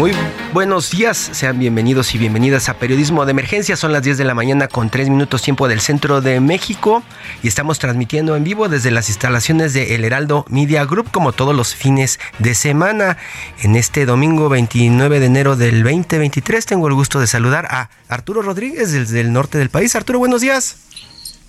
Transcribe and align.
Muy 0.00 0.12
buenos 0.54 0.92
días, 0.92 1.28
sean 1.34 1.58
bienvenidos 1.58 2.14
y 2.14 2.18
bienvenidas 2.18 2.70
a 2.70 2.78
Periodismo 2.78 3.26
de 3.26 3.32
Emergencia. 3.32 3.76
Son 3.76 3.92
las 3.92 4.02
10 4.02 4.16
de 4.16 4.24
la 4.24 4.32
mañana 4.32 4.66
con 4.66 4.88
3 4.88 5.10
minutos 5.10 5.42
tiempo 5.42 5.68
del 5.68 5.82
centro 5.82 6.22
de 6.22 6.40
México 6.40 7.02
y 7.42 7.48
estamos 7.48 7.78
transmitiendo 7.78 8.34
en 8.34 8.42
vivo 8.42 8.70
desde 8.70 8.90
las 8.90 9.10
instalaciones 9.10 9.74
de 9.74 9.94
El 9.94 10.06
Heraldo 10.06 10.46
Media 10.48 10.86
Group 10.86 11.10
como 11.10 11.32
todos 11.32 11.54
los 11.54 11.74
fines 11.74 12.18
de 12.38 12.54
semana. 12.54 13.18
En 13.62 13.76
este 13.76 14.06
domingo 14.06 14.48
29 14.48 15.20
de 15.20 15.26
enero 15.26 15.56
del 15.56 15.82
2023 15.82 16.64
tengo 16.64 16.88
el 16.88 16.94
gusto 16.94 17.20
de 17.20 17.26
saludar 17.26 17.66
a 17.66 17.90
Arturo 18.08 18.40
Rodríguez 18.40 18.92
desde 18.92 19.20
el 19.20 19.34
norte 19.34 19.58
del 19.58 19.68
país. 19.68 19.94
Arturo, 19.96 20.18
buenos 20.18 20.40
días. 20.40 20.76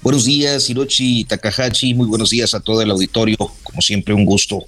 Buenos 0.02 0.26
días, 0.26 0.70
Hirochi 0.70 1.24
Takahashi. 1.24 1.94
Muy 1.94 2.08
buenos 2.08 2.32
días 2.32 2.54
a 2.54 2.60
todo 2.60 2.82
el 2.82 2.92
auditorio. 2.92 3.38
Como 3.64 3.82
siempre, 3.82 4.14
un 4.14 4.26
gusto 4.26 4.66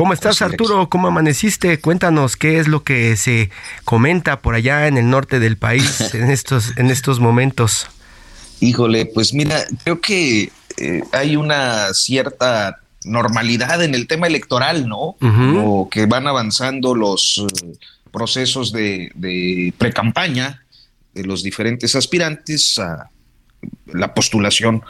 ¿Cómo 0.00 0.14
estás, 0.14 0.40
Arturo? 0.40 0.88
¿Cómo 0.88 1.08
amaneciste? 1.08 1.78
Cuéntanos 1.78 2.38
qué 2.38 2.58
es 2.58 2.68
lo 2.68 2.84
que 2.84 3.18
se 3.18 3.50
comenta 3.84 4.40
por 4.40 4.54
allá 4.54 4.86
en 4.86 4.96
el 4.96 5.10
norte 5.10 5.38
del 5.40 5.58
país 5.58 6.00
en 6.14 6.30
estos, 6.30 6.72
en 6.78 6.90
estos 6.90 7.20
momentos. 7.20 7.86
Híjole, 8.60 9.04
pues 9.04 9.34
mira, 9.34 9.62
creo 9.84 10.00
que 10.00 10.52
eh, 10.78 11.02
hay 11.12 11.36
una 11.36 11.92
cierta 11.92 12.78
normalidad 13.04 13.84
en 13.84 13.94
el 13.94 14.06
tema 14.06 14.26
electoral, 14.26 14.88
¿no? 14.88 15.16
O 15.20 15.90
que 15.90 16.06
van 16.06 16.26
avanzando 16.26 16.94
los 16.94 17.44
eh, 17.46 17.76
procesos 18.10 18.72
de, 18.72 19.12
de 19.14 19.74
pre-campaña 19.76 20.64
de 21.12 21.24
los 21.24 21.42
diferentes 21.42 21.94
aspirantes 21.94 22.78
a 22.78 23.10
la 23.84 24.14
postulación 24.14 24.82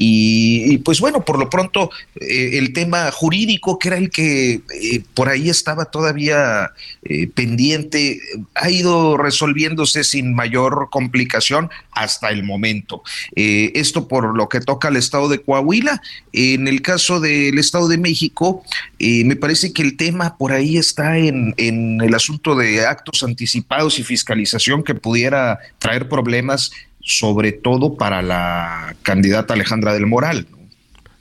y, 0.00 0.78
pues 0.78 1.00
bueno, 1.00 1.24
por 1.24 1.40
lo 1.40 1.50
pronto 1.50 1.90
eh, 2.14 2.50
el 2.58 2.72
tema 2.72 3.10
jurídico, 3.10 3.80
que 3.80 3.88
era 3.88 3.98
el 3.98 4.10
que 4.10 4.60
eh, 4.72 5.02
por 5.12 5.28
ahí 5.28 5.50
estaba 5.50 5.86
todavía 5.86 6.70
eh, 7.02 7.26
pendiente, 7.26 8.20
ha 8.54 8.70
ido 8.70 9.16
resolviéndose 9.16 10.04
sin 10.04 10.36
mayor 10.36 10.88
complicación 10.92 11.68
hasta 11.90 12.30
el 12.30 12.44
momento. 12.44 13.02
esto 13.34 14.06
por 14.06 14.36
lo 14.36 14.48
que 14.48 14.60
toca 14.60 14.86
al 14.86 14.96
estado 14.96 15.28
de 15.28 15.40
Coahuila. 15.40 16.00
En 16.32 16.68
el 16.68 16.80
caso 16.80 17.18
del 17.18 17.58
estado 17.58 17.88
de 17.88 17.98
México, 17.98 18.62
me 19.00 19.34
parece 19.34 19.72
que 19.72 19.82
el 19.82 19.96
tema 19.96 20.36
por 20.36 20.52
ahí 20.52 20.76
está 20.76 21.18
en, 21.18 21.54
en 21.56 22.00
el 22.00 22.14
asunto 22.14 22.54
de 22.54 22.86
actos 22.86 23.24
anticipados 23.24 23.98
y 23.98 24.04
fiscalización 24.04 24.84
que 24.84 24.94
pudiera 24.94 25.58
traer 25.80 26.08
problemas 26.08 26.70
sobre 27.08 27.52
todo 27.52 27.96
para 27.96 28.20
la 28.20 28.94
candidata 29.02 29.54
Alejandra 29.54 29.94
del 29.94 30.06
Moral. 30.06 30.46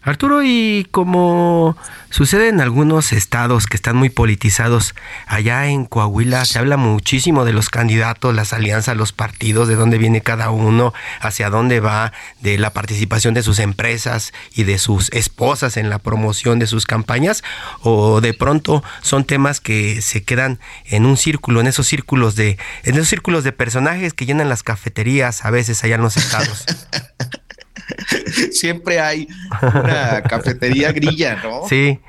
Arturo, 0.08 0.42
y 0.42 0.88
como 0.92 1.76
sucede 2.10 2.48
en 2.48 2.62
algunos 2.62 3.12
estados 3.12 3.66
que 3.66 3.76
están 3.76 3.98
muy 3.98 4.10
politizados, 4.10 4.96
allá 5.26 5.68
en 5.68 5.84
Coahuila 5.84 6.46
se 6.46 6.60
habla 6.60 6.78
muchísimo 6.78 7.44
de 7.44 7.52
los 7.52 7.70
candidatos, 7.70 8.34
las 8.34 8.54
alianzas, 8.54 8.96
los 8.96 9.12
partidos, 9.12 9.68
de 9.68 9.76
dónde 9.76 9.98
viene 9.98 10.22
cada 10.22 10.50
uno, 10.50 10.94
hacia 11.20 11.50
dónde 11.50 11.82
va, 11.82 12.14
de 12.40 12.58
la 12.58 12.70
participación 12.70 13.34
de 13.34 13.44
sus 13.44 13.60
empresas 13.60 14.32
y 14.56 14.64
de 14.64 14.78
sus 14.80 15.12
esposas 15.12 15.76
en 15.76 15.90
la 15.90 16.00
promoción 16.00 16.58
de 16.58 16.68
sus 16.68 16.86
campañas, 16.86 17.44
o 17.82 18.22
de 18.22 18.34
pronto 18.34 18.86
son 19.02 19.26
temas 19.26 19.60
que 19.60 20.02
se 20.02 20.24
quedan 20.24 20.58
en 20.86 21.06
un 21.06 21.18
círculo, 21.18 21.60
en 21.60 21.68
esos 21.68 21.86
círculos 21.86 22.38
de, 22.38 22.58
en 22.84 22.96
esos 22.96 23.10
círculos 23.10 23.44
de 23.44 23.52
personajes 23.52 24.14
que 24.14 24.26
llenan 24.26 24.48
las 24.48 24.64
cafeterías 24.64 25.44
a 25.44 25.52
veces 25.52 25.84
allá 25.84 25.96
en 25.96 26.02
los 26.02 26.16
estados. 26.16 26.64
siempre 28.52 29.00
hay 29.00 29.28
una 29.62 30.22
cafetería 30.24 30.92
grilla, 30.92 31.42
¿no? 31.44 31.62
Sí. 31.70 32.00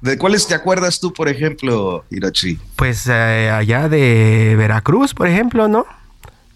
¿De 0.00 0.18
cuáles 0.18 0.46
te 0.46 0.52
acuerdas 0.54 1.00
tú, 1.00 1.14
por 1.14 1.30
ejemplo, 1.30 2.04
Hirochi? 2.10 2.58
Pues 2.76 3.06
eh, 3.06 3.50
allá 3.50 3.88
de 3.88 4.54
Veracruz, 4.54 5.14
por 5.14 5.28
ejemplo, 5.28 5.66
¿no? 5.66 5.86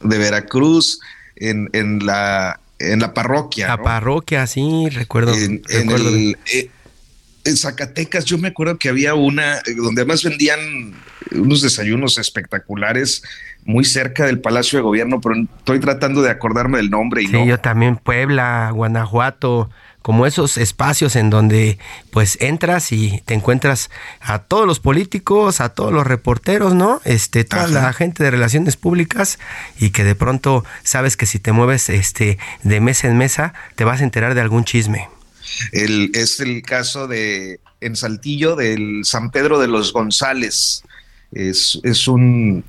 De 0.03 0.19
Veracruz, 0.19 1.01
en, 1.35 1.71
en 1.73 2.05
la 2.05 2.61
en 2.79 3.01
la 3.01 3.15
parroquia. 3.15 3.69
La 3.69 3.83
parroquia, 3.83 4.47
sí, 4.47 4.89
recuerdo. 4.91 5.35
En, 5.35 5.63
eh, 5.69 5.81
en 5.81 6.71
Zacatecas, 7.57 8.25
yo 8.25 8.39
me 8.39 8.49
acuerdo 8.49 8.79
que 8.79 8.89
había 8.89 9.15
una 9.15 9.63
donde 9.77 10.03
además 10.03 10.23
vendían 10.23 10.95
unos 11.33 11.63
desayunos 11.63 12.19
espectaculares 12.19 13.23
muy 13.65 13.85
cerca 13.85 14.27
del 14.27 14.41
Palacio 14.41 14.79
de 14.79 14.83
Gobierno, 14.83 15.21
pero 15.21 15.35
estoy 15.59 15.79
tratando 15.81 16.23
de 16.23 16.31
acordarme 16.31 16.79
del 16.79 16.91
nombre. 16.91 17.23
Y 17.23 17.27
sí, 17.27 17.47
yo 17.47 17.59
también 17.59 17.97
Puebla, 17.97 18.71
Guanajuato, 18.73 19.69
como 20.01 20.25
esos 20.25 20.57
espacios 20.57 21.17
en 21.17 21.29
donde 21.29 21.79
pues 22.11 22.39
entras 22.41 22.93
y 22.93 23.23
te 23.27 23.35
encuentras 23.35 23.91
a 24.21 24.39
todos 24.39 24.67
los 24.67 24.81
políticos, 24.81 25.61
a 25.61 25.69
todos 25.69 25.93
los 25.93 26.07
reporteros, 26.07 26.75
¿no? 26.75 27.03
Este, 27.05 27.45
toda 27.45 27.69
la 27.69 27.93
gente 27.93 28.25
de 28.25 28.31
relaciones 28.31 28.77
públicas 28.77 29.39
y 29.79 29.91
que 29.91 30.05
de 30.05 30.15
pronto 30.15 30.65
sabes 30.83 31.19
que 31.19 31.27
si 31.27 31.39
te 31.39 31.53
mueves 31.53 31.91
este 31.91 32.39
de 32.63 32.81
mesa 32.81 33.09
en 33.09 33.19
mesa 33.19 33.53
te 33.75 33.85
vas 33.85 34.01
a 34.01 34.05
enterar 34.05 34.35
de 34.35 34.41
algún 34.41 34.65
chisme. 34.65 35.09
El, 35.73 36.11
es 36.15 36.41
el 36.41 36.63
caso 36.63 37.07
de 37.07 37.61
en 37.81 37.97
Saltillo 37.97 38.57
del 38.57 39.05
San 39.05 39.31
Pedro 39.31 39.59
de 39.59 39.69
los 39.69 39.93
González. 39.93 40.83
Es, 41.33 41.79
es 41.85 42.09
un 42.09 42.65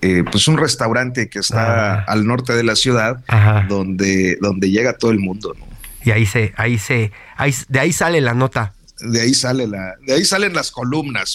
eh, 0.00 0.24
pues 0.30 0.48
un 0.48 0.58
restaurante 0.58 1.28
que 1.28 1.38
está 1.38 2.02
al 2.02 2.26
norte 2.26 2.54
de 2.54 2.64
la 2.64 2.76
ciudad, 2.76 3.22
donde, 3.68 4.36
donde 4.40 4.70
llega 4.70 4.96
todo 4.96 5.10
el 5.10 5.18
mundo, 5.18 5.54
¿no? 5.58 5.66
Y 6.04 6.10
ahí 6.10 6.26
se, 6.26 6.52
ahí 6.56 6.78
se, 6.78 7.12
ahí, 7.36 7.54
de 7.68 7.78
ahí 7.78 7.92
sale 7.92 8.20
la 8.20 8.34
nota. 8.34 8.72
De 9.00 9.20
ahí 9.20 9.34
sale 9.34 9.66
la, 9.66 9.94
de 10.06 10.14
ahí 10.14 10.24
salen 10.24 10.54
las 10.54 10.70
columnas. 10.70 11.34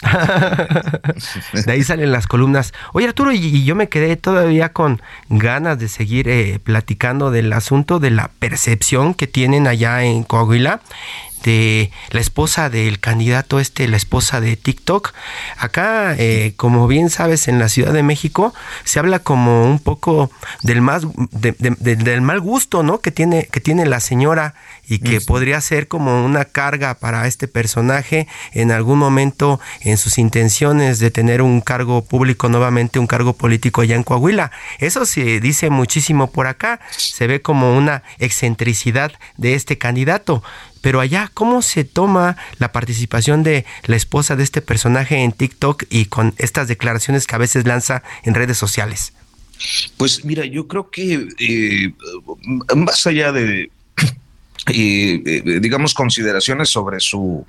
de 1.66 1.72
ahí 1.72 1.84
salen 1.84 2.12
las 2.12 2.28
columnas. 2.28 2.73
Oye 2.94 3.07
Arturo, 3.07 3.31
y, 3.31 3.66
yo 3.66 3.75
me 3.75 3.90
quedé 3.90 4.16
todavía 4.16 4.72
con 4.72 5.01
ganas 5.29 5.78
de 5.78 5.90
seguir 5.90 6.29
eh, 6.29 6.59
platicando 6.63 7.29
del 7.31 7.51
asunto 7.51 8.00
de 8.00 8.12
la 8.12 8.31
percepción 8.40 9.13
que 9.13 9.28
tienen 9.28 9.67
allá 9.67 10.03
en 10.03 10.23
Coahuila 10.23 10.81
de 11.44 11.91
la 12.12 12.19
esposa 12.19 12.69
del 12.69 13.00
candidato 13.00 13.59
este, 13.59 13.88
la 13.88 13.97
esposa 13.97 14.41
de 14.41 14.56
TikTok. 14.56 15.13
Acá, 15.57 16.16
eh, 16.17 16.53
como 16.57 16.88
bien 16.88 17.09
sabes, 17.09 17.47
en 17.47 17.59
la 17.59 17.69
Ciudad 17.69 17.94
de 17.94 18.03
México 18.03 18.53
se 18.84 19.00
habla 19.00 19.19
como 19.19 19.63
un 19.63 19.79
poco 19.79 20.31
del 20.64 20.81
más 20.81 21.03
del 21.31 22.22
mal 22.22 22.40
gusto, 22.40 22.84
¿no? 22.84 22.99
Que 22.99 23.11
tiene 23.11 23.47
que 23.52 23.61
tiene 23.61 23.85
la 23.85 23.99
señora 23.99 24.55
y 24.87 24.99
que 24.99 25.22
podría 25.22 25.59
ser 25.61 25.87
como 25.87 26.25
una 26.25 26.45
carga 26.45 26.95
para 26.95 27.28
este 27.28 27.47
personaje 27.47 28.28
en 28.53 28.72
algún 28.72 28.99
momento 28.99 29.59
en 29.81 29.97
sus 29.97 30.17
intenciones 30.17 30.99
de 30.99 31.11
tener 31.11 31.41
un 31.41 31.61
cargo 31.61 32.05
público 32.05 32.49
nuevamente, 32.49 32.99
un 32.99 33.07
cargo 33.07 33.34
político 33.34 33.81
allá 33.81 33.95
en 33.95 34.03
Coahuila. 34.03 34.51
Eso 34.79 35.05
se 35.05 35.39
dice 35.39 35.69
muchísimo 35.69 36.31
por 36.31 36.47
acá, 36.47 36.79
se 36.95 37.28
ve 37.28 37.41
como 37.41 37.78
una 37.78 38.03
excentricidad 38.19 39.11
de 39.37 39.55
este 39.55 39.78
candidato. 39.78 40.43
Pero 40.81 41.01
allá, 41.01 41.29
¿cómo 41.33 41.61
se 41.61 41.83
toma 41.83 42.37
la 42.59 42.72
participación 42.72 43.43
de 43.43 43.66
la 43.85 43.95
esposa 43.95 44.35
de 44.35 44.43
este 44.43 44.61
personaje 44.61 45.23
en 45.23 45.33
TikTok 45.33 45.83
y 45.90 46.05
con 46.05 46.33
estas 46.37 46.67
declaraciones 46.67 47.28
que 47.28 47.35
a 47.35 47.40
veces 47.40 47.66
lanza 47.67 48.03
en 48.23 48.35
redes 48.35 48.57
sociales? 48.57 49.13
Pues 49.97 50.23
mira, 50.23 50.45
yo 50.45 50.67
creo 50.67 50.90
que 50.91 51.28
eh, 51.40 51.91
más 52.75 53.07
allá 53.07 53.31
de, 53.31 53.72
eh, 54.67 55.22
eh, 55.25 55.59
digamos, 55.61 55.93
consideraciones 55.93 56.69
sobre 56.69 56.99
su 56.99 57.46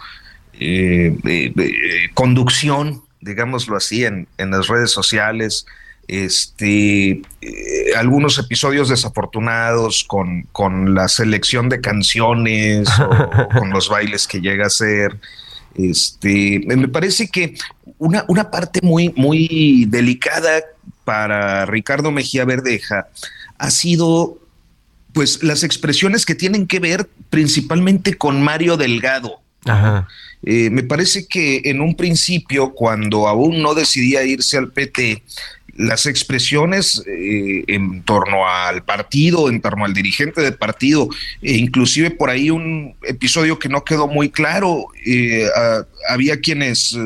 conducción, 2.15 3.03
digámoslo 3.20 3.76
así, 3.76 4.05
en, 4.05 4.26
en 4.38 4.50
las 4.50 4.67
redes 4.67 4.91
sociales, 4.91 5.67
este, 6.09 7.20
eh, 7.43 7.94
algunos 7.97 8.38
episodios 8.38 8.88
desafortunados 8.88 10.05
con, 10.05 10.44
con, 10.53 10.94
la 10.94 11.06
selección 11.06 11.69
de 11.69 11.82
canciones 11.82 12.88
o, 12.99 13.31
con 13.59 13.70
los 13.70 13.91
bailes 13.91 14.26
que 14.26 14.41
llega 14.41 14.67
a 14.67 14.70
ser. 14.70 15.19
Este, 15.75 16.61
me 16.65 16.88
parece 16.88 17.29
que 17.29 17.55
una, 17.99 18.25
una 18.29 18.50
parte 18.50 18.81
muy, 18.82 19.12
muy 19.17 19.85
delicada 19.88 20.62
para 21.05 21.67
Ricardo 21.67 22.11
Mejía 22.11 22.47
Verdeja 22.47 23.09
ha 23.59 23.70
sido 23.70 24.38
pues 25.19 25.43
las 25.43 25.65
expresiones 25.65 26.25
que 26.25 26.37
tienen 26.37 26.69
que 26.69 26.79
ver 26.79 27.09
principalmente 27.29 28.15
con 28.15 28.41
Mario 28.41 28.76
Delgado. 28.76 29.41
Eh, 30.44 30.70
me 30.70 30.85
parece 30.85 31.26
que 31.26 31.62
en 31.65 31.81
un 31.81 31.97
principio, 31.97 32.70
cuando 32.70 33.26
aún 33.26 33.61
no 33.61 33.75
decidía 33.75 34.23
irse 34.23 34.56
al 34.56 34.70
PT, 34.70 35.25
las 35.75 36.06
expresiones 36.06 37.03
eh, 37.09 37.65
en 37.67 38.05
torno 38.05 38.49
al 38.49 38.85
partido, 38.85 39.50
en 39.50 39.61
torno 39.61 39.85
al 39.85 39.93
dirigente 39.93 40.41
del 40.41 40.55
partido, 40.55 41.09
e 41.43 41.56
inclusive 41.56 42.12
por 42.12 42.31
ahí 42.31 42.50
un 42.50 42.94
episodio 43.03 43.59
que 43.59 43.69
no 43.69 43.82
quedó 43.82 44.06
muy 44.06 44.31
claro, 44.31 44.85
eh, 45.05 45.49
había 46.09 46.38
quienes 46.38 46.97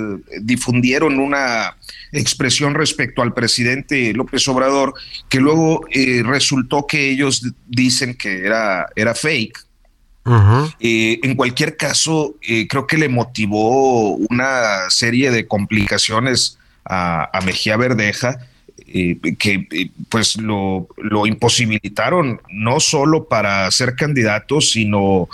difundieron 0.42 1.18
una 1.18 1.78
expresión 2.12 2.74
respecto 2.74 3.22
al 3.22 3.34
presidente 3.34 4.12
López 4.12 4.46
Obrador, 4.48 4.94
que 5.28 5.40
luego 5.40 5.86
resultó 6.24 6.86
que 6.86 7.10
ellos 7.10 7.42
dicen 7.66 8.14
que 8.14 8.44
era, 8.44 8.86
era 8.94 9.14
fake. 9.14 9.58
en 10.80 11.34
cualquier 11.34 11.76
caso, 11.76 12.36
creo 12.68 12.86
que 12.86 12.98
le 12.98 13.08
motivó 13.08 14.14
una 14.16 14.90
serie 14.90 15.30
de 15.30 15.46
complicaciones 15.46 16.58
a, 16.84 17.30
a 17.36 17.40
Mejía 17.40 17.76
Verdeja, 17.76 18.38
eh, 18.94 19.18
que 19.38 19.66
eh, 19.70 19.90
pues 20.10 20.36
lo, 20.36 20.86
lo, 20.98 21.26
imposibilitaron 21.26 22.42
no 22.50 22.78
solo 22.78 23.24
para 23.24 23.70
ser 23.70 23.96
candidatos, 23.96 24.72
sino 24.72 25.30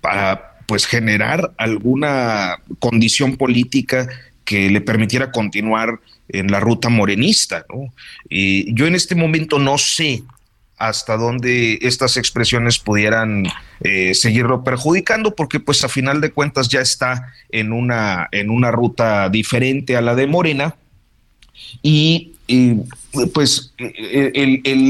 para 0.00 0.56
pues 0.66 0.86
generar 0.86 1.52
alguna 1.58 2.58
condición 2.80 3.36
política 3.36 4.08
que 4.44 4.70
le 4.70 4.80
permitiera 4.80 5.30
continuar 5.30 6.00
en 6.28 6.50
la 6.50 6.60
ruta 6.60 6.88
morenista. 6.88 7.64
¿no? 7.68 7.92
yo 8.30 8.86
en 8.86 8.94
este 8.94 9.14
momento 9.14 9.58
no 9.58 9.78
sé 9.78 10.22
hasta 10.82 11.16
dónde 11.16 11.78
estas 11.82 12.16
expresiones 12.16 12.80
pudieran 12.80 13.46
eh, 13.82 14.14
seguirlo 14.14 14.64
perjudicando, 14.64 15.34
porque 15.34 15.60
pues 15.60 15.84
a 15.84 15.88
final 15.88 16.20
de 16.20 16.32
cuentas 16.32 16.68
ya 16.68 16.80
está 16.80 17.32
en 17.50 17.72
una, 17.72 18.28
en 18.32 18.50
una 18.50 18.72
ruta 18.72 19.28
diferente 19.28 19.96
a 19.96 20.00
la 20.00 20.16
de 20.16 20.26
Morena. 20.26 20.74
Y 21.82 22.32
pues 23.32 23.72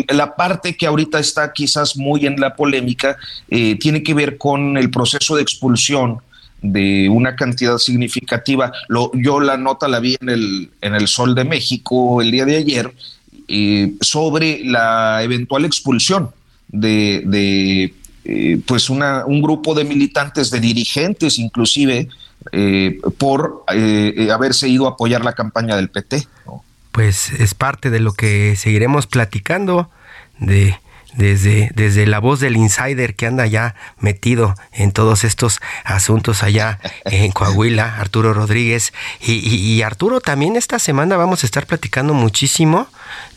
la 0.08 0.34
parte 0.34 0.76
que 0.76 0.86
ahorita 0.86 1.18
está 1.18 1.52
quizás 1.52 1.96
muy 1.96 2.26
en 2.26 2.40
la 2.40 2.56
polémica 2.56 3.18
eh, 3.50 3.76
tiene 3.78 4.02
que 4.02 4.14
ver 4.14 4.38
con 4.38 4.78
el 4.78 4.90
proceso 4.90 5.36
de 5.36 5.42
expulsión 5.42 6.20
de 6.62 7.08
una 7.08 7.36
cantidad 7.36 7.78
significativa. 7.78 8.72
Lo, 8.88 9.10
yo 9.14 9.40
la 9.40 9.56
nota 9.56 9.88
la 9.88 10.00
vi 10.00 10.16
en 10.20 10.28
el, 10.28 10.70
en 10.80 10.94
el 10.94 11.08
Sol 11.08 11.34
de 11.34 11.44
México 11.44 12.22
el 12.22 12.30
día 12.30 12.44
de 12.44 12.56
ayer 12.56 12.94
eh, 13.48 13.92
sobre 14.00 14.64
la 14.64 15.22
eventual 15.22 15.64
expulsión 15.64 16.30
de, 16.68 17.92
eh, 18.24 18.60
pues 18.64 18.88
una, 18.88 19.26
un 19.26 19.42
grupo 19.42 19.74
de 19.74 19.84
militantes, 19.84 20.50
de 20.50 20.60
dirigentes 20.60 21.38
inclusive, 21.38 22.08
por 23.18 23.64
haberse 23.68 24.68
ido 24.68 24.88
a 24.88 24.90
apoyar 24.90 25.24
la 25.24 25.32
campaña 25.32 25.76
del 25.76 25.90
PT 25.90 26.26
pues 26.92 27.32
es 27.32 27.54
parte 27.54 27.90
de 27.90 28.00
lo 28.00 28.12
que 28.12 28.54
seguiremos 28.56 29.06
platicando 29.06 29.90
de 30.38 30.76
desde, 31.14 31.70
desde 31.74 32.06
la 32.06 32.18
voz 32.18 32.40
del 32.40 32.56
insider 32.56 33.14
que 33.14 33.26
anda 33.26 33.46
ya 33.46 33.74
metido 33.98 34.54
en 34.72 34.92
todos 34.92 35.24
estos 35.24 35.60
asuntos 35.84 36.42
allá 36.42 36.78
en 37.04 37.32
Coahuila, 37.32 37.98
Arturo 37.98 38.34
Rodríguez. 38.34 38.92
Y, 39.20 39.32
y 39.32 39.82
Arturo, 39.82 40.20
también 40.20 40.56
esta 40.56 40.78
semana 40.78 41.16
vamos 41.16 41.42
a 41.42 41.46
estar 41.46 41.66
platicando 41.66 42.14
muchísimo 42.14 42.88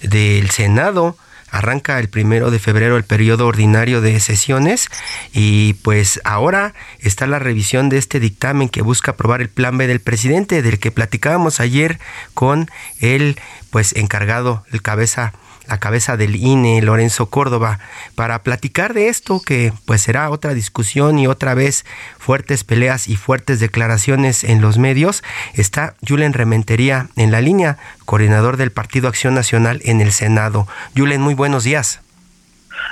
del 0.01 0.49
Senado 0.51 1.17
arranca 1.55 1.99
el 1.99 2.09
primero 2.09 2.51
de 2.51 2.59
febrero 2.59 2.97
el 2.97 3.05
periodo 3.05 3.47
ordinario 3.47 4.01
de 4.01 4.19
sesiones 4.19 4.87
y 5.31 5.73
pues 5.75 6.19
ahora 6.25 6.73
está 6.99 7.27
la 7.27 7.39
revisión 7.39 7.87
de 7.87 7.97
este 7.97 8.19
dictamen 8.19 8.67
que 8.67 8.81
busca 8.81 9.11
aprobar 9.11 9.41
el 9.41 9.49
plan 9.49 9.77
B 9.77 9.87
del 9.87 10.01
presidente 10.01 10.61
del 10.61 10.79
que 10.79 10.91
platicábamos 10.91 11.61
ayer 11.61 11.99
con 12.33 12.69
el 12.99 13.39
pues 13.69 13.95
encargado, 13.95 14.65
el 14.71 14.81
cabeza 14.81 15.33
la 15.67 15.79
cabeza 15.79 16.17
del 16.17 16.35
INE, 16.35 16.81
Lorenzo 16.81 17.29
Córdoba, 17.29 17.79
para 18.15 18.39
platicar 18.43 18.93
de 18.93 19.09
esto 19.09 19.41
que 19.41 19.73
pues 19.85 20.01
será 20.01 20.29
otra 20.29 20.53
discusión 20.53 21.19
y 21.19 21.27
otra 21.27 21.53
vez 21.53 21.85
fuertes 22.17 22.63
peleas 22.63 23.07
y 23.07 23.15
fuertes 23.15 23.59
declaraciones 23.59 24.43
en 24.43 24.61
los 24.61 24.77
medios. 24.77 25.23
Está 25.53 25.95
Julen 26.07 26.33
Rementería 26.33 27.09
en 27.15 27.31
la 27.31 27.41
línea, 27.41 27.77
coordinador 28.05 28.57
del 28.57 28.71
Partido 28.71 29.07
Acción 29.07 29.33
Nacional 29.33 29.81
en 29.83 30.01
el 30.01 30.11
Senado. 30.11 30.67
Julen, 30.95 31.21
muy 31.21 31.33
buenos 31.33 31.63
días. 31.63 32.01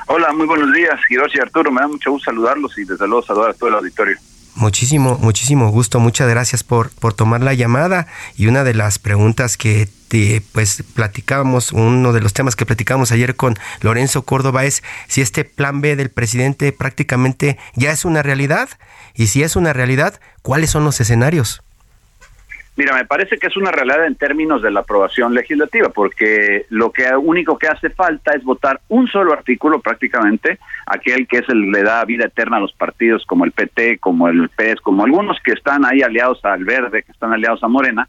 Hola, 0.07 0.33
muy 0.33 0.45
buenos 0.45 0.73
días, 0.73 0.99
Hiroshi 1.09 1.39
Arturo. 1.39 1.71
Me 1.71 1.81
da 1.81 1.87
mucho 1.87 2.11
gusto 2.11 2.31
saludarlos 2.31 2.77
y 2.77 2.83
desde 2.83 3.07
luego 3.07 3.23
saludar 3.23 3.51
a 3.51 3.53
todo 3.53 3.69
el 3.69 3.75
auditorio. 3.75 4.17
Muchísimo, 4.55 5.17
muchísimo 5.19 5.69
gusto. 5.69 5.99
Muchas 5.99 6.29
gracias 6.29 6.63
por, 6.63 6.89
por 6.91 7.13
tomar 7.13 7.41
la 7.41 7.53
llamada. 7.53 8.07
Y 8.37 8.47
una 8.47 8.63
de 8.63 8.73
las 8.73 8.99
preguntas 8.99 9.57
que 9.57 9.89
te, 10.13 10.43
pues 10.53 10.83
platicábamos, 10.95 11.71
uno 11.71 12.13
de 12.13 12.21
los 12.21 12.33
temas 12.33 12.55
que 12.55 12.67
platicamos 12.67 13.11
ayer 13.11 13.35
con 13.35 13.55
Lorenzo 13.81 14.21
Córdoba 14.21 14.63
es 14.63 14.83
si 15.07 15.21
este 15.21 15.43
plan 15.43 15.81
B 15.81 15.95
del 15.95 16.11
presidente 16.11 16.71
prácticamente 16.71 17.57
ya 17.73 17.89
es 17.89 18.05
una 18.05 18.21
realidad. 18.21 18.69
Y 19.15 19.27
si 19.27 19.41
es 19.41 19.55
una 19.55 19.73
realidad, 19.73 20.19
¿cuáles 20.43 20.69
son 20.69 20.83
los 20.83 21.01
escenarios? 21.01 21.63
Mira, 22.75 22.93
me 22.93 23.05
parece 23.05 23.39
que 23.39 23.47
es 23.47 23.57
una 23.57 23.71
realidad 23.71 24.05
en 24.05 24.13
términos 24.13 24.61
de 24.61 24.69
la 24.69 24.81
aprobación 24.81 25.33
legislativa, 25.33 25.89
porque 25.89 26.67
lo 26.69 26.91
que 26.91 27.09
único 27.15 27.57
que 27.57 27.67
hace 27.67 27.89
falta 27.89 28.33
es 28.35 28.43
votar 28.43 28.81
un 28.89 29.07
solo 29.07 29.33
artículo 29.33 29.79
prácticamente, 29.81 30.59
aquel 30.85 31.27
que 31.27 31.39
es 31.39 31.49
el 31.49 31.71
le 31.71 31.81
da 31.81 32.05
vida 32.05 32.25
eterna 32.25 32.57
a 32.57 32.59
los 32.59 32.73
partidos 32.73 33.25
como 33.25 33.45
el 33.45 33.51
PT, 33.51 33.97
como 33.97 34.27
el 34.27 34.49
PES, 34.49 34.79
como 34.81 35.05
algunos 35.05 35.39
que 35.43 35.53
están 35.53 35.85
ahí 35.85 36.03
aliados 36.03 36.45
al 36.45 36.65
Verde, 36.65 37.01
que 37.01 37.11
están 37.11 37.33
aliados 37.33 37.63
a 37.63 37.67
Morena, 37.67 38.07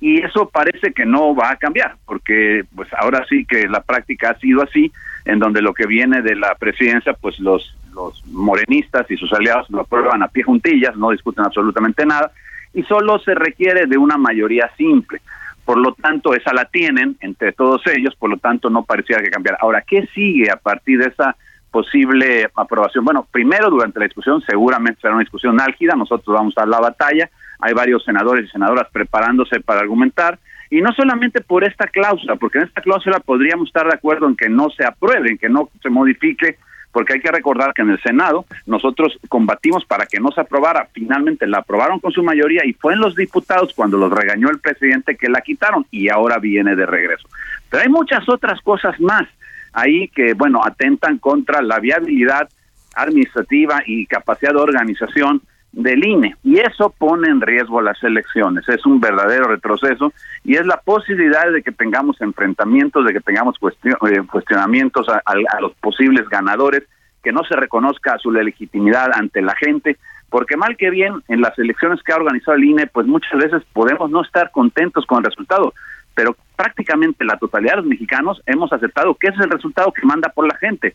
y 0.00 0.22
eso 0.22 0.48
parece 0.48 0.92
que 0.92 1.04
no 1.04 1.34
va 1.34 1.50
a 1.50 1.56
cambiar, 1.56 1.96
porque 2.06 2.64
pues 2.74 2.88
ahora 2.94 3.24
sí 3.28 3.44
que 3.44 3.68
la 3.68 3.82
práctica 3.82 4.30
ha 4.30 4.38
sido 4.38 4.62
así, 4.62 4.92
en 5.24 5.38
donde 5.38 5.60
lo 5.60 5.74
que 5.74 5.86
viene 5.86 6.22
de 6.22 6.36
la 6.36 6.54
presidencia, 6.54 7.14
pues 7.14 7.38
los 7.40 7.74
los 7.98 8.24
morenistas 8.28 9.10
y 9.10 9.16
sus 9.16 9.32
aliados 9.32 9.68
lo 9.70 9.80
aprueban 9.80 10.22
a 10.22 10.28
pie 10.28 10.44
juntillas, 10.44 10.96
no 10.96 11.10
discuten 11.10 11.44
absolutamente 11.44 12.06
nada 12.06 12.30
y 12.72 12.82
solo 12.84 13.18
se 13.18 13.34
requiere 13.34 13.86
de 13.86 13.98
una 13.98 14.16
mayoría 14.16 14.70
simple. 14.76 15.20
Por 15.64 15.78
lo 15.78 15.92
tanto, 15.94 16.34
esa 16.34 16.54
la 16.54 16.64
tienen 16.64 17.16
entre 17.20 17.52
todos 17.52 17.82
ellos, 17.86 18.14
por 18.16 18.30
lo 18.30 18.38
tanto 18.38 18.70
no 18.70 18.84
pareciera 18.84 19.22
que 19.22 19.30
cambiar. 19.30 19.58
Ahora, 19.60 19.82
¿qué 19.82 20.06
sigue 20.14 20.50
a 20.50 20.56
partir 20.56 20.98
de 20.98 21.08
esa 21.08 21.36
posible 21.70 22.48
aprobación? 22.54 23.04
Bueno, 23.04 23.26
primero 23.30 23.68
durante 23.68 23.98
la 23.98 24.06
discusión 24.06 24.40
seguramente 24.42 25.00
será 25.00 25.14
una 25.14 25.24
discusión 25.24 25.60
álgida, 25.60 25.94
nosotros 25.94 26.34
vamos 26.34 26.56
a 26.56 26.66
la 26.66 26.80
batalla, 26.80 27.28
hay 27.60 27.74
varios 27.74 28.04
senadores 28.04 28.46
y 28.46 28.48
senadoras 28.48 28.88
preparándose 28.92 29.60
para 29.60 29.80
argumentar, 29.80 30.38
y 30.70 30.80
no 30.80 30.92
solamente 30.92 31.40
por 31.40 31.64
esta 31.64 31.86
cláusula, 31.86 32.36
porque 32.36 32.58
en 32.58 32.64
esta 32.64 32.82
cláusula 32.82 33.20
podríamos 33.20 33.68
estar 33.68 33.86
de 33.86 33.94
acuerdo 33.94 34.28
en 34.28 34.36
que 34.36 34.48
no 34.48 34.68
se 34.70 34.84
apruebe, 34.84 35.30
en 35.30 35.38
que 35.38 35.48
no 35.48 35.70
se 35.82 35.88
modifique 35.88 36.58
porque 36.92 37.14
hay 37.14 37.20
que 37.20 37.30
recordar 37.30 37.74
que 37.74 37.82
en 37.82 37.90
el 37.90 38.02
Senado 38.02 38.46
nosotros 38.66 39.18
combatimos 39.28 39.84
para 39.84 40.06
que 40.06 40.20
no 40.20 40.30
se 40.30 40.40
aprobara, 40.40 40.88
finalmente 40.92 41.46
la 41.46 41.58
aprobaron 41.58 42.00
con 42.00 42.12
su 42.12 42.22
mayoría 42.22 42.64
y 42.64 42.72
fue 42.72 42.94
en 42.94 43.00
los 43.00 43.14
diputados 43.14 43.72
cuando 43.74 43.98
los 43.98 44.10
regañó 44.10 44.50
el 44.50 44.58
presidente 44.58 45.16
que 45.16 45.28
la 45.28 45.40
quitaron 45.40 45.86
y 45.90 46.08
ahora 46.08 46.38
viene 46.38 46.74
de 46.74 46.86
regreso. 46.86 47.28
Pero 47.70 47.82
hay 47.82 47.88
muchas 47.88 48.28
otras 48.28 48.60
cosas 48.62 48.98
más 49.00 49.28
ahí 49.72 50.08
que, 50.08 50.34
bueno, 50.34 50.60
atentan 50.64 51.18
contra 51.18 51.62
la 51.62 51.78
viabilidad 51.78 52.48
administrativa 52.94 53.82
y 53.86 54.06
capacidad 54.06 54.52
de 54.52 54.60
organización 54.60 55.42
del 55.72 56.04
INE 56.04 56.34
y 56.42 56.58
eso 56.58 56.90
pone 56.96 57.28
en 57.28 57.40
riesgo 57.40 57.80
las 57.80 58.02
elecciones. 58.02 58.68
Es 58.68 58.84
un 58.86 59.00
verdadero 59.00 59.44
retroceso 59.44 60.12
y 60.44 60.56
es 60.56 60.66
la 60.66 60.80
posibilidad 60.80 61.50
de 61.52 61.62
que 61.62 61.72
tengamos 61.72 62.20
enfrentamientos, 62.20 63.04
de 63.04 63.12
que 63.12 63.20
tengamos 63.20 63.56
eh, 63.84 64.22
cuestionamientos 64.30 65.06
a, 65.08 65.60
los 65.60 65.74
posibles 65.74 66.28
ganadores, 66.28 66.84
que 67.22 67.32
no 67.32 67.44
se 67.44 67.56
reconozca 67.56 68.18
su 68.18 68.30
legitimidad 68.30 69.10
ante 69.12 69.42
la 69.42 69.54
gente, 69.56 69.98
porque 70.30 70.56
mal 70.56 70.76
que 70.76 70.90
bien 70.90 71.22
en 71.28 71.40
las 71.40 71.58
elecciones 71.58 72.02
que 72.02 72.12
ha 72.12 72.16
organizado 72.16 72.56
el 72.56 72.64
INE, 72.64 72.86
pues 72.86 73.06
muchas 73.06 73.38
veces 73.38 73.62
podemos 73.72 74.10
no 74.10 74.22
estar 74.22 74.50
contentos 74.50 75.04
con 75.06 75.18
el 75.18 75.24
resultado, 75.24 75.74
pero 76.14 76.36
prácticamente 76.56 77.24
la 77.24 77.36
totalidad 77.36 77.74
de 77.74 77.78
los 77.78 77.86
mexicanos 77.86 78.42
hemos 78.46 78.72
aceptado 78.72 79.14
que 79.14 79.28
ese 79.28 79.38
es 79.38 79.44
el 79.44 79.50
resultado 79.50 79.92
que 79.92 80.06
manda 80.06 80.28
por 80.30 80.46
la 80.46 80.56
gente 80.56 80.94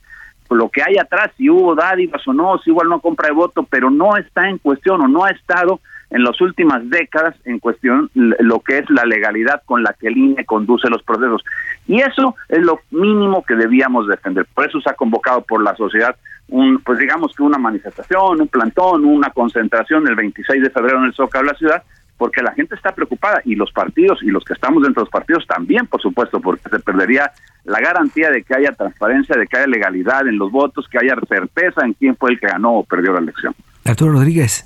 lo 0.49 0.69
que 0.69 0.81
hay 0.83 0.97
atrás, 0.97 1.31
si 1.37 1.49
hubo 1.49 1.75
dádivas 1.75 2.27
o 2.27 2.33
no, 2.33 2.57
si 2.59 2.69
igual 2.69 2.89
no 2.89 2.99
compra 2.99 3.27
de 3.27 3.33
voto, 3.33 3.63
pero 3.63 3.89
no 3.89 4.17
está 4.17 4.49
en 4.49 4.57
cuestión 4.57 5.01
o 5.01 5.07
no 5.07 5.25
ha 5.25 5.31
estado 5.31 5.79
en 6.09 6.23
las 6.23 6.39
últimas 6.41 6.87
décadas 6.89 7.35
en 7.43 7.57
cuestión 7.57 8.09
lo 8.13 8.59
que 8.59 8.77
es 8.77 8.89
la 8.91 9.03
legalidad 9.03 9.63
con 9.65 9.81
la 9.81 9.93
que 9.93 10.07
el 10.07 10.17
INE 10.17 10.45
conduce 10.45 10.87
los 10.89 11.01
procesos. 11.01 11.43
Y 11.87 12.01
eso 12.01 12.35
es 12.49 12.59
lo 12.59 12.81
mínimo 12.91 13.43
que 13.43 13.55
debíamos 13.55 14.07
defender. 14.07 14.45
Por 14.53 14.67
eso 14.67 14.79
se 14.79 14.91
ha 14.91 14.93
convocado 14.93 15.41
por 15.41 15.63
la 15.63 15.75
sociedad 15.75 16.15
un, 16.49 16.79
pues 16.83 16.99
digamos 16.99 17.33
que 17.35 17.41
una 17.41 17.57
manifestación, 17.57 18.41
un 18.41 18.47
plantón, 18.47 19.05
una 19.05 19.31
concentración 19.31 20.07
el 20.07 20.15
26 20.15 20.61
de 20.61 20.69
febrero 20.69 20.99
en 20.99 21.05
el 21.05 21.13
Zócalo 21.13 21.47
de 21.47 21.51
la 21.51 21.57
ciudad, 21.57 21.83
porque 22.17 22.41
la 22.41 22.53
gente 22.53 22.75
está 22.75 22.93
preocupada 22.93 23.41
y 23.43 23.55
los 23.55 23.71
partidos 23.71 24.19
y 24.21 24.27
los 24.27 24.43
que 24.43 24.53
estamos 24.53 24.83
dentro 24.83 25.01
de 25.01 25.05
los 25.05 25.11
partidos 25.11 25.45
también, 25.47 25.87
por 25.87 26.01
supuesto, 26.01 26.39
porque 26.39 26.69
se 26.69 26.79
perdería 26.79 27.31
la 27.63 27.79
garantía 27.79 28.29
de 28.29 28.43
que 28.43 28.55
haya 28.55 28.71
transparencia, 28.71 29.35
de 29.35 29.47
que 29.47 29.57
haya 29.57 29.67
legalidad 29.67 30.27
en 30.27 30.37
los 30.37 30.51
votos, 30.51 30.87
que 30.89 30.99
haya 30.99 31.15
certeza 31.27 31.85
en 31.85 31.93
quién 31.93 32.15
fue 32.15 32.31
el 32.31 32.39
que 32.39 32.47
ganó 32.47 32.79
o 32.79 32.83
perdió 32.83 33.13
la 33.13 33.19
elección. 33.19 33.55
Arturo 33.83 34.13
Rodríguez. 34.13 34.65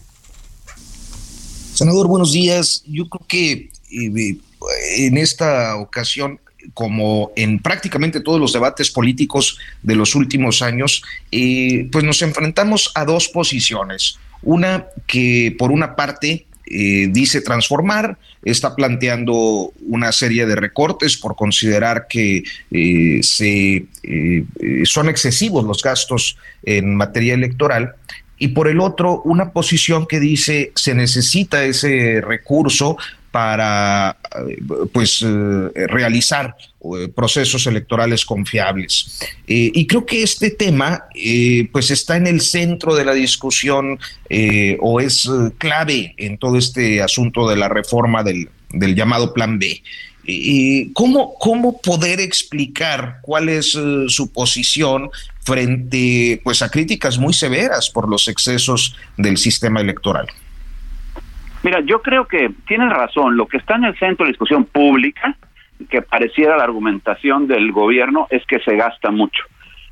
Senador, 1.74 2.08
buenos 2.08 2.34
días. 2.34 2.84
Yo 2.88 3.08
creo 3.08 3.26
que 3.28 3.70
eh, 3.92 4.38
en 4.98 5.18
esta 5.18 5.76
ocasión 5.78 6.40
como 6.74 7.32
en 7.36 7.60
prácticamente 7.60 8.20
todos 8.20 8.40
los 8.40 8.54
debates 8.54 8.92
políticos 8.92 9.58
de 9.84 9.96
los 9.96 10.16
últimos 10.16 10.62
años, 10.62 11.04
eh, 11.32 11.88
pues 11.92 12.04
nos 12.04 12.22
enfrentamos 12.22 12.92
a 12.96 13.06
dos 13.06 13.30
posiciones. 13.30 14.20
Una 14.42 14.88
que 15.06 15.56
por 15.58 15.72
una 15.72 15.96
parte 15.96 16.46
eh, 16.70 17.08
dice 17.10 17.42
transformar, 17.42 18.18
está 18.44 18.76
planteando 18.76 19.72
una 19.82 20.12
serie 20.12 20.46
de 20.46 20.56
recortes 20.56 21.18
por 21.18 21.36
considerar 21.36 22.08
que 22.08 22.44
eh, 22.72 23.20
se, 23.22 23.86
eh, 24.04 24.44
son 24.84 25.10
excesivos 25.10 25.64
los 25.66 25.82
gastos 25.82 26.38
en 26.64 26.96
materia 26.96 27.34
electoral. 27.34 27.96
Y 28.40 28.50
por 28.50 28.68
el 28.68 28.80
otro, 28.82 29.22
una 29.24 29.52
posición 29.52 30.06
que 30.06 30.20
dice 30.20 30.72
se 30.76 30.94
necesita 30.94 31.64
ese 31.64 32.22
recurso 32.22 32.98
para 33.38 34.18
pues 34.92 35.24
realizar 35.76 36.56
procesos 37.14 37.68
electorales 37.68 38.26
confiables. 38.26 39.20
Eh, 39.48 39.70
y 39.76 39.86
creo 39.86 40.08
que 40.08 40.24
este 40.24 40.50
tema 40.50 41.04
eh, 41.14 41.70
pues 41.72 41.92
está 41.92 42.18
en 42.18 42.26
el 42.26 42.42
centro 42.42 42.96
de 42.96 43.06
la 43.06 43.14
discusión 43.14 44.00
eh, 44.28 44.76
o 44.82 45.00
es 45.00 45.30
clave 45.60 46.16
en 46.18 46.40
todo 46.40 46.58
este 46.58 47.04
asunto 47.04 47.48
de 47.48 47.58
la 47.58 47.70
reforma 47.70 48.24
del, 48.24 48.50
del 48.72 48.96
llamado 48.96 49.36
Plan 49.36 49.60
B. 49.60 49.84
¿cómo, 50.94 51.36
¿Cómo 51.36 51.80
poder 51.80 52.20
explicar 52.20 53.20
cuál 53.22 53.50
es 53.50 53.78
su 54.08 54.32
posición 54.34 55.12
frente 55.44 56.42
pues, 56.44 56.64
a 56.64 56.70
críticas 56.70 57.20
muy 57.20 57.36
severas 57.36 57.92
por 57.92 58.10
los 58.10 58.28
excesos 58.28 58.96
del 59.16 59.38
sistema 59.38 59.80
electoral? 59.80 60.26
Mira, 61.68 61.82
yo 61.82 62.02
creo 62.02 62.26
que 62.26 62.50
tienes 62.66 62.90
razón. 62.90 63.36
Lo 63.36 63.46
que 63.46 63.58
está 63.58 63.76
en 63.76 63.84
el 63.84 64.00
centro 64.00 64.24
de 64.24 64.30
la 64.30 64.32
discusión 64.32 64.64
pública 64.64 65.36
que 65.90 66.02
pareciera 66.02 66.56
la 66.56 66.64
argumentación 66.64 67.46
del 67.46 67.74
gobierno 67.74 68.26
es 68.30 68.42
que 68.46 68.62
se 68.62 68.78
gasta 68.78 69.12
mucho. 69.12 69.44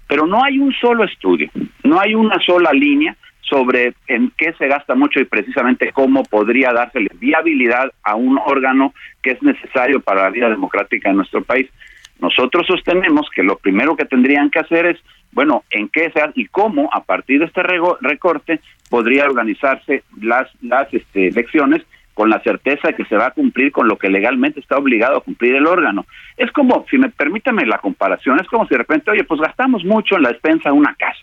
Pero 0.08 0.26
no 0.26 0.42
hay 0.42 0.58
un 0.58 0.72
solo 0.72 1.04
estudio, 1.04 1.50
no 1.84 2.00
hay 2.00 2.16
una 2.16 2.40
sola 2.46 2.72
línea 2.72 3.18
sobre 3.42 3.94
en 4.08 4.32
qué 4.38 4.54
se 4.54 4.70
gasta 4.70 4.96
mucho 4.96 5.20
y 5.20 5.26
precisamente 5.26 5.92
cómo 5.92 6.24
podría 6.24 6.72
dársele 6.72 7.10
viabilidad 7.16 7.92
a 8.04 8.16
un 8.16 8.40
órgano 8.46 8.94
que 9.22 9.32
es 9.32 9.44
necesario 9.44 10.00
para 10.00 10.24
la 10.24 10.30
vida 10.30 10.50
democrática 10.50 11.10
de 11.10 11.16
nuestro 11.16 11.44
país. 11.44 11.70
Nosotros 12.20 12.66
sostenemos 12.68 13.30
que 13.34 13.44
lo 13.44 13.58
primero 13.58 13.96
que 13.96 14.06
tendrían 14.06 14.50
que 14.50 14.60
hacer 14.60 14.86
es, 14.86 14.98
bueno, 15.32 15.64
en 15.70 15.90
qué 15.90 16.12
se 16.12 16.22
y 16.36 16.46
cómo 16.46 16.90
a 16.94 17.04
partir 17.04 17.40
de 17.40 17.46
este 17.46 17.62
recorte 17.64 18.62
podría 18.90 19.26
organizarse 19.26 20.04
las 20.22 20.50
las 20.62 20.94
este, 20.94 21.28
elecciones 21.28 21.84
con 22.14 22.30
la 22.30 22.40
certeza 22.40 22.88
de 22.88 22.96
que 22.96 23.04
se 23.06 23.18
va 23.18 23.28
a 23.28 23.32
cumplir 23.32 23.74
con 23.74 23.90
lo 23.90 23.98
que 23.98 24.10
legalmente 24.10 24.62
está 24.62 24.78
obligado 24.78 25.18
a 25.18 25.22
cumplir 25.22 25.56
el 25.56 25.68
órgano. 25.68 26.06
Es 26.38 26.50
como, 26.54 26.86
si 26.90 26.98
me 26.98 27.10
permítame 27.10 27.66
la 27.66 27.80
comparación, 27.80 28.40
es 28.40 28.48
como 28.48 28.66
si 28.66 28.70
de 28.70 28.78
repente, 28.78 29.12
oye, 29.12 29.26
pues 29.26 29.42
gastamos 29.42 29.84
mucho 29.84 30.16
en 30.16 30.24
la 30.24 30.30
despensa 30.30 30.70
de 30.70 30.76
una 30.76 30.96
casa 30.96 31.20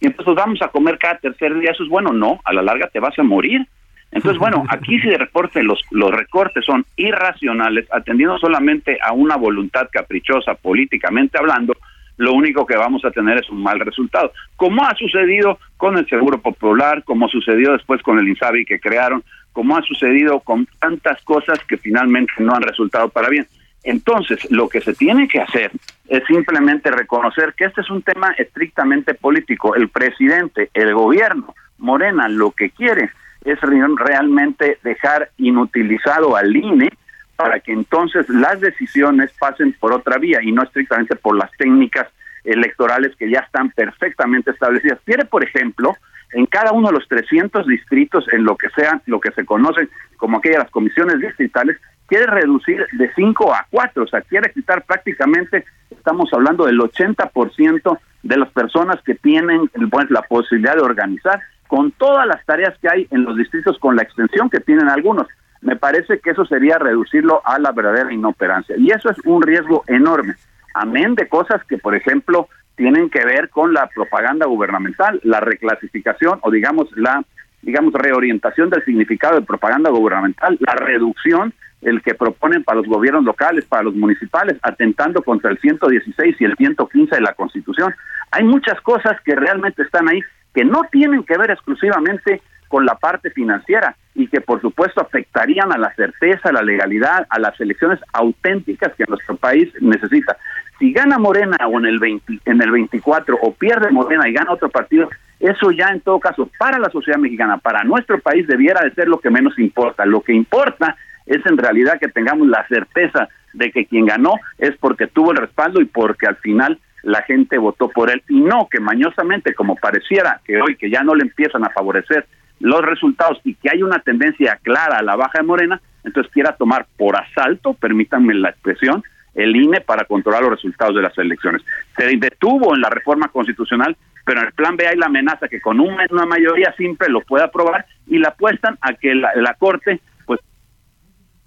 y 0.00 0.06
entonces 0.06 0.34
vamos 0.34 0.60
a 0.62 0.68
comer 0.68 0.98
cada 0.98 1.18
tercer 1.18 1.58
día, 1.58 1.70
eso 1.70 1.82
es 1.82 1.88
bueno, 1.88 2.12
no, 2.12 2.40
a 2.44 2.52
la 2.52 2.62
larga 2.62 2.88
te 2.88 3.00
vas 3.00 3.18
a 3.18 3.22
morir. 3.22 3.66
Entonces, 4.10 4.38
bueno, 4.38 4.64
aquí 4.68 4.98
si 5.00 5.08
de 5.08 5.18
reporte 5.18 5.62
los, 5.62 5.80
los 5.90 6.10
recortes 6.10 6.64
son 6.64 6.84
irracionales, 6.96 7.86
atendiendo 7.90 8.38
solamente 8.38 8.98
a 9.02 9.12
una 9.12 9.36
voluntad 9.36 9.88
caprichosa 9.90 10.54
políticamente 10.54 11.38
hablando, 11.38 11.74
lo 12.16 12.32
único 12.32 12.64
que 12.66 12.76
vamos 12.76 13.04
a 13.04 13.10
tener 13.10 13.38
es 13.38 13.50
un 13.50 13.62
mal 13.62 13.78
resultado, 13.80 14.32
como 14.56 14.84
ha 14.84 14.94
sucedido 14.94 15.58
con 15.76 15.98
el 15.98 16.08
Seguro 16.08 16.38
Popular, 16.38 17.02
como 17.04 17.28
sucedió 17.28 17.72
después 17.72 18.02
con 18.02 18.18
el 18.18 18.28
INSABI 18.28 18.64
que 18.64 18.80
crearon, 18.80 19.22
como 19.52 19.76
ha 19.76 19.82
sucedido 19.82 20.40
con 20.40 20.66
tantas 20.80 21.22
cosas 21.22 21.58
que 21.64 21.76
finalmente 21.76 22.32
no 22.38 22.54
han 22.54 22.62
resultado 22.62 23.08
para 23.10 23.28
bien. 23.28 23.46
Entonces, 23.84 24.50
lo 24.50 24.68
que 24.68 24.80
se 24.80 24.94
tiene 24.94 25.28
que 25.28 25.40
hacer 25.40 25.70
es 26.08 26.24
simplemente 26.26 26.90
reconocer 26.90 27.54
que 27.56 27.66
este 27.66 27.82
es 27.82 27.90
un 27.90 28.02
tema 28.02 28.34
estrictamente 28.36 29.14
político. 29.14 29.76
El 29.76 29.88
presidente, 29.88 30.70
el 30.74 30.92
gobierno, 30.92 31.54
Morena, 31.78 32.28
lo 32.28 32.50
que 32.50 32.70
quiere 32.70 33.10
es 33.46 33.60
realmente 33.60 34.78
dejar 34.82 35.30
inutilizado 35.38 36.36
al 36.36 36.54
INE 36.54 36.90
para 37.36 37.60
que 37.60 37.72
entonces 37.72 38.28
las 38.28 38.60
decisiones 38.60 39.30
pasen 39.38 39.72
por 39.78 39.92
otra 39.92 40.18
vía 40.18 40.40
y 40.42 40.52
no 40.52 40.62
estrictamente 40.62 41.16
por 41.16 41.36
las 41.36 41.50
técnicas 41.52 42.08
electorales 42.44 43.14
que 43.16 43.30
ya 43.30 43.40
están 43.40 43.70
perfectamente 43.70 44.50
establecidas. 44.50 44.98
Quiere, 45.04 45.24
por 45.24 45.44
ejemplo, 45.44 45.96
en 46.32 46.46
cada 46.46 46.72
uno 46.72 46.88
de 46.88 46.94
los 46.94 47.06
300 47.08 47.66
distritos, 47.66 48.26
en 48.32 48.44
lo 48.44 48.56
que 48.56 48.68
sean, 48.70 49.00
lo 49.06 49.20
que 49.20 49.30
se 49.30 49.44
conocen 49.44 49.88
como 50.16 50.38
aquellas 50.38 50.70
comisiones 50.70 51.20
distritales, 51.20 51.76
quiere 52.06 52.26
reducir 52.26 52.86
de 52.92 53.12
5 53.14 53.54
a 53.54 53.66
4, 53.70 54.02
o 54.02 54.06
sea, 54.06 54.22
quiere 54.22 54.50
quitar 54.52 54.82
prácticamente, 54.82 55.64
estamos 55.90 56.32
hablando 56.32 56.66
del 56.66 56.78
80% 56.78 57.98
de 58.22 58.36
las 58.36 58.50
personas 58.50 59.00
que 59.02 59.14
tienen 59.14 59.68
pues, 59.90 60.10
la 60.10 60.22
posibilidad 60.22 60.74
de 60.74 60.82
organizar 60.82 61.40
con 61.66 61.92
todas 61.92 62.26
las 62.26 62.44
tareas 62.44 62.76
que 62.80 62.88
hay 62.88 63.06
en 63.10 63.24
los 63.24 63.36
distritos, 63.36 63.78
con 63.78 63.96
la 63.96 64.02
extensión 64.02 64.50
que 64.50 64.60
tienen 64.60 64.88
algunos. 64.88 65.26
Me 65.60 65.76
parece 65.76 66.20
que 66.20 66.30
eso 66.30 66.44
sería 66.44 66.78
reducirlo 66.78 67.42
a 67.44 67.58
la 67.58 67.72
verdadera 67.72 68.12
inoperancia. 68.12 68.76
Y 68.76 68.90
eso 68.90 69.10
es 69.10 69.18
un 69.24 69.42
riesgo 69.42 69.84
enorme. 69.86 70.34
Amén 70.74 71.14
de 71.14 71.28
cosas 71.28 71.64
que, 71.64 71.78
por 71.78 71.94
ejemplo, 71.94 72.48
tienen 72.76 73.08
que 73.10 73.24
ver 73.24 73.48
con 73.48 73.72
la 73.72 73.88
propaganda 73.88 74.46
gubernamental, 74.46 75.20
la 75.24 75.40
reclasificación 75.40 76.38
o 76.42 76.50
digamos 76.50 76.88
la 76.96 77.24
digamos 77.62 77.94
reorientación 77.94 78.70
del 78.70 78.84
significado 78.84 79.40
de 79.40 79.46
propaganda 79.46 79.90
gubernamental, 79.90 80.56
la 80.60 80.74
reducción 80.74 81.52
el 81.82 82.02
que 82.02 82.14
proponen 82.14 82.64
para 82.64 82.78
los 82.78 82.86
gobiernos 82.86 83.24
locales, 83.24 83.64
para 83.64 83.82
los 83.82 83.94
municipales, 83.94 84.58
atentando 84.62 85.22
contra 85.22 85.50
el 85.50 85.58
116 85.58 86.36
y 86.40 86.44
el 86.44 86.56
115 86.56 87.14
de 87.14 87.20
la 87.20 87.34
Constitución. 87.34 87.94
Hay 88.30 88.44
muchas 88.44 88.80
cosas 88.80 89.20
que 89.24 89.34
realmente 89.34 89.82
están 89.82 90.08
ahí 90.08 90.20
que 90.56 90.64
no 90.64 90.84
tienen 90.90 91.22
que 91.22 91.36
ver 91.36 91.50
exclusivamente 91.50 92.40
con 92.68 92.86
la 92.86 92.94
parte 92.94 93.30
financiera 93.30 93.94
y 94.14 94.26
que 94.26 94.40
por 94.40 94.62
supuesto 94.62 95.02
afectarían 95.02 95.70
a 95.70 95.76
la 95.76 95.94
certeza, 95.94 96.48
a 96.48 96.52
la 96.52 96.62
legalidad, 96.62 97.26
a 97.28 97.38
las 97.38 97.60
elecciones 97.60 98.00
auténticas 98.14 98.94
que 98.94 99.04
nuestro 99.06 99.36
país 99.36 99.70
necesita. 99.82 100.38
Si 100.78 100.94
gana 100.94 101.18
Morena 101.18 101.58
o 101.68 101.78
en 101.78 101.84
el 101.84 102.00
en 102.46 102.62
el 102.62 102.70
24 102.70 103.36
o 103.38 103.52
pierde 103.52 103.90
Morena 103.90 104.26
y 104.26 104.32
gana 104.32 104.54
otro 104.54 104.70
partido, 104.70 105.10
eso 105.40 105.70
ya 105.72 105.88
en 105.88 106.00
todo 106.00 106.18
caso 106.20 106.48
para 106.58 106.78
la 106.78 106.88
sociedad 106.88 107.18
mexicana, 107.18 107.58
para 107.58 107.84
nuestro 107.84 108.18
país 108.18 108.46
debiera 108.46 108.80
de 108.80 108.94
ser 108.94 109.08
lo 109.08 109.20
que 109.20 109.28
menos 109.28 109.58
importa. 109.58 110.06
Lo 110.06 110.22
que 110.22 110.32
importa 110.32 110.96
es 111.26 111.44
en 111.44 111.58
realidad 111.58 112.00
que 112.00 112.08
tengamos 112.08 112.48
la 112.48 112.66
certeza 112.66 113.28
de 113.52 113.70
que 113.72 113.84
quien 113.84 114.06
ganó 114.06 114.32
es 114.56 114.74
porque 114.78 115.06
tuvo 115.06 115.32
el 115.32 115.36
respaldo 115.36 115.82
y 115.82 115.84
porque 115.84 116.26
al 116.26 116.36
final 116.36 116.78
la 117.02 117.22
gente 117.22 117.58
votó 117.58 117.88
por 117.88 118.10
él 118.10 118.22
y 118.28 118.40
no 118.40 118.68
que 118.70 118.80
mañosamente 118.80 119.54
como 119.54 119.76
pareciera 119.76 120.40
que 120.44 120.60
hoy 120.60 120.76
que 120.76 120.90
ya 120.90 121.02
no 121.02 121.14
le 121.14 121.22
empiezan 121.22 121.64
a 121.64 121.70
favorecer 121.70 122.26
los 122.60 122.82
resultados 122.82 123.40
y 123.44 123.54
que 123.54 123.70
hay 123.72 123.82
una 123.82 123.98
tendencia 124.00 124.58
clara 124.62 124.98
a 124.98 125.02
la 125.02 125.16
baja 125.16 125.38
de 125.40 125.46
Morena, 125.46 125.80
entonces 126.04 126.32
quiera 126.32 126.56
tomar 126.56 126.86
por 126.96 127.16
asalto, 127.16 127.74
permítanme 127.74 128.34
la 128.34 128.50
expresión, 128.50 129.02
el 129.34 129.54
INE 129.54 129.82
para 129.82 130.04
controlar 130.04 130.42
los 130.42 130.52
resultados 130.52 130.94
de 130.94 131.02
las 131.02 131.16
elecciones. 131.18 131.62
Se 131.96 132.06
detuvo 132.16 132.74
en 132.74 132.80
la 132.80 132.88
reforma 132.88 133.28
constitucional, 133.28 133.96
pero 134.24 134.40
en 134.40 134.46
el 134.46 134.52
plan 134.54 134.76
B 134.76 134.86
hay 134.86 134.96
la 134.96 135.06
amenaza 135.06 135.48
que 135.48 135.60
con 135.60 135.78
una 135.78 136.26
mayoría 136.26 136.74
simple 136.76 137.08
lo 137.08 137.20
pueda 137.20 137.44
aprobar 137.44 137.84
y 138.06 138.18
la 138.18 138.28
apuestan 138.28 138.78
a 138.80 138.94
que 138.94 139.14
la, 139.14 139.54
Corte 139.58 140.00
pues 140.24 140.40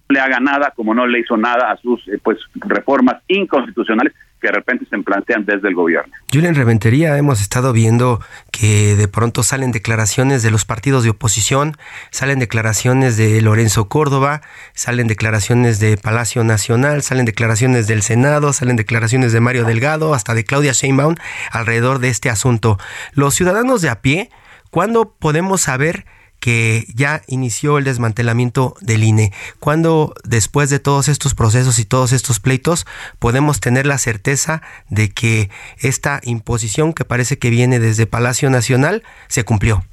le 0.07 0.19
haga 0.19 0.39
nada 0.39 0.71
como 0.75 0.93
no 0.93 1.07
le 1.07 1.19
hizo 1.19 1.35
nada 1.35 1.71
a 1.71 1.77
sus 1.77 2.07
eh, 2.07 2.19
pues 2.23 2.37
reformas 2.55 3.21
inconstitucionales 3.27 4.13
que 4.39 4.47
de 4.47 4.53
repente 4.53 4.85
se 4.89 4.97
plantean 4.99 5.45
desde 5.45 5.67
el 5.67 5.75
gobierno. 5.75 6.13
Julián 6.31 6.55
Reventería, 6.55 7.17
hemos 7.17 7.41
estado 7.41 7.73
viendo 7.73 8.21
que 8.51 8.95
de 8.95 9.07
pronto 9.07 9.43
salen 9.43 9.71
declaraciones 9.71 10.43
de 10.43 10.51
los 10.51 10.65
partidos 10.65 11.03
de 11.03 11.09
oposición, 11.09 11.75
salen 12.11 12.39
declaraciones 12.39 13.17
de 13.17 13.41
Lorenzo 13.41 13.89
Córdoba, 13.89 14.41
salen 14.73 15.07
declaraciones 15.07 15.79
de 15.79 15.97
Palacio 15.97 16.43
Nacional, 16.43 17.01
salen 17.01 17.25
declaraciones 17.25 17.87
del 17.87 18.01
Senado, 18.01 18.53
salen 18.53 18.75
declaraciones 18.75 19.33
de 19.33 19.39
Mario 19.39 19.65
Delgado, 19.65 20.13
hasta 20.13 20.33
de 20.33 20.43
Claudia 20.43 20.73
Sheinbaum 20.73 21.15
alrededor 21.51 21.99
de 21.99 22.09
este 22.09 22.29
asunto. 22.29 22.77
Los 23.13 23.35
ciudadanos 23.35 23.81
de 23.81 23.89
a 23.89 24.01
pie, 24.01 24.29
¿cuándo 24.69 25.15
podemos 25.19 25.61
saber 25.61 26.05
que 26.39 26.85
ya 26.93 27.21
inició 27.27 27.77
el 27.77 27.83
desmantelamiento 27.83 28.75
del 28.81 29.03
INE. 29.03 29.31
¿Cuándo, 29.59 30.13
después 30.23 30.69
de 30.69 30.79
todos 30.79 31.07
estos 31.07 31.35
procesos 31.35 31.79
y 31.79 31.85
todos 31.85 32.11
estos 32.13 32.39
pleitos, 32.39 32.85
podemos 33.19 33.59
tener 33.59 33.85
la 33.85 33.97
certeza 33.97 34.61
de 34.89 35.09
que 35.09 35.49
esta 35.79 36.21
imposición 36.23 36.93
que 36.93 37.05
parece 37.05 37.37
que 37.37 37.49
viene 37.49 37.79
desde 37.79 38.05
Palacio 38.05 38.49
Nacional 38.49 39.03
se 39.27 39.43
cumplió? 39.43 39.83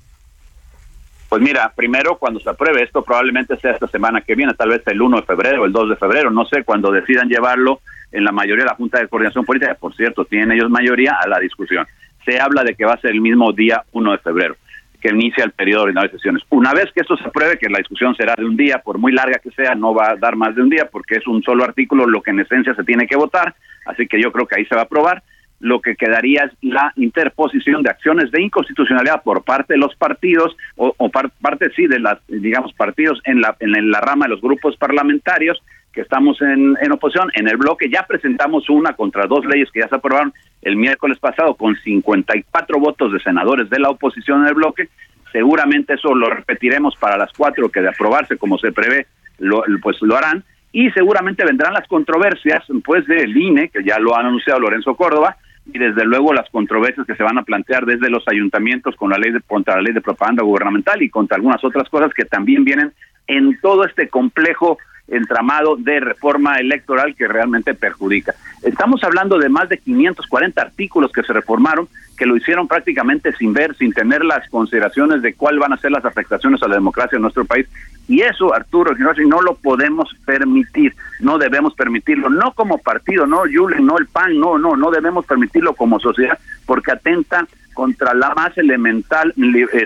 Pues 1.29 1.43
mira, 1.43 1.73
primero 1.75 2.19
cuando 2.19 2.39
se 2.39 2.49
apruebe 2.49 2.85
esto 2.85 3.03
probablemente 3.03 3.57
sea 3.57 3.73
esta 3.73 3.89
semana 3.89 4.21
que 4.21 4.37
viene, 4.37 4.55
tal 4.55 4.69
vez 4.69 4.83
el 4.87 5.03
1 5.03 5.17
de 5.17 5.23
febrero, 5.25 5.65
el 5.65 5.73
2 5.73 5.91
de 5.91 5.97
febrero, 5.97 6.31
no 6.31 6.45
sé, 6.47 6.63
cuando 6.63 6.93
decidan 6.93 7.29
llevarlo 7.29 7.81
en 8.13 8.25
la 8.25 8.31
mayoría 8.31 8.65
de 8.65 8.71
la 8.71 8.77
Junta 8.77 9.01
de 9.01 9.09
Coordinación 9.09 9.45
Política, 9.45 9.75
por 9.75 9.95
cierto, 9.97 10.25
tienen 10.25 10.53
ellos 10.53 10.71
mayoría 10.71 11.17
a 11.21 11.27
la 11.27 11.41
discusión. 11.41 11.85
Se 12.25 12.41
habla 12.41 12.63
de 12.63 12.75
que 12.75 12.85
va 12.85 12.93
a 12.93 13.01
ser 13.01 13.11
el 13.11 13.21
mismo 13.21 13.53
día 13.53 13.83
1 13.93 14.13
de 14.13 14.19
febrero, 14.19 14.57
que 14.97 15.11
inicia 15.11 15.45
el 15.45 15.53
periodo 15.53 15.85
ordinario 15.85 16.11
de 16.11 16.17
sesiones. 16.17 16.43
Una 16.51 16.73
vez 16.73 16.87
que 16.95 17.01
esto 17.01 17.17
se 17.17 17.25
apruebe, 17.25 17.59
que 17.59 17.69
la 17.69 17.79
discusión 17.79 18.15
será 18.15 18.35
de 18.37 18.45
un 18.45 18.57
día, 18.57 18.79
por 18.85 18.99
muy 18.99 19.13
larga 19.13 19.39
que 19.39 19.51
sea, 19.51 19.75
no 19.75 19.95
va 19.95 20.11
a 20.11 20.17
dar 20.17 20.37
más 20.37 20.55
de 20.55 20.63
un 20.63 20.71
día, 20.71 20.89
porque 20.91 21.17
es 21.17 21.27
un 21.27 21.43
solo 21.43 21.65
artículo 21.65 22.07
lo 22.07 22.23
que 22.23 22.31
en 22.31 22.41
esencia 22.41 22.75
se 22.75 22.85
tiene 22.85 23.07
que 23.07 23.17
votar, 23.17 23.55
así 23.87 24.07
que 24.07 24.21
yo 24.21 24.33
creo 24.33 24.47
que 24.47 24.57
ahí 24.59 24.67
se 24.67 24.75
va 24.75 24.83
a 24.83 24.85
aprobar 24.85 25.23
lo 25.61 25.81
que 25.81 25.97
quedaría 25.97 26.45
es 26.45 26.53
la 26.61 26.93
interposición 26.97 27.83
de 27.83 27.91
acciones 27.91 28.31
de 28.31 28.43
inconstitucionalidad 28.43 29.23
por 29.23 29.43
parte 29.43 29.75
de 29.75 29.79
los 29.79 29.95
partidos 29.97 30.57
o, 30.77 30.93
parte 31.09 31.71
sí 31.75 31.87
de 31.87 31.99
las 31.99 32.19
digamos 32.29 32.73
partidos 32.75 33.21
en 33.25 33.41
la 33.41 33.57
en 33.61 33.91
la 33.91 34.01
rama 34.01 34.27
de 34.27 34.33
los 34.33 34.43
grupos 34.43 34.77
parlamentarios 34.77 35.59
que 35.97 36.03
estamos 36.03 36.41
en, 36.43 36.77
oposición 36.93 37.31
en 37.33 37.49
el 37.49 37.57
bloque 37.57 37.89
ya 37.89 38.05
presentamos 38.07 38.69
una 38.69 38.93
contra 38.93 39.27
dos 39.27 39.47
leyes 39.47 39.71
que 39.73 39.81
ya 39.81 39.89
se 39.89 39.95
aprobaron 39.95 40.31
el 40.61 40.77
miércoles 40.77 41.19
pasado 41.19 41.55
con 41.55 41.75
54 41.75 42.79
votos 42.79 43.15
de 43.15 43.21
senadores 43.21 43.71
de 43.71 43.79
la 43.81 43.89
oposición 43.89 44.43
en 44.43 44.49
el 44.49 44.55
bloque. 44.55 44.91
Seguramente 45.33 45.95
eso 45.95 46.15
lo 46.15 46.29
repetiremos 46.29 46.95
para 46.97 47.17
las 47.17 47.33
cuatro 47.33 47.71
que 47.71 47.81
de 47.81 47.89
aprobarse 47.89 48.37
como 48.37 48.59
se 48.59 48.73
prevé 48.73 49.07
lo, 49.39 49.63
pues 49.81 49.97
lo 50.03 50.19
harán. 50.19 50.45
Y 50.71 50.91
seguramente 50.91 51.47
vendrán 51.47 51.73
las 51.73 51.89
controversias 51.89 52.63
pues 52.85 53.07
del 53.07 53.35
INE 53.35 53.71
que 53.71 53.83
ya 53.83 53.99
lo 53.99 54.15
ha 54.15 54.21
anunciado 54.21 54.61
Lorenzo 54.61 54.95
Córdoba 54.97 55.39
y 55.65 55.79
desde 55.79 56.05
luego 56.05 56.35
las 56.35 56.51
controversias 56.51 57.07
que 57.07 57.17
se 57.17 57.23
van 57.23 57.39
a 57.39 57.43
plantear 57.43 57.87
desde 57.87 58.11
los 58.11 58.23
ayuntamientos 58.29 58.95
con 58.97 59.09
la 59.09 59.17
ley 59.17 59.33
de, 59.33 59.41
contra 59.41 59.77
la 59.77 59.83
ley 59.83 59.95
de 59.95 60.03
propaganda 60.03 60.45
gubernamental 60.45 61.01
y 61.01 61.09
contra 61.09 61.37
algunas 61.37 61.65
otras 61.65 61.89
cosas 61.89 62.13
que 62.13 62.27
también 62.27 62.65
vienen 62.65 62.93
en 63.27 63.59
todo 63.63 63.87
este 63.87 64.09
complejo 64.09 64.77
entramado 65.09 65.77
de 65.77 66.01
reforma 66.01 66.57
electoral 66.57 67.15
que 67.15 67.29
realmente 67.29 67.75
perjudica. 67.75 68.35
Estamos 68.63 69.03
hablando 69.05 69.39
de 69.39 69.49
más 69.49 69.69
de 69.69 69.79
540 69.79 70.61
artículos 70.61 71.13
que 71.13 71.23
se 71.23 71.33
reformaron, 71.33 71.89
que 72.17 72.27
lo 72.27 72.37
hicieron 72.37 72.67
prácticamente 72.67 73.33
sin 73.37 73.53
ver, 73.53 73.77
sin 73.77 73.93
tener 73.93 74.25
las 74.25 74.49
consideraciones 74.49 75.23
de 75.23 75.35
cuál 75.35 75.59
van 75.59 75.73
a 75.73 75.77
ser 75.77 75.93
las 75.93 76.05
afectaciones 76.05 76.63
a 76.63 76.69
la 76.69 76.77
democracia 76.77 77.17
en 77.17 77.23
nuestro 77.23 77.45
país. 77.45 77.67
Y 78.09 78.23
eso, 78.23 78.55
Arturo, 78.55 78.95
no 78.97 79.43
lo 79.43 79.55
podemos 79.57 80.09
permitir, 80.25 80.95
no 81.21 81.39
debemos 81.39 81.75
permitirlo, 81.75 82.31
no 82.31 82.53
como 82.53 82.79
partido, 82.79 83.27
no 83.27 83.43
Julen, 83.53 83.85
no 83.85 83.99
el 83.99 84.07
PAN, 84.07 84.39
no, 84.39 84.59
no, 84.59 84.77
no 84.77 84.91
debemos 84.91 85.27
permitirlo 85.27 85.75
como 85.75 86.01
sociedad, 86.01 86.39
porque 86.65 86.93
atenta 86.93 87.47
contra 87.75 88.15
la 88.15 88.35
más 88.35 88.57
elemental 88.57 89.35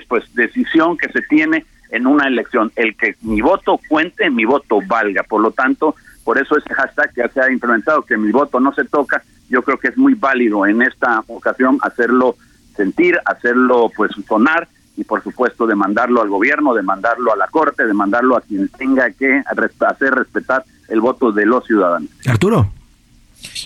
pues, 0.08 0.32
decisión 0.34 0.96
que 0.96 1.08
se 1.08 1.22
tiene 1.22 1.64
en 1.90 2.06
una 2.06 2.26
elección. 2.26 2.72
El 2.76 2.96
que 2.96 3.16
mi 3.22 3.40
voto 3.40 3.80
cuente, 3.88 4.30
mi 4.30 4.44
voto 4.44 4.80
valga. 4.86 5.22
Por 5.22 5.40
lo 5.40 5.50
tanto, 5.50 5.94
por 6.24 6.38
eso 6.38 6.56
ese 6.56 6.72
hashtag 6.74 7.12
que 7.12 7.28
se 7.28 7.40
ha 7.40 7.50
implementado, 7.50 8.02
que 8.02 8.16
mi 8.16 8.30
voto 8.30 8.60
no 8.60 8.72
se 8.74 8.84
toca, 8.84 9.22
yo 9.48 9.62
creo 9.62 9.78
que 9.78 9.88
es 9.88 9.98
muy 9.98 10.14
válido 10.14 10.66
en 10.66 10.82
esta 10.82 11.24
ocasión 11.26 11.78
hacerlo 11.82 12.36
sentir, 12.76 13.18
hacerlo 13.24 13.90
pues 13.94 14.12
sonar 14.26 14.68
y 14.96 15.04
por 15.04 15.22
supuesto 15.22 15.66
demandarlo 15.66 16.22
al 16.22 16.28
gobierno, 16.28 16.74
demandarlo 16.74 17.32
a 17.32 17.36
la 17.36 17.48
corte, 17.48 17.86
demandarlo 17.86 18.36
a 18.36 18.40
quien 18.42 18.68
tenga 18.68 19.10
que 19.10 19.42
hacer 19.86 20.14
respetar 20.14 20.64
el 20.88 21.00
voto 21.00 21.32
de 21.32 21.46
los 21.46 21.64
ciudadanos. 21.66 22.10
Arturo. 22.26 22.72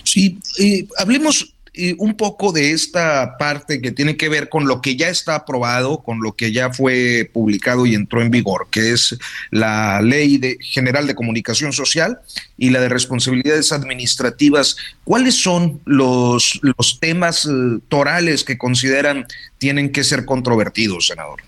Sí, 0.03 0.39
eh, 0.59 0.87
hablemos 0.97 1.54
un 1.97 2.15
poco 2.15 2.51
de 2.51 2.71
esta 2.71 3.37
parte 3.37 3.81
que 3.81 3.91
tiene 3.91 4.17
que 4.17 4.29
ver 4.29 4.49
con 4.49 4.67
lo 4.67 4.81
que 4.81 4.95
ya 4.95 5.09
está 5.09 5.35
aprobado, 5.35 6.03
con 6.03 6.21
lo 6.21 6.33
que 6.33 6.51
ya 6.51 6.71
fue 6.71 7.29
publicado 7.31 7.85
y 7.85 7.95
entró 7.95 8.21
en 8.21 8.31
vigor, 8.31 8.67
que 8.71 8.91
es 8.91 9.17
la 9.51 10.01
Ley 10.01 10.37
de, 10.37 10.57
General 10.59 11.07
de 11.07 11.15
Comunicación 11.15 11.73
Social 11.73 12.19
y 12.57 12.69
la 12.69 12.79
de 12.79 12.89
Responsabilidades 12.89 13.71
Administrativas. 13.71 14.77
¿Cuáles 15.03 15.35
son 15.35 15.81
los, 15.85 16.59
los 16.61 16.99
temas 16.99 17.45
eh, 17.45 17.79
torales 17.89 18.43
que 18.43 18.57
consideran 18.57 19.25
tienen 19.57 19.91
que 19.91 20.03
ser 20.03 20.25
controvertidos, 20.25 21.07
senador? 21.07 21.41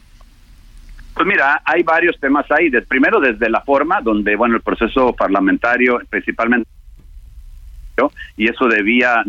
Pues 1.14 1.28
mira, 1.28 1.62
hay 1.66 1.84
varios 1.84 2.20
temas 2.20 2.46
ahí. 2.52 2.70
primero, 2.88 3.20
desde 3.20 3.50
la 3.50 3.62
forma, 3.62 4.02
donde, 4.02 4.36
bueno, 4.36 4.56
el 4.56 4.62
proceso 4.62 5.14
parlamentario 5.14 6.00
principalmente 6.10 6.70
y 8.36 8.48
eso 8.48 8.68
debía 8.68 9.24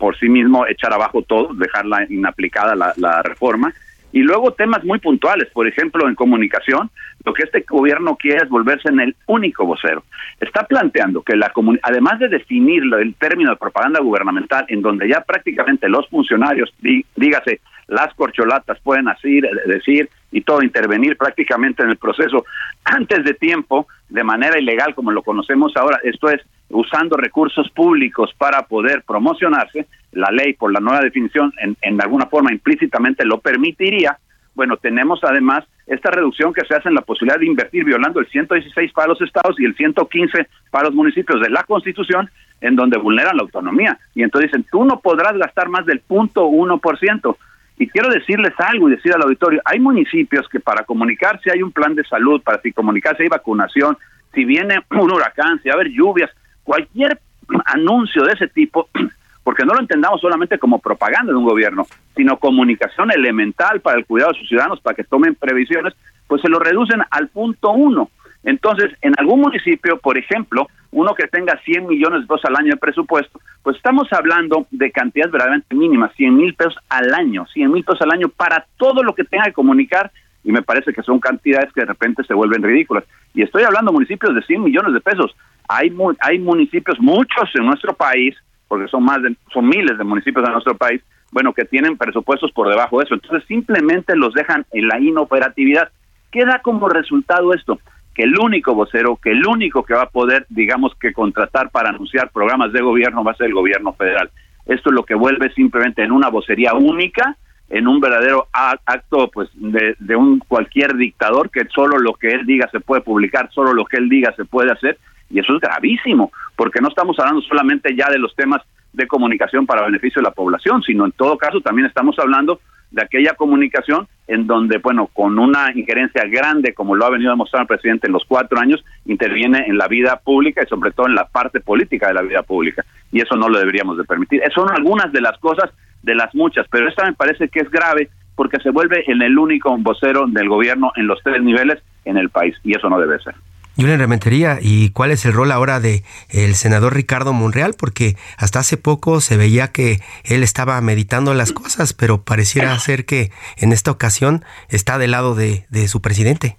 por 0.00 0.18
sí 0.18 0.28
mismo 0.28 0.66
echar 0.66 0.92
abajo 0.92 1.22
todo, 1.22 1.54
dejarla 1.54 2.06
inaplicada 2.08 2.74
la, 2.74 3.22
reforma. 3.22 3.72
Y 4.12 4.22
luego 4.22 4.52
temas 4.52 4.82
muy 4.82 4.98
puntuales, 4.98 5.48
por 5.52 5.68
ejemplo, 5.68 6.08
en 6.08 6.16
comunicación, 6.16 6.90
lo 7.24 7.32
que 7.32 7.44
este 7.44 7.60
gobierno 7.68 8.16
quiere 8.16 8.38
es 8.38 8.48
volverse 8.48 8.88
en 8.88 8.98
el 8.98 9.14
único 9.26 9.64
vocero. 9.64 10.02
Está 10.40 10.64
planteando 10.64 11.22
que 11.22 11.36
la 11.36 11.52
además 11.82 12.18
de 12.18 12.28
definir 12.28 12.82
el 12.98 13.14
término 13.14 13.50
de 13.50 13.56
propaganda 13.56 14.00
gubernamental, 14.00 14.64
en 14.68 14.82
donde 14.82 15.06
ya 15.06 15.20
prácticamente 15.20 15.88
los 15.88 16.08
funcionarios, 16.08 16.74
dígase, 17.14 17.60
las 17.86 18.12
corcholatas 18.14 18.80
pueden 18.80 19.08
así 19.08 19.40
decir 19.66 20.08
y 20.32 20.40
todo 20.40 20.62
intervenir 20.62 21.16
prácticamente 21.16 21.82
en 21.82 21.90
el 21.90 21.98
proceso 21.98 22.44
antes 22.84 23.22
de 23.24 23.34
tiempo, 23.34 23.86
de 24.08 24.24
manera 24.24 24.58
ilegal 24.58 24.94
como 24.94 25.12
lo 25.12 25.22
conocemos 25.22 25.76
ahora, 25.76 26.00
esto 26.02 26.30
es 26.30 26.40
usando 26.70 27.16
recursos 27.16 27.68
públicos 27.70 28.32
para 28.38 28.62
poder 28.62 29.02
promocionarse, 29.02 29.86
la 30.12 30.30
ley 30.30 30.54
por 30.54 30.72
la 30.72 30.80
nueva 30.80 31.00
definición 31.00 31.52
en, 31.60 31.76
en 31.82 32.00
alguna 32.00 32.26
forma 32.26 32.52
implícitamente 32.52 33.24
lo 33.24 33.40
permitiría, 33.40 34.18
bueno, 34.54 34.76
tenemos 34.76 35.20
además 35.22 35.64
esta 35.86 36.10
reducción 36.10 36.52
que 36.52 36.64
se 36.66 36.74
hace 36.74 36.88
en 36.88 36.94
la 36.94 37.00
posibilidad 37.02 37.38
de 37.38 37.46
invertir 37.46 37.84
violando 37.84 38.20
el 38.20 38.26
116 38.26 38.92
para 38.92 39.08
los 39.08 39.20
estados 39.22 39.58
y 39.58 39.64
el 39.64 39.74
115 39.74 40.48
para 40.70 40.86
los 40.86 40.94
municipios 40.94 41.40
de 41.40 41.50
la 41.50 41.62
Constitución, 41.64 42.28
en 42.60 42.76
donde 42.76 42.98
vulneran 42.98 43.36
la 43.36 43.42
autonomía. 43.42 43.98
Y 44.14 44.22
entonces 44.22 44.50
dicen, 44.50 44.66
tú 44.70 44.84
no 44.84 45.00
podrás 45.00 45.36
gastar 45.38 45.68
más 45.68 45.86
del 45.86 46.00
punto 46.00 46.46
uno 46.46 46.78
por 46.78 46.98
ciento. 46.98 47.38
Y 47.78 47.88
quiero 47.88 48.10
decirles 48.10 48.52
algo 48.58 48.88
y 48.88 48.96
decir 48.96 49.14
al 49.14 49.22
auditorio, 49.22 49.62
hay 49.64 49.80
municipios 49.80 50.46
que 50.48 50.60
para 50.60 50.84
comunicarse 50.84 51.50
hay 51.50 51.62
un 51.62 51.72
plan 51.72 51.94
de 51.94 52.04
salud, 52.04 52.42
para 52.42 52.60
si 52.60 52.72
comunicarse 52.72 53.22
hay 53.22 53.30
vacunación, 53.30 53.96
si 54.34 54.44
viene 54.44 54.80
un 54.90 55.10
huracán, 55.10 55.60
si 55.62 55.68
va 55.68 55.74
a 55.74 55.76
haber 55.76 55.90
lluvias, 55.90 56.30
cualquier 56.64 57.20
anuncio 57.66 58.24
de 58.24 58.32
ese 58.32 58.48
tipo, 58.48 58.88
porque 59.44 59.64
no 59.64 59.74
lo 59.74 59.80
entendamos 59.80 60.20
solamente 60.20 60.58
como 60.58 60.78
propaganda 60.78 61.32
de 61.32 61.38
un 61.38 61.44
gobierno, 61.44 61.86
sino 62.16 62.38
comunicación 62.38 63.10
elemental 63.12 63.80
para 63.80 63.98
el 63.98 64.06
cuidado 64.06 64.32
de 64.32 64.38
sus 64.38 64.48
ciudadanos, 64.48 64.80
para 64.80 64.94
que 64.94 65.04
tomen 65.04 65.34
previsiones, 65.34 65.94
pues 66.26 66.42
se 66.42 66.48
lo 66.48 66.58
reducen 66.58 67.00
al 67.10 67.28
punto 67.28 67.70
uno. 67.70 68.10
Entonces, 68.42 68.90
en 69.02 69.12
algún 69.18 69.40
municipio, 69.40 69.98
por 69.98 70.16
ejemplo, 70.16 70.68
uno 70.92 71.14
que 71.14 71.26
tenga 71.28 71.58
100 71.64 71.86
millones 71.86 72.22
de 72.22 72.26
pesos 72.26 72.46
al 72.46 72.56
año 72.56 72.70
de 72.70 72.76
presupuesto, 72.78 73.38
pues 73.62 73.76
estamos 73.76 74.10
hablando 74.12 74.66
de 74.70 74.90
cantidades 74.90 75.32
verdaderamente 75.32 75.74
mínimas, 75.74 76.14
100 76.16 76.36
mil 76.36 76.54
pesos 76.54 76.76
al 76.88 77.12
año, 77.14 77.46
100 77.52 77.70
mil 77.70 77.84
pesos 77.84 78.02
al 78.02 78.12
año 78.12 78.28
para 78.28 78.66
todo 78.76 79.02
lo 79.02 79.14
que 79.14 79.24
tenga 79.24 79.44
que 79.44 79.52
comunicar 79.52 80.10
y 80.42 80.52
me 80.52 80.62
parece 80.62 80.92
que 80.92 81.02
son 81.02 81.20
cantidades 81.20 81.72
que 81.72 81.82
de 81.82 81.86
repente 81.86 82.24
se 82.24 82.34
vuelven 82.34 82.62
ridículas. 82.62 83.04
Y 83.34 83.42
estoy 83.42 83.62
hablando 83.62 83.92
municipios 83.92 84.34
de 84.34 84.42
100 84.42 84.62
millones 84.62 84.94
de 84.94 85.00
pesos. 85.00 85.36
Hay, 85.72 85.92
hay 86.18 86.40
municipios, 86.40 86.98
muchos 86.98 87.48
en 87.54 87.64
nuestro 87.64 87.94
país, 87.94 88.34
porque 88.66 88.88
son 88.88 89.04
más 89.04 89.22
de, 89.22 89.36
son 89.52 89.68
miles 89.68 89.96
de 89.96 90.02
municipios 90.02 90.44
en 90.44 90.52
nuestro 90.52 90.76
país, 90.76 91.00
bueno, 91.30 91.52
que 91.52 91.64
tienen 91.64 91.96
presupuestos 91.96 92.50
por 92.50 92.68
debajo 92.68 92.98
de 92.98 93.04
eso. 93.04 93.14
Entonces 93.14 93.46
simplemente 93.46 94.16
los 94.16 94.34
dejan 94.34 94.66
en 94.72 94.88
la 94.88 94.98
inoperatividad. 94.98 95.88
¿Qué 96.32 96.44
da 96.44 96.60
como 96.60 96.88
resultado 96.88 97.54
esto? 97.54 97.78
Que 98.16 98.24
el 98.24 98.36
único 98.36 98.74
vocero, 98.74 99.16
que 99.22 99.30
el 99.30 99.46
único 99.46 99.84
que 99.84 99.94
va 99.94 100.02
a 100.02 100.10
poder, 100.10 100.44
digamos, 100.48 100.92
que 100.96 101.12
contratar 101.12 101.70
para 101.70 101.90
anunciar 101.90 102.32
programas 102.32 102.72
de 102.72 102.80
gobierno 102.80 103.22
va 103.22 103.30
a 103.30 103.36
ser 103.36 103.46
el 103.46 103.54
gobierno 103.54 103.92
federal. 103.92 104.28
Esto 104.66 104.90
es 104.90 104.94
lo 104.94 105.04
que 105.04 105.14
vuelve 105.14 105.52
simplemente 105.52 106.02
en 106.02 106.10
una 106.10 106.30
vocería 106.30 106.74
única, 106.74 107.36
en 107.68 107.86
un 107.86 108.00
verdadero 108.00 108.48
acto 108.52 109.30
pues 109.32 109.48
de, 109.54 109.94
de, 110.00 110.16
un 110.16 110.40
cualquier 110.40 110.96
dictador 110.96 111.48
que 111.48 111.68
solo 111.72 111.98
lo 111.98 112.14
que 112.14 112.26
él 112.26 112.44
diga 112.44 112.68
se 112.72 112.80
puede 112.80 113.02
publicar, 113.02 113.48
solo 113.52 113.72
lo 113.72 113.84
que 113.84 113.98
él 113.98 114.08
diga 114.08 114.34
se 114.34 114.44
puede 114.44 114.72
hacer 114.72 114.98
y 115.30 115.38
eso 115.38 115.54
es 115.54 115.60
gravísimo, 115.60 116.32
porque 116.56 116.80
no 116.80 116.88
estamos 116.88 117.18
hablando 117.18 117.40
solamente 117.42 117.94
ya 117.94 118.08
de 118.10 118.18
los 118.18 118.34
temas 118.34 118.62
de 118.92 119.06
comunicación 119.06 119.66
para 119.66 119.86
beneficio 119.86 120.20
de 120.20 120.28
la 120.28 120.34
población, 120.34 120.82
sino 120.82 121.06
en 121.06 121.12
todo 121.12 121.38
caso 121.38 121.60
también 121.60 121.86
estamos 121.86 122.18
hablando 122.18 122.60
de 122.90 123.02
aquella 123.02 123.34
comunicación 123.34 124.08
en 124.26 124.46
donde, 124.46 124.78
bueno, 124.78 125.06
con 125.12 125.38
una 125.38 125.70
injerencia 125.74 126.24
grande, 126.24 126.74
como 126.74 126.96
lo 126.96 127.06
ha 127.06 127.10
venido 127.10 127.30
a 127.30 127.34
demostrar 127.34 127.62
el 127.62 127.68
presidente 127.68 128.08
en 128.08 128.12
los 128.12 128.24
cuatro 128.24 128.58
años, 128.58 128.84
interviene 129.06 129.64
en 129.66 129.78
la 129.78 129.86
vida 129.86 130.20
pública 130.24 130.62
y 130.64 130.68
sobre 130.68 130.90
todo 130.90 131.06
en 131.06 131.14
la 131.14 131.26
parte 131.26 131.60
política 131.60 132.08
de 132.08 132.14
la 132.14 132.22
vida 132.22 132.42
pública. 132.42 132.84
Y 133.12 133.20
eso 133.20 133.36
no 133.36 133.48
lo 133.48 133.58
deberíamos 133.58 133.96
de 133.96 134.04
permitir. 134.04 134.40
Esas 134.40 134.54
son 134.54 134.70
algunas 134.70 135.12
de 135.12 135.20
las 135.20 135.38
cosas 135.38 135.70
de 136.02 136.14
las 136.14 136.34
muchas, 136.34 136.66
pero 136.68 136.88
esta 136.88 137.04
me 137.04 137.12
parece 137.12 137.48
que 137.48 137.60
es 137.60 137.70
grave 137.70 138.08
porque 138.34 138.58
se 138.60 138.70
vuelve 138.70 139.04
en 139.06 139.22
el 139.22 139.38
único 139.38 139.76
vocero 139.78 140.26
del 140.26 140.48
gobierno 140.48 140.92
en 140.96 141.06
los 141.06 141.22
tres 141.22 141.42
niveles 141.42 141.82
en 142.04 142.16
el 142.16 142.30
país 142.30 142.56
y 142.64 142.76
eso 142.76 142.88
no 142.88 142.98
debe 142.98 143.18
ser. 143.20 143.34
Julián 143.76 143.98
Rementería, 143.98 144.58
¿y 144.60 144.90
cuál 144.90 145.10
es 145.10 145.24
el 145.24 145.32
rol 145.32 145.52
ahora 145.52 145.80
de 145.80 146.02
el 146.28 146.54
senador 146.54 146.94
Ricardo 146.94 147.32
Monreal? 147.32 147.74
Porque 147.78 148.16
hasta 148.36 148.58
hace 148.58 148.76
poco 148.76 149.20
se 149.20 149.36
veía 149.36 149.68
que 149.68 150.00
él 150.24 150.42
estaba 150.42 150.80
meditando 150.80 151.34
las 151.34 151.52
cosas, 151.52 151.94
pero 151.94 152.22
pareciera 152.22 152.78
ser 152.78 153.06
que 153.06 153.30
en 153.56 153.72
esta 153.72 153.90
ocasión 153.90 154.44
está 154.68 154.98
del 154.98 155.12
lado 155.12 155.34
de, 155.34 155.64
su 155.88 156.02
presidente. 156.02 156.56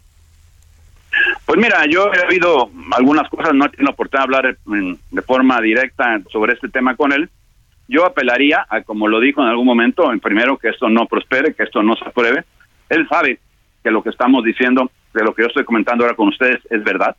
Pues 1.46 1.60
mira, 1.60 1.84
yo 1.90 2.12
he 2.14 2.28
oído 2.28 2.72
algunas 2.92 3.30
cosas, 3.30 3.54
no 3.54 3.66
he 3.66 3.70
tenido 3.70 3.92
oportunidad 3.92 4.28
de 4.28 4.36
hablar 4.36 4.58
de 5.12 5.22
forma 5.22 5.62
directa 5.62 6.22
sobre 6.32 6.54
este 6.54 6.70
tema 6.70 6.96
con 6.96 7.12
él. 7.12 7.30
Yo 7.88 8.06
apelaría 8.06 8.66
a, 8.70 8.82
como 8.82 9.08
lo 9.08 9.20
dijo 9.20 9.42
en 9.42 9.50
algún 9.50 9.66
momento, 9.66 10.12
en 10.12 10.22
primero 10.22 10.58
que 10.58 10.70
esto 10.70 10.90
no 10.90 11.06
prospere, 11.08 11.54
que 11.54 11.64
esto 11.64 11.84
no 11.84 11.96
se 11.98 12.06
apruebe. 12.06 12.46
Él 12.90 13.06
sabe 13.10 13.40
que 13.84 13.92
lo 13.92 14.02
que 14.02 14.10
estamos 14.10 14.44
diciendo 14.44 14.90
de 15.14 15.24
lo 15.24 15.34
que 15.34 15.44
yo 15.44 15.48
estoy 15.48 15.64
comentando 15.64 16.04
ahora 16.04 16.16
con 16.16 16.30
ustedes 16.30 16.60
es 16.70 16.84
verdad, 16.84 17.16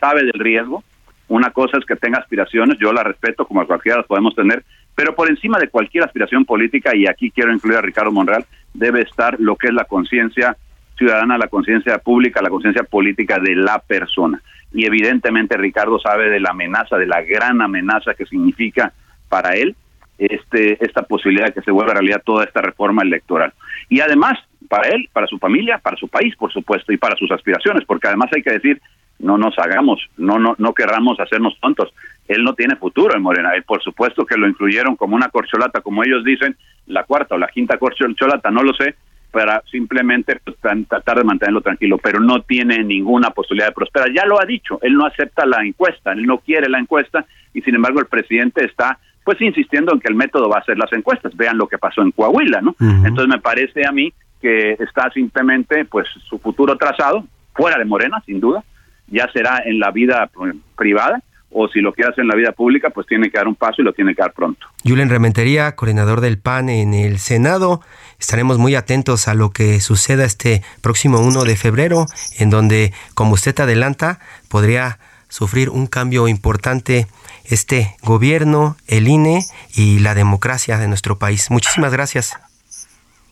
sabe 0.00 0.24
del 0.24 0.38
riesgo. 0.38 0.82
Una 1.28 1.50
cosa 1.50 1.78
es 1.78 1.84
que 1.84 1.96
tenga 1.96 2.18
aspiraciones, 2.18 2.78
yo 2.78 2.92
la 2.92 3.02
respeto 3.02 3.46
como 3.46 3.60
a 3.60 3.66
cualquiera 3.66 3.98
las 3.98 4.06
podemos 4.06 4.34
tener, 4.34 4.64
pero 4.94 5.14
por 5.14 5.28
encima 5.28 5.58
de 5.58 5.68
cualquier 5.68 6.04
aspiración 6.04 6.44
política, 6.44 6.94
y 6.94 7.06
aquí 7.06 7.30
quiero 7.30 7.52
incluir 7.52 7.78
a 7.78 7.82
Ricardo 7.82 8.12
Monreal, 8.12 8.44
debe 8.72 9.02
estar 9.02 9.38
lo 9.40 9.56
que 9.56 9.68
es 9.68 9.74
la 9.74 9.84
conciencia 9.84 10.56
ciudadana, 10.96 11.36
la 11.36 11.48
conciencia 11.48 11.98
pública, 11.98 12.40
la 12.42 12.48
conciencia 12.48 12.84
política 12.84 13.38
de 13.38 13.54
la 13.56 13.80
persona. 13.80 14.40
Y 14.72 14.86
evidentemente 14.86 15.56
Ricardo 15.56 15.98
sabe 15.98 16.30
de 16.30 16.40
la 16.40 16.50
amenaza, 16.50 16.96
de 16.96 17.06
la 17.06 17.22
gran 17.22 17.60
amenaza 17.60 18.14
que 18.14 18.26
significa 18.26 18.92
para 19.28 19.56
él 19.56 19.74
este, 20.18 20.84
esta 20.84 21.02
posibilidad 21.02 21.46
de 21.46 21.52
que 21.52 21.62
se 21.62 21.70
vuelva 21.70 21.94
realidad 21.94 22.22
toda 22.24 22.44
esta 22.44 22.62
reforma 22.62 23.02
electoral. 23.02 23.52
Y 23.88 24.00
además, 24.00 24.38
para 24.68 24.88
él, 24.88 25.08
para 25.12 25.26
su 25.26 25.38
familia, 25.38 25.78
para 25.78 25.96
su 25.96 26.08
país, 26.08 26.34
por 26.36 26.52
supuesto, 26.52 26.92
y 26.92 26.96
para 26.96 27.16
sus 27.16 27.30
aspiraciones, 27.30 27.84
porque 27.86 28.08
además 28.08 28.30
hay 28.34 28.42
que 28.42 28.52
decir, 28.52 28.80
no 29.18 29.38
nos 29.38 29.58
hagamos, 29.58 30.00
no, 30.16 30.38
no, 30.38 30.54
no 30.58 30.74
querramos 30.74 31.18
hacernos 31.20 31.58
tontos. 31.60 31.92
Él 32.28 32.42
no 32.44 32.54
tiene 32.54 32.76
futuro 32.76 33.16
en 33.16 33.22
Morena, 33.22 33.56
y 33.56 33.62
por 33.62 33.82
supuesto 33.82 34.26
que 34.26 34.36
lo 34.36 34.48
incluyeron 34.48 34.96
como 34.96 35.16
una 35.16 35.28
corcholata, 35.28 35.80
como 35.80 36.04
ellos 36.04 36.24
dicen, 36.24 36.56
la 36.86 37.04
cuarta 37.04 37.34
o 37.34 37.38
la 37.38 37.48
quinta 37.48 37.78
corcholata, 37.78 38.50
no 38.50 38.62
lo 38.62 38.74
sé, 38.74 38.94
para 39.30 39.62
simplemente 39.70 40.40
pues, 40.42 40.56
tratar 40.88 41.18
de 41.18 41.24
mantenerlo 41.24 41.60
tranquilo, 41.60 41.98
pero 41.98 42.20
no 42.20 42.40
tiene 42.42 42.82
ninguna 42.82 43.30
posibilidad 43.30 43.68
de 43.68 43.74
prosperar. 43.74 44.10
Ya 44.12 44.24
lo 44.24 44.40
ha 44.40 44.46
dicho, 44.46 44.78
él 44.82 44.94
no 44.94 45.04
acepta 45.04 45.44
la 45.44 45.62
encuesta, 45.62 46.12
él 46.12 46.24
no 46.24 46.38
quiere 46.38 46.68
la 46.68 46.78
encuesta, 46.78 47.26
y 47.52 47.60
sin 47.62 47.74
embargo 47.74 48.00
el 48.00 48.06
presidente 48.06 48.64
está 48.64 48.98
pues 49.26 49.40
insistiendo 49.40 49.92
en 49.92 49.98
que 49.98 50.06
el 50.06 50.14
método 50.14 50.48
va 50.48 50.58
a 50.58 50.64
ser 50.64 50.78
las 50.78 50.92
encuestas. 50.92 51.36
Vean 51.36 51.58
lo 51.58 51.66
que 51.66 51.78
pasó 51.78 52.00
en 52.00 52.12
Coahuila, 52.12 52.60
¿no? 52.60 52.76
Entonces 52.78 53.26
me 53.26 53.40
parece 53.40 53.84
a 53.84 53.90
mí 53.90 54.12
que 54.40 54.74
está 54.78 55.10
simplemente 55.10 55.84
pues 55.84 56.06
su 56.28 56.38
futuro 56.38 56.76
trazado 56.76 57.26
fuera 57.52 57.76
de 57.76 57.84
Morena, 57.84 58.22
sin 58.24 58.38
duda, 58.38 58.62
ya 59.08 59.28
será 59.32 59.62
en 59.64 59.80
la 59.80 59.90
vida 59.90 60.30
privada 60.76 61.20
o 61.50 61.66
si 61.66 61.80
lo 61.80 61.92
quiere 61.92 62.10
hacer 62.10 62.22
en 62.22 62.28
la 62.28 62.36
vida 62.36 62.52
pública, 62.52 62.90
pues 62.90 63.06
tiene 63.08 63.28
que 63.28 63.38
dar 63.38 63.48
un 63.48 63.56
paso 63.56 63.82
y 63.82 63.84
lo 63.84 63.92
tiene 63.92 64.14
que 64.14 64.22
dar 64.22 64.32
pronto. 64.32 64.64
Julen 64.84 65.10
Rementería, 65.10 65.74
coordinador 65.74 66.20
del 66.20 66.38
PAN 66.38 66.68
en 66.68 66.94
el 66.94 67.18
Senado. 67.18 67.80
Estaremos 68.20 68.58
muy 68.58 68.76
atentos 68.76 69.26
a 69.26 69.34
lo 69.34 69.50
que 69.50 69.80
suceda 69.80 70.24
este 70.24 70.62
próximo 70.82 71.18
1 71.18 71.44
de 71.44 71.56
febrero, 71.56 72.06
en 72.38 72.50
donde, 72.50 72.92
como 73.14 73.32
usted 73.32 73.58
adelanta, 73.58 74.20
podría 74.48 75.00
sufrir 75.28 75.70
un 75.70 75.86
cambio 75.86 76.28
importante 76.28 77.06
este 77.48 77.96
gobierno, 78.02 78.76
el 78.86 79.08
INE 79.08 79.44
y 79.74 79.98
la 79.98 80.14
democracia 80.14 80.78
de 80.78 80.88
nuestro 80.88 81.18
país. 81.18 81.50
Muchísimas 81.50 81.92
gracias. 81.92 82.36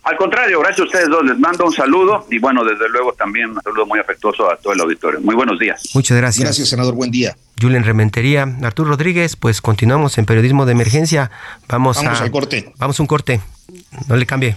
Al 0.05 0.19
contrario, 0.19 0.61
gracias 0.61 0.81
a 0.81 0.85
ustedes 0.85 1.09
dos. 1.09 1.25
Les 1.25 1.39
mando 1.39 1.65
un 1.65 1.73
saludo 1.73 2.27
y 2.31 2.39
bueno, 2.39 2.63
desde 2.63 2.91
luego 2.91 3.15
también 3.15 3.51
un 3.51 3.63
saludo 3.63 3.87
muy 3.87 3.99
afectuoso 3.99 4.53
a 4.53 4.57
todo 4.57 4.75
el 4.75 4.81
auditorio. 4.81 5.19
Muy 5.23 5.35
buenos 5.35 5.59
días. 5.59 5.83
Muchas 5.95 6.19
gracias. 6.19 6.45
Gracias, 6.45 6.69
senador. 6.69 6.95
Buen 6.95 7.11
día. 7.11 7.35
Julen 7.59 7.85
Rementería, 7.85 8.43
Arturo 8.63 8.91
Rodríguez, 8.91 9.37
pues 9.37 9.63
continuamos 9.63 10.19
en 10.19 10.27
periodismo 10.27 10.67
de 10.67 10.73
emergencia. 10.73 11.31
Vamos, 11.69 11.97
vamos 11.97 12.21
al 12.21 12.31
corte. 12.31 12.73
Vamos 12.77 13.01
a 13.01 13.03
un 13.03 13.07
corte. 13.07 13.41
No 14.07 14.17
le 14.17 14.27
cambie. 14.27 14.57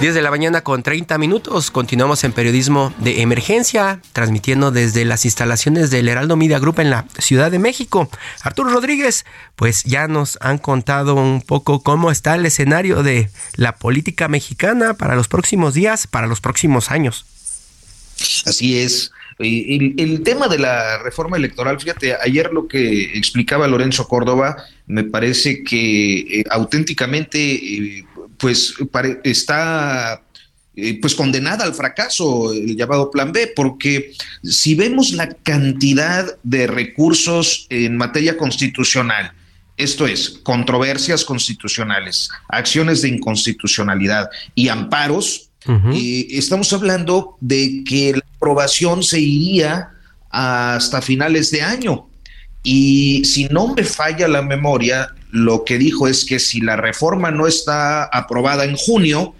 10 0.00 0.14
de 0.14 0.22
la 0.22 0.30
mañana 0.30 0.60
con 0.60 0.84
30 0.84 1.18
minutos. 1.18 1.72
Continuamos 1.72 2.22
en 2.22 2.30
periodismo 2.30 2.94
de 2.98 3.20
emergencia, 3.20 4.00
transmitiendo 4.12 4.70
desde 4.70 5.04
las 5.04 5.24
instalaciones 5.24 5.90
del 5.90 6.08
Heraldo 6.08 6.36
Media 6.36 6.60
Group 6.60 6.78
en 6.78 6.90
la 6.90 7.06
Ciudad 7.18 7.50
de 7.50 7.58
México. 7.58 8.08
Arturo 8.42 8.70
Rodríguez, 8.70 9.26
pues 9.56 9.82
ya 9.82 10.06
nos 10.06 10.38
han 10.40 10.58
contado 10.58 11.16
un 11.16 11.42
poco 11.42 11.82
cómo 11.82 12.12
está 12.12 12.36
el 12.36 12.46
escenario 12.46 13.02
de 13.02 13.28
la 13.56 13.74
política 13.74 14.28
mexicana 14.28 14.94
para 14.94 15.16
los 15.16 15.26
próximos 15.26 15.74
días, 15.74 16.06
para 16.06 16.28
los 16.28 16.40
próximos 16.40 16.92
años. 16.92 17.26
Así 18.46 18.78
es. 18.78 19.10
El, 19.40 20.22
tema 20.22 20.46
de 20.46 20.60
la 20.60 20.98
reforma 20.98 21.36
electoral, 21.36 21.78
fíjate, 21.80 22.14
ayer 22.20 22.52
lo 22.52 22.68
que 22.68 23.16
explicaba 23.18 23.66
Lorenzo 23.66 24.06
Córdoba, 24.06 24.64
me 24.86 25.02
parece 25.02 25.64
que 25.64 26.40
eh, 26.40 26.44
auténticamente 26.50 27.38
eh, 27.38 28.04
pues 28.38 28.74
está 29.24 30.22
eh, 30.76 31.00
pues 31.00 31.14
condenada 31.16 31.64
al 31.64 31.74
fracaso, 31.74 32.52
el 32.52 32.76
llamado 32.76 33.10
Plan 33.10 33.32
B, 33.32 33.52
porque 33.56 34.12
si 34.44 34.76
vemos 34.76 35.12
la 35.12 35.28
cantidad 35.28 36.38
de 36.44 36.68
recursos 36.68 37.66
en 37.68 37.96
materia 37.96 38.36
constitucional, 38.36 39.32
esto 39.76 40.06
es, 40.06 40.40
controversias 40.42 41.24
constitucionales, 41.24 42.28
acciones 42.48 43.02
de 43.02 43.08
inconstitucionalidad 43.08 44.30
y 44.54 44.68
amparos, 44.68 45.50
eh, 45.92 46.28
estamos 46.30 46.72
hablando 46.72 47.36
de 47.40 47.82
que 47.84 48.12
la 48.12 48.24
aprobación 48.36 49.02
se 49.02 49.20
iría 49.20 49.90
hasta 50.30 51.02
finales 51.02 51.50
de 51.50 51.62
año. 51.62 52.08
Y 52.62 53.24
si 53.24 53.46
no 53.46 53.74
me 53.74 53.82
falla 53.82 54.28
la 54.28 54.42
memoria, 54.42 55.08
lo 55.30 55.64
que 55.64 55.78
dijo 55.78 56.08
es 56.08 56.24
que 56.24 56.38
si 56.38 56.60
la 56.60 56.76
reforma 56.76 57.30
no 57.30 57.46
está 57.46 58.04
aprobada 58.04 58.64
en 58.64 58.76
junio, 58.76 59.34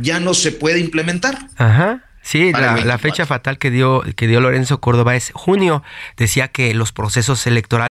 ya 0.00 0.20
no 0.20 0.34
se 0.34 0.52
puede 0.52 0.80
implementar. 0.80 1.38
Ajá. 1.56 2.04
Sí, 2.22 2.52
la, 2.52 2.98
fecha 2.98 3.24
fatal 3.24 3.58
que 3.58 3.70
dio, 3.70 4.02
que 4.14 4.26
dio 4.26 4.40
Lorenzo 4.40 4.80
Córdoba 4.80 5.16
es 5.16 5.32
junio. 5.34 5.82
Decía 6.16 6.48
que 6.48 6.74
los 6.74 6.92
procesos 6.92 7.46
electorales. 7.46 7.88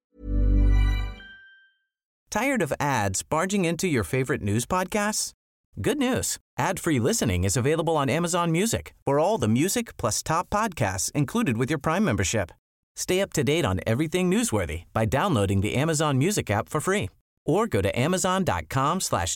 ¿Tired 2.30 2.62
of 2.62 2.72
ads 2.80 3.24
barging 3.24 3.66
into 3.66 3.88
your 3.88 4.04
favorite 4.04 4.44
news 4.44 4.66
podcasts? 4.68 5.34
Good 5.82 5.98
news. 5.98 6.38
Ad-free 6.60 7.00
listening 7.00 7.44
is 7.44 7.58
available 7.58 7.98
on 7.98 8.08
Amazon 8.08 8.52
Music 8.52 8.94
for 9.04 9.20
all 9.20 9.40
the 9.40 9.48
music 9.48 9.98
plus 9.98 10.22
top 10.22 10.50
podcasts 10.52 11.12
included 11.16 11.58
with 11.58 11.72
your 11.72 11.80
Prime 11.80 12.06
membership. 12.06 12.52
Stay 12.96 13.20
up 13.22 13.34
to 13.34 13.44
date 13.44 13.66
on 13.66 13.80
everything 13.88 14.30
newsworthy 14.30 14.84
by 14.94 15.06
downloading 15.06 15.62
the 15.62 15.74
Amazon 15.76 16.20
Music 16.20 16.52
app 16.52 16.70
for 16.70 16.80
free 16.80 17.10
or 17.46 17.68
go 17.68 17.82
to 17.82 18.00
amazon.com 18.00 19.02
slash. 19.02 19.36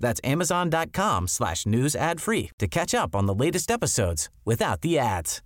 That's 0.00 0.20
amazon.com 0.24 1.28
slash 1.28 1.66
news 1.66 1.94
ad 1.94 2.20
free 2.20 2.50
to 2.58 2.66
catch 2.66 2.94
up 2.94 3.14
on 3.14 3.26
the 3.26 3.34
latest 3.34 3.70
episodes 3.70 4.30
without 4.44 4.80
the 4.80 4.98
ads. 4.98 5.42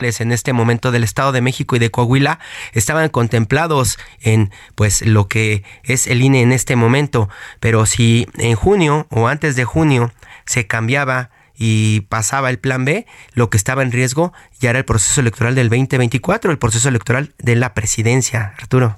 en 0.00 0.30
este 0.30 0.52
momento 0.52 0.92
del 0.92 1.02
Estado 1.02 1.32
de 1.32 1.40
México 1.40 1.74
y 1.74 1.80
de 1.80 1.90
Coahuila 1.90 2.38
estaban 2.72 3.08
contemplados 3.08 3.98
en 4.20 4.52
pues 4.76 5.04
lo 5.04 5.26
que 5.26 5.64
es 5.82 6.06
el 6.06 6.22
INE 6.22 6.42
en 6.42 6.52
este 6.52 6.76
momento, 6.76 7.28
pero 7.58 7.84
si 7.84 8.28
en 8.34 8.54
junio 8.54 9.08
o 9.10 9.26
antes 9.26 9.56
de 9.56 9.64
junio 9.64 10.12
se 10.46 10.68
cambiaba 10.68 11.30
y 11.58 12.02
pasaba 12.02 12.50
el 12.50 12.58
plan 12.58 12.84
B, 12.84 13.06
lo 13.34 13.50
que 13.50 13.56
estaba 13.56 13.82
en 13.82 13.92
riesgo 13.92 14.32
ya 14.60 14.70
era 14.70 14.78
el 14.78 14.84
proceso 14.84 15.20
electoral 15.20 15.54
del 15.54 15.68
2024, 15.68 16.50
el 16.50 16.58
proceso 16.58 16.88
electoral 16.88 17.34
de 17.38 17.56
la 17.56 17.74
presidencia, 17.74 18.54
Arturo. 18.58 18.96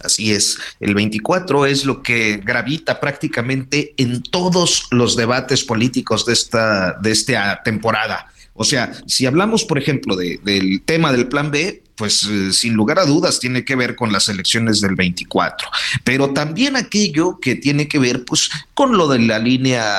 Así 0.00 0.32
es, 0.32 0.58
el 0.80 0.94
24 0.94 1.66
es 1.66 1.84
lo 1.84 2.02
que 2.02 2.38
gravita 2.38 2.98
prácticamente 3.00 3.92
en 3.98 4.22
todos 4.22 4.86
los 4.90 5.16
debates 5.16 5.64
políticos 5.64 6.24
de 6.24 6.32
esta, 6.32 6.94
de 6.94 7.10
esta 7.10 7.62
temporada. 7.62 8.30
O 8.54 8.64
sea, 8.64 8.92
si 9.06 9.26
hablamos, 9.26 9.64
por 9.64 9.78
ejemplo, 9.78 10.16
del 10.16 10.82
tema 10.84 11.12
del 11.12 11.28
plan 11.28 11.50
B, 11.50 11.82
pues 11.96 12.24
eh, 12.24 12.52
sin 12.52 12.74
lugar 12.74 12.98
a 12.98 13.06
dudas 13.06 13.40
tiene 13.40 13.64
que 13.64 13.76
ver 13.76 13.96
con 13.96 14.12
las 14.12 14.28
elecciones 14.28 14.80
del 14.80 14.94
24, 14.94 15.68
pero 16.04 16.30
también 16.30 16.76
aquello 16.76 17.38
que 17.40 17.54
tiene 17.54 17.88
que 17.88 17.98
ver 17.98 18.24
pues 18.24 18.50
con 18.74 18.96
lo 18.96 19.08
de 19.08 19.18
la 19.20 19.38
línea 19.38 19.98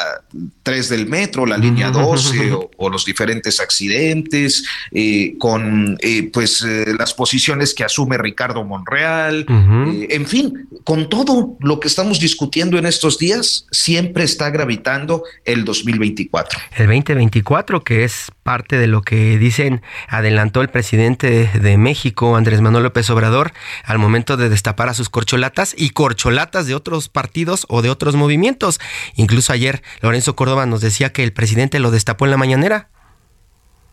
3 0.63 0.89
del 0.89 1.07
metro, 1.07 1.45
la 1.45 1.57
línea 1.57 1.91
12 1.91 2.51
o, 2.77 2.89
los 2.89 3.05
diferentes 3.05 3.59
accidentes, 3.59 4.63
eh, 4.91 5.35
con 5.37 5.97
eh, 6.01 6.29
pues 6.31 6.65
las 6.97 7.13
posiciones 7.13 7.73
que 7.73 7.83
asume 7.83 8.17
Ricardo 8.17 8.63
Monreal, 8.63 9.45
en 9.47 10.25
fin, 10.25 10.67
con 10.83 11.09
todo 11.09 11.57
lo 11.59 11.79
que 11.79 11.87
estamos 11.87 12.19
discutiendo 12.19 12.77
en 12.77 12.85
estos 12.85 13.17
días, 13.17 13.65
siempre 13.71 14.23
está 14.23 14.49
gravitando 14.49 15.23
el 15.45 15.65
2024. 15.65 16.59
El 16.77 16.87
2024 16.87 17.83
que 17.83 18.03
es 18.03 18.31
parte 18.43 18.77
de 18.77 18.87
lo 18.87 19.01
que 19.01 19.37
dicen 19.37 19.81
adelantó 20.07 20.61
el 20.61 20.69
presidente 20.69 21.49
de 21.53 21.77
México, 21.77 21.86
Andrés 22.35 22.61
Manuel 22.61 22.83
López 22.83 23.09
Obrador, 23.09 23.53
al 23.83 23.99
momento 23.99 24.37
de 24.37 24.49
destapar 24.49 24.89
a 24.89 24.93
sus 24.93 25.09
corcholatas 25.09 25.73
y 25.77 25.91
corcholatas 25.91 26.67
de 26.67 26.75
otros 26.75 27.09
partidos 27.09 27.65
o 27.69 27.81
de 27.81 27.89
otros 27.89 28.15
movimientos. 28.15 28.79
Incluso 29.15 29.53
ayer 29.53 29.81
Lorenzo 30.01 30.35
Córdoba 30.35 30.65
nos 30.65 30.81
decía 30.81 31.13
que 31.13 31.23
el 31.23 31.33
presidente 31.33 31.79
lo 31.79 31.91
destapó 31.91 32.25
en 32.25 32.31
la 32.31 32.37
mañanera. 32.37 32.89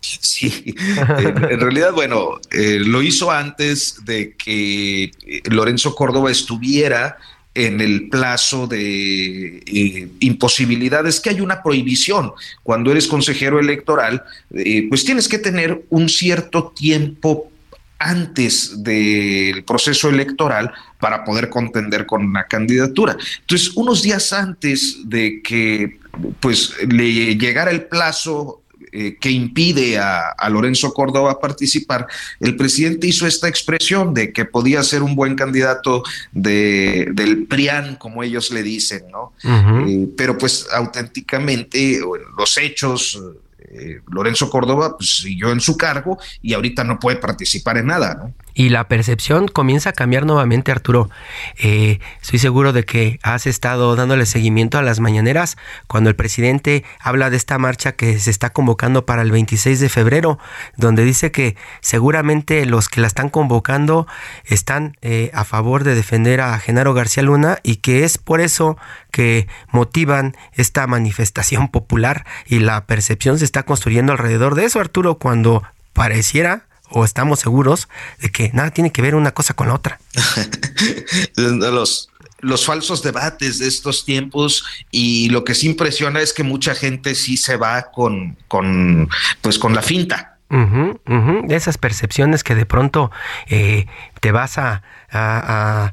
Sí, 0.00 0.74
en, 0.76 1.60
realidad, 1.60 1.92
bueno, 1.92 2.40
eh, 2.50 2.78
lo 2.80 3.02
hizo 3.02 3.30
antes 3.30 4.04
de 4.04 4.34
que 4.36 5.04
eh, 5.04 5.10
Lorenzo 5.46 5.94
Córdoba 5.94 6.30
estuviera 6.30 7.16
en 7.54 7.80
el 7.80 8.08
plazo 8.08 8.66
de 8.66 9.62
eh, 9.64 10.08
imposibilidades, 10.20 11.20
que 11.20 11.30
hay 11.30 11.40
una 11.40 11.62
prohibición. 11.62 12.32
Cuando 12.62 12.90
eres 12.90 13.06
consejero 13.06 13.60
electoral, 13.60 14.24
pues 14.88 15.04
tienes 15.04 15.28
que 15.28 15.38
tener 15.38 15.84
un 15.88 16.08
cierto 16.08 16.72
tiempo 16.76 17.52
antes 18.04 18.84
del 18.84 19.64
proceso 19.64 20.10
electoral 20.10 20.70
para 21.00 21.24
poder 21.24 21.48
contender 21.48 22.04
con 22.04 22.22
una 22.22 22.44
candidatura. 22.44 23.16
Entonces, 23.40 23.72
unos 23.76 24.02
días 24.02 24.32
antes 24.32 24.98
de 25.06 25.40
que 25.42 25.98
pues 26.38 26.74
le 26.86 27.36
llegara 27.36 27.70
el 27.70 27.86
plazo 27.86 28.60
eh, 28.92 29.16
que 29.18 29.30
impide 29.30 29.98
a, 29.98 30.48
Lorenzo 30.50 30.92
Córdoba 30.92 31.40
participar, 31.40 32.06
el 32.40 32.56
presidente 32.56 33.06
hizo 33.06 33.26
esta 33.26 33.48
expresión 33.48 34.12
de 34.12 34.32
que 34.32 34.44
podía 34.44 34.82
ser 34.82 35.02
un 35.02 35.16
buen 35.16 35.34
candidato 35.34 36.04
de, 36.30 37.08
del 37.12 37.46
PRIAN, 37.46 37.96
como 37.96 38.22
ellos 38.22 38.52
le 38.52 38.62
dicen, 38.62 39.04
¿no? 39.10 39.32
Eh, 39.42 40.08
pero 40.16 40.36
pues 40.38 40.68
auténticamente 40.70 42.00
los 42.36 42.56
hechos 42.58 43.18
eh, 43.74 44.00
Lorenzo 44.08 44.48
Córdoba 44.48 44.96
pues, 44.96 45.16
siguió 45.16 45.50
en 45.50 45.60
su 45.60 45.76
cargo 45.76 46.18
y 46.40 46.54
ahorita 46.54 46.84
no 46.84 46.98
puede 46.98 47.16
participar 47.16 47.78
en 47.78 47.86
nada. 47.86 48.14
¿no? 48.14 48.34
Y 48.54 48.68
la 48.68 48.86
percepción 48.86 49.48
comienza 49.48 49.90
a 49.90 49.92
cambiar 49.92 50.26
nuevamente, 50.26 50.70
Arturo. 50.70 51.10
Eh, 51.58 51.98
estoy 52.22 52.38
seguro 52.38 52.72
de 52.72 52.84
que 52.84 53.18
has 53.22 53.46
estado 53.46 53.96
dándole 53.96 54.26
seguimiento 54.26 54.78
a 54.78 54.82
las 54.82 55.00
mañaneras 55.00 55.56
cuando 55.88 56.08
el 56.08 56.16
presidente 56.16 56.84
habla 57.00 57.30
de 57.30 57.36
esta 57.36 57.58
marcha 57.58 57.92
que 57.92 58.18
se 58.20 58.30
está 58.30 58.50
convocando 58.50 59.06
para 59.06 59.22
el 59.22 59.32
26 59.32 59.80
de 59.80 59.88
febrero, 59.88 60.38
donde 60.76 61.04
dice 61.04 61.32
que 61.32 61.56
seguramente 61.80 62.64
los 62.64 62.88
que 62.88 63.00
la 63.00 63.08
están 63.08 63.28
convocando 63.28 64.06
están 64.44 64.96
eh, 65.02 65.32
a 65.34 65.44
favor 65.44 65.82
de 65.82 65.96
defender 65.96 66.40
a 66.40 66.56
Genaro 66.60 66.94
García 66.94 67.24
Luna 67.24 67.58
y 67.64 67.76
que 67.76 68.04
es 68.04 68.18
por 68.18 68.40
eso 68.40 68.76
que 69.10 69.48
motivan 69.70 70.36
esta 70.52 70.86
manifestación 70.86 71.68
popular 71.72 72.24
y 72.46 72.60
la 72.60 72.86
percepción 72.86 73.38
se 73.38 73.44
está 73.44 73.64
construyendo 73.64 74.12
alrededor 74.12 74.54
de 74.54 74.64
eso, 74.64 74.78
Arturo, 74.78 75.18
cuando 75.18 75.64
pareciera 75.92 76.66
o 76.94 77.04
estamos 77.04 77.40
seguros 77.40 77.88
de 78.20 78.30
que 78.30 78.50
nada 78.52 78.70
tiene 78.70 78.92
que 78.92 79.02
ver 79.02 79.14
una 79.14 79.32
cosa 79.32 79.54
con 79.54 79.68
la 79.68 79.74
otra. 79.74 79.98
los, 81.36 82.08
los 82.38 82.64
falsos 82.64 83.02
debates 83.02 83.58
de 83.58 83.66
estos 83.66 84.04
tiempos 84.04 84.64
y 84.90 85.28
lo 85.30 85.44
que 85.44 85.54
sí 85.54 85.66
impresiona 85.66 86.20
es 86.20 86.32
que 86.32 86.44
mucha 86.44 86.74
gente 86.74 87.16
sí 87.16 87.36
se 87.36 87.56
va 87.56 87.90
con, 87.90 88.36
con 88.48 89.08
pues 89.42 89.58
con 89.58 89.74
la 89.74 89.82
finta. 89.82 90.30
Esas 91.48 91.78
percepciones 91.78 92.44
que 92.44 92.54
de 92.54 92.64
pronto 92.64 93.10
eh, 93.48 93.86
te 94.20 94.30
vas 94.30 94.56
a 94.56 95.92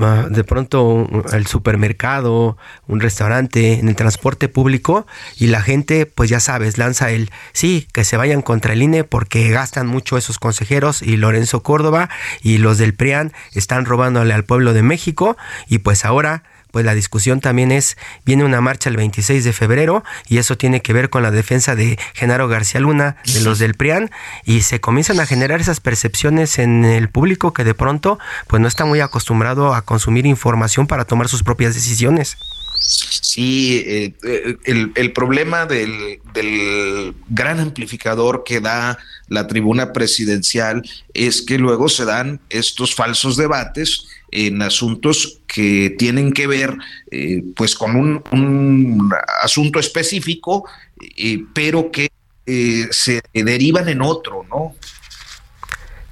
de 0.00 0.44
pronto 0.44 1.06
el 1.32 1.46
supermercado, 1.46 2.56
un 2.86 3.00
restaurante, 3.00 3.74
en 3.74 3.88
el 3.88 3.96
transporte 3.96 4.48
público 4.48 5.06
y 5.36 5.48
la 5.48 5.60
gente, 5.62 6.06
pues 6.06 6.30
ya 6.30 6.40
sabes, 6.40 6.78
lanza 6.78 7.10
el 7.10 7.30
sí, 7.52 7.86
que 7.92 8.04
se 8.04 8.16
vayan 8.16 8.42
contra 8.42 8.72
el 8.72 8.82
INE 8.82 9.04
porque 9.04 9.50
gastan 9.50 9.86
mucho 9.86 10.16
esos 10.16 10.38
consejeros 10.38 11.02
y 11.02 11.16
Lorenzo 11.16 11.62
Córdoba 11.62 12.08
y 12.42 12.58
los 12.58 12.78
del 12.78 12.94
PRIAN 12.94 13.32
están 13.52 13.84
robándole 13.84 14.34
al 14.34 14.44
pueblo 14.44 14.72
de 14.72 14.82
México 14.82 15.36
y 15.68 15.78
pues 15.78 16.04
ahora 16.04 16.42
pues 16.70 16.84
la 16.84 16.94
discusión 16.94 17.40
también 17.40 17.72
es, 17.72 17.96
viene 18.24 18.44
una 18.44 18.60
marcha 18.60 18.90
el 18.90 18.96
26 18.96 19.44
de 19.44 19.52
febrero 19.52 20.04
y 20.28 20.38
eso 20.38 20.56
tiene 20.56 20.82
que 20.82 20.92
ver 20.92 21.10
con 21.10 21.22
la 21.22 21.30
defensa 21.30 21.74
de 21.74 21.98
Genaro 22.14 22.48
García 22.48 22.80
Luna, 22.80 23.16
de 23.32 23.40
los 23.40 23.58
del 23.58 23.74
PRIAN, 23.74 24.10
y 24.44 24.62
se 24.62 24.80
comienzan 24.80 25.20
a 25.20 25.26
generar 25.26 25.60
esas 25.60 25.80
percepciones 25.80 26.58
en 26.58 26.84
el 26.84 27.08
público 27.08 27.52
que 27.52 27.64
de 27.64 27.74
pronto 27.74 28.18
pues 28.46 28.60
no 28.60 28.68
está 28.68 28.84
muy 28.84 29.00
acostumbrado 29.00 29.74
a 29.74 29.82
consumir 29.82 30.26
información 30.26 30.86
para 30.86 31.04
tomar 31.04 31.28
sus 31.28 31.42
propias 31.42 31.74
decisiones. 31.74 32.36
Sí, 32.80 33.84
eh, 33.86 34.14
eh, 34.24 34.56
el, 34.94 35.12
problema 35.12 35.66
del, 35.66 36.18
del, 36.32 37.14
gran 37.28 37.60
amplificador 37.60 38.42
que 38.44 38.60
da 38.60 38.98
la 39.28 39.46
tribuna 39.46 39.92
presidencial 39.92 40.82
es 41.12 41.42
que 41.42 41.58
luego 41.58 41.88
se 41.88 42.06
dan 42.06 42.40
estos 42.48 42.94
falsos 42.94 43.36
debates 43.36 44.06
en 44.32 44.62
asuntos 44.62 45.39
que 45.52 45.90
tienen 45.98 46.32
que 46.32 46.46
ver 46.46 46.76
eh, 47.10 47.42
pues 47.56 47.74
con 47.74 47.96
un, 47.96 49.12
asunto 49.42 49.80
específico, 49.80 50.68
eh, 51.16 51.44
pero 51.52 51.90
que 51.90 52.08
eh, 52.46 52.86
se 52.90 53.20
derivan 53.32 53.88
en 53.88 54.00
otro, 54.00 54.46
¿no? 54.48 54.74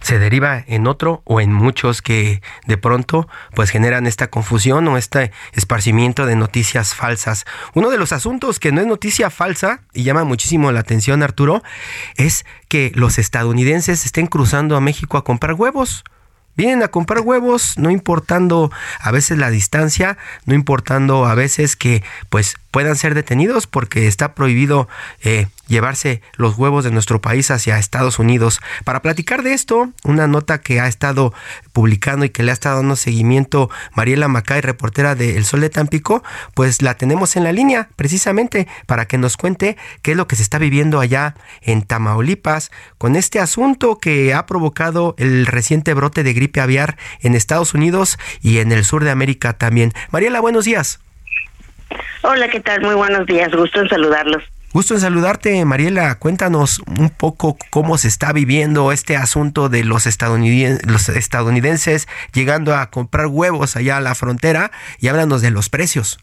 se 0.00 0.18
deriva 0.18 0.64
en 0.66 0.86
otro 0.86 1.20
o 1.24 1.40
en 1.40 1.52
muchos 1.52 2.00
que 2.00 2.40
de 2.66 2.78
pronto 2.78 3.28
pues 3.54 3.68
generan 3.68 4.06
esta 4.06 4.28
confusión 4.28 4.88
o 4.88 4.96
este 4.96 5.32
esparcimiento 5.52 6.24
de 6.24 6.34
noticias 6.34 6.94
falsas. 6.94 7.44
Uno 7.74 7.90
de 7.90 7.98
los 7.98 8.12
asuntos 8.12 8.58
que 8.58 8.72
no 8.72 8.80
es 8.80 8.86
noticia 8.86 9.28
falsa 9.28 9.82
y 9.92 10.04
llama 10.04 10.24
muchísimo 10.24 10.72
la 10.72 10.80
atención 10.80 11.22
Arturo 11.22 11.62
es 12.16 12.46
que 12.68 12.90
los 12.94 13.18
estadounidenses 13.18 14.06
estén 14.06 14.28
cruzando 14.28 14.76
a 14.76 14.80
México 14.80 15.18
a 15.18 15.24
comprar 15.24 15.54
huevos. 15.54 16.04
Vienen 16.58 16.82
a 16.82 16.88
comprar 16.88 17.20
huevos, 17.20 17.78
no 17.78 17.88
importando 17.88 18.72
a 18.98 19.12
veces 19.12 19.38
la 19.38 19.48
distancia, 19.48 20.18
no 20.44 20.54
importando 20.54 21.24
a 21.24 21.36
veces 21.36 21.76
que 21.76 22.02
pues 22.30 22.56
puedan 22.70 22.96
ser 22.96 23.14
detenidos 23.14 23.66
porque 23.66 24.06
está 24.06 24.34
prohibido 24.34 24.88
eh, 25.22 25.46
llevarse 25.68 26.22
los 26.36 26.56
huevos 26.56 26.84
de 26.84 26.90
nuestro 26.90 27.20
país 27.20 27.50
hacia 27.50 27.78
Estados 27.78 28.18
Unidos. 28.18 28.60
Para 28.84 29.02
platicar 29.02 29.42
de 29.42 29.52
esto, 29.52 29.90
una 30.04 30.26
nota 30.26 30.60
que 30.60 30.80
ha 30.80 30.88
estado 30.88 31.32
publicando 31.72 32.24
y 32.24 32.30
que 32.30 32.42
le 32.42 32.50
ha 32.50 32.54
estado 32.54 32.76
dando 32.76 32.96
seguimiento 32.96 33.70
Mariela 33.94 34.28
Macay, 34.28 34.60
reportera 34.60 35.14
de 35.14 35.36
El 35.36 35.44
Sol 35.44 35.60
de 35.60 35.70
Tampico, 35.70 36.22
pues 36.54 36.82
la 36.82 36.94
tenemos 36.94 37.36
en 37.36 37.44
la 37.44 37.52
línea 37.52 37.88
precisamente 37.96 38.66
para 38.86 39.06
que 39.06 39.18
nos 39.18 39.36
cuente 39.36 39.76
qué 40.02 40.12
es 40.12 40.16
lo 40.16 40.26
que 40.26 40.36
se 40.36 40.42
está 40.42 40.58
viviendo 40.58 41.00
allá 41.00 41.34
en 41.62 41.82
Tamaulipas 41.82 42.70
con 42.96 43.16
este 43.16 43.40
asunto 43.40 43.98
que 43.98 44.34
ha 44.34 44.46
provocado 44.46 45.14
el 45.18 45.46
reciente 45.46 45.94
brote 45.94 46.22
de 46.22 46.32
gripe 46.32 46.60
aviar 46.60 46.96
en 47.20 47.34
Estados 47.34 47.74
Unidos 47.74 48.18
y 48.40 48.58
en 48.58 48.72
el 48.72 48.84
sur 48.84 49.04
de 49.04 49.10
América 49.10 49.52
también. 49.52 49.92
Mariela, 50.10 50.40
buenos 50.40 50.64
días. 50.64 51.00
Hola, 52.22 52.48
¿qué 52.48 52.60
tal? 52.60 52.82
Muy 52.82 52.94
buenos 52.94 53.26
días, 53.26 53.50
gusto 53.52 53.80
en 53.80 53.88
saludarlos. 53.88 54.42
Gusto 54.72 54.94
en 54.94 55.00
saludarte, 55.00 55.64
Mariela. 55.64 56.14
Cuéntanos 56.16 56.80
un 56.86 57.08
poco 57.08 57.56
cómo 57.70 57.96
se 57.96 58.08
está 58.08 58.34
viviendo 58.34 58.92
este 58.92 59.16
asunto 59.16 59.70
de 59.70 59.82
los 59.82 60.06
estadounidenses, 60.06 60.86
los 60.86 61.08
estadounidenses 61.08 62.06
llegando 62.34 62.76
a 62.76 62.90
comprar 62.90 63.28
huevos 63.28 63.76
allá 63.76 63.96
a 63.96 64.00
la 64.02 64.14
frontera 64.14 64.70
y 65.00 65.08
háblanos 65.08 65.40
de 65.40 65.50
los 65.50 65.70
precios. 65.70 66.18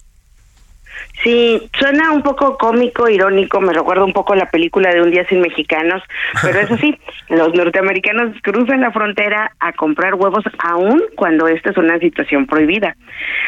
Sí, 1.22 1.70
suena 1.78 2.12
un 2.12 2.22
poco 2.22 2.58
cómico, 2.58 3.08
irónico, 3.08 3.60
me 3.60 3.72
recuerda 3.72 4.04
un 4.04 4.12
poco 4.12 4.34
la 4.34 4.50
película 4.50 4.90
de 4.90 5.00
Un 5.00 5.10
día 5.10 5.26
sin 5.26 5.40
mexicanos, 5.40 6.02
pero 6.42 6.60
eso 6.60 6.76
sí, 6.76 6.96
los 7.28 7.54
norteamericanos 7.54 8.36
cruzan 8.42 8.82
la 8.82 8.92
frontera 8.92 9.50
a 9.58 9.72
comprar 9.72 10.14
huevos 10.14 10.44
aún 10.58 11.02
cuando 11.16 11.48
esta 11.48 11.70
es 11.70 11.76
una 11.78 11.98
situación 11.98 12.46
prohibida. 12.46 12.96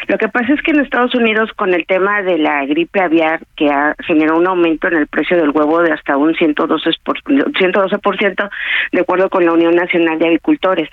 Lo 0.07 0.17
que 0.17 0.29
pasa 0.29 0.55
es 0.55 0.63
que 0.63 0.71
en 0.71 0.81
Estados 0.81 1.15
Unidos 1.15 1.53
con 1.53 1.75
el 1.75 1.87
tema 1.87 2.23
de 2.23 2.39
la 2.39 2.65
gripe 2.65 3.01
aviar 3.01 3.41
que 3.55 3.71
ha 3.71 3.95
generado 4.07 4.39
un 4.39 4.47
aumento 4.47 4.89
en 4.89 4.95
el 4.95 5.07
precio 5.07 5.37
del 5.37 5.51
huevo 5.51 5.83
de 5.83 5.93
hasta 5.93 6.17
un 6.17 6.35
112%, 6.35 6.97
por, 7.05 7.23
112% 7.23 8.51
de 8.93 9.01
acuerdo 9.01 9.29
con 9.29 9.45
la 9.45 9.53
Unión 9.53 9.75
Nacional 9.75 10.19
de 10.19 10.27
Agricultores. 10.27 10.89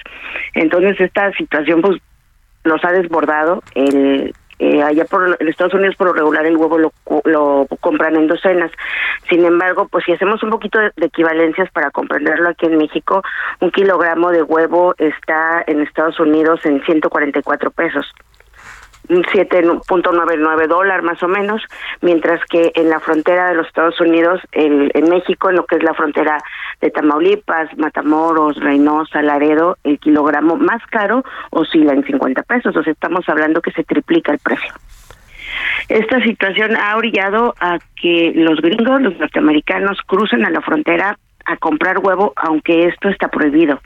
Entonces 0.54 1.00
esta 1.00 1.32
situación 1.34 1.82
pues 1.82 2.02
los 2.64 2.84
ha 2.84 2.92
desbordado 2.92 3.64
el 3.76 4.34
eh, 4.60 4.82
allá 4.82 5.06
por 5.06 5.38
en 5.40 5.48
Estados 5.48 5.74
Unidos 5.74 5.96
por 5.96 6.08
lo 6.08 6.14
regular 6.14 6.46
el 6.46 6.58
huevo 6.58 6.78
lo, 6.78 6.94
lo 7.26 7.68
compran 7.80 8.16
en 8.16 8.28
docenas. 8.28 8.72
Sin 9.30 9.44
embargo, 9.44 9.88
pues 9.88 10.06
si 10.06 10.14
hacemos 10.14 10.42
un 10.44 10.50
poquito 10.50 10.80
de, 10.80 10.92
equivalencias 10.98 11.70
para 11.72 11.92
comprenderlo 11.92 12.50
aquí 12.50 12.66
en 12.66 12.78
México, 12.78 13.22
un 13.60 13.72
kilogramo 13.72 14.32
de 14.32 14.44
huevo 14.44 14.96
está 14.98 15.64
en 15.68 15.82
Estados 15.82 16.20
Unidos 16.20 16.62
en 16.66 16.84
144 16.84 17.72
pesos 17.72 18.06
7.99 19.08 20.68
dólar 20.68 21.02
más 21.04 21.22
o 21.24 21.28
menos, 21.28 21.62
mientras 22.02 22.40
que 22.46 22.72
en 22.76 22.90
la 22.90 23.00
frontera 23.00 23.50
de 23.50 23.56
los 23.56 23.68
Estados 23.68 24.00
Unidos, 24.00 24.42
el, 24.52 24.92
en 24.94 25.10
México, 25.10 25.50
en 25.50 25.58
lo 25.58 25.66
que 25.66 25.76
es 25.76 25.84
la 25.84 25.94
frontera 25.94 26.38
de 26.82 26.92
Tamaulipas, 26.92 27.76
Matamoros, 27.78 28.58
Reynosa, 28.58 29.22
Laredo, 29.22 29.78
el 29.84 30.00
kilogramo 30.00 30.56
más 30.56 30.82
caro 30.88 31.24
oscila 31.52 31.94
en 31.94 32.06
50 32.06 32.44
pesos, 32.44 32.76
o 32.76 32.84
sea, 32.84 32.94
estamos 32.94 33.28
hablando 33.28 33.62
que 33.62 33.72
se 33.72 33.84
triplica 33.84 34.32
el 34.32 34.40
precio. 34.40 34.74
Esta 35.88 36.20
situación 36.22 36.76
ha 36.76 36.98
orillado 36.98 37.54
a 37.60 37.78
que 38.02 38.32
los 38.36 38.60
gringos, 38.62 39.02
los 39.02 39.18
norteamericanos, 39.20 40.00
crucen 40.06 40.46
a 40.46 40.50
la 40.50 40.62
frontera 40.62 41.18
a 41.46 41.58
comprar 41.58 42.00
huevo, 42.00 42.34
aunque 42.36 42.88
esto 42.88 43.10
está 43.10 43.28
prohibido. 43.28 43.80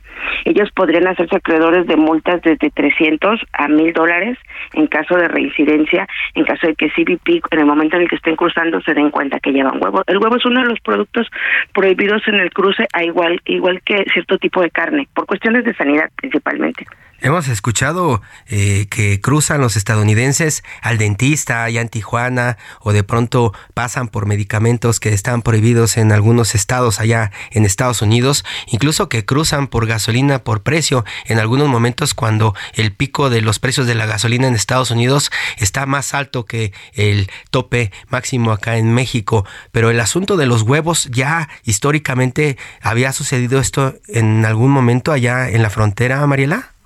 Ellos 0.45 0.69
podrían 0.71 1.07
hacerse 1.07 1.35
acreedores 1.35 1.87
de 1.87 1.95
multas 1.95 2.41
desde 2.41 2.69
300 2.69 3.41
a 3.53 3.67
1000 3.67 3.93
dólares 3.93 4.37
en 4.73 4.87
caso 4.87 5.15
de 5.15 5.27
reincidencia, 5.27 6.07
en 6.35 6.45
caso 6.45 6.67
de 6.67 6.75
que 6.75 6.89
CBP, 6.89 7.43
en 7.51 7.59
el 7.59 7.65
momento 7.65 7.95
en 7.95 8.03
el 8.03 8.09
que 8.09 8.15
estén 8.15 8.35
cruzando, 8.35 8.81
se 8.81 8.93
den 8.93 9.11
cuenta 9.11 9.39
que 9.39 9.51
llevan 9.51 9.81
huevo. 9.81 10.03
El 10.07 10.17
huevo 10.17 10.37
es 10.37 10.45
uno 10.45 10.61
de 10.61 10.67
los 10.67 10.79
productos 10.79 11.27
prohibidos 11.73 12.27
en 12.27 12.35
el 12.35 12.51
cruce, 12.51 12.87
a 12.93 13.03
igual, 13.03 13.41
igual 13.45 13.81
que 13.83 14.05
cierto 14.13 14.37
tipo 14.37 14.61
de 14.61 14.71
carne, 14.71 15.07
por 15.13 15.25
cuestiones 15.25 15.63
de 15.63 15.73
sanidad 15.73 16.09
principalmente. 16.15 16.85
Hemos 17.21 17.49
escuchado 17.49 18.21
eh, 18.47 18.87
que 18.89 19.19
cruzan 19.19 19.59
los 19.59 19.75
estadounidenses 19.75 20.63
al 20.81 20.97
dentista 20.97 21.65
allá 21.65 21.81
en 21.81 21.89
Tijuana 21.89 22.57
o 22.79 22.93
de 22.93 23.03
pronto 23.03 23.53
pasan 23.73 24.07
por 24.07 24.25
medicamentos 24.25 25.01
que 25.01 25.13
están 25.13 25.41
prohibidos 25.41 25.97
en 25.97 26.13
algunos 26.13 26.55
estados 26.55 27.01
allá 27.01 27.31
en 27.51 27.65
Estados 27.65 28.01
Unidos, 28.01 28.45
incluso 28.67 29.09
que 29.09 29.25
cruzan 29.25 29.67
por 29.67 29.85
gasolina 29.85 30.45
por 30.45 30.63
precio 30.63 31.03
en 31.25 31.39
algunos 31.39 31.67
momentos 31.67 32.13
cuando 32.13 32.55
el 32.73 32.93
pico 32.93 33.29
de 33.29 33.41
los 33.41 33.59
precios 33.59 33.85
de 33.85 33.95
la 33.95 34.05
gasolina 34.05 34.47
en 34.47 34.55
Estados 34.55 34.89
Unidos 34.89 35.29
está 35.57 35.85
más 35.85 36.13
alto 36.13 36.45
que 36.45 36.71
el 36.93 37.29
tope 37.51 37.91
máximo 38.07 38.53
acá 38.53 38.77
en 38.77 38.93
México. 38.93 39.45
Pero 39.73 39.89
el 39.89 39.99
asunto 39.99 40.37
de 40.37 40.45
los 40.45 40.61
huevos 40.61 41.09
ya 41.11 41.49
históricamente 41.65 42.57
había 42.81 43.11
sucedido 43.11 43.59
esto 43.59 43.95
en 44.07 44.45
algún 44.45 44.71
momento 44.71 45.11
allá 45.11 45.49
en 45.49 45.61
la 45.63 45.69
frontera, 45.69 46.25
Mariela. 46.25 46.78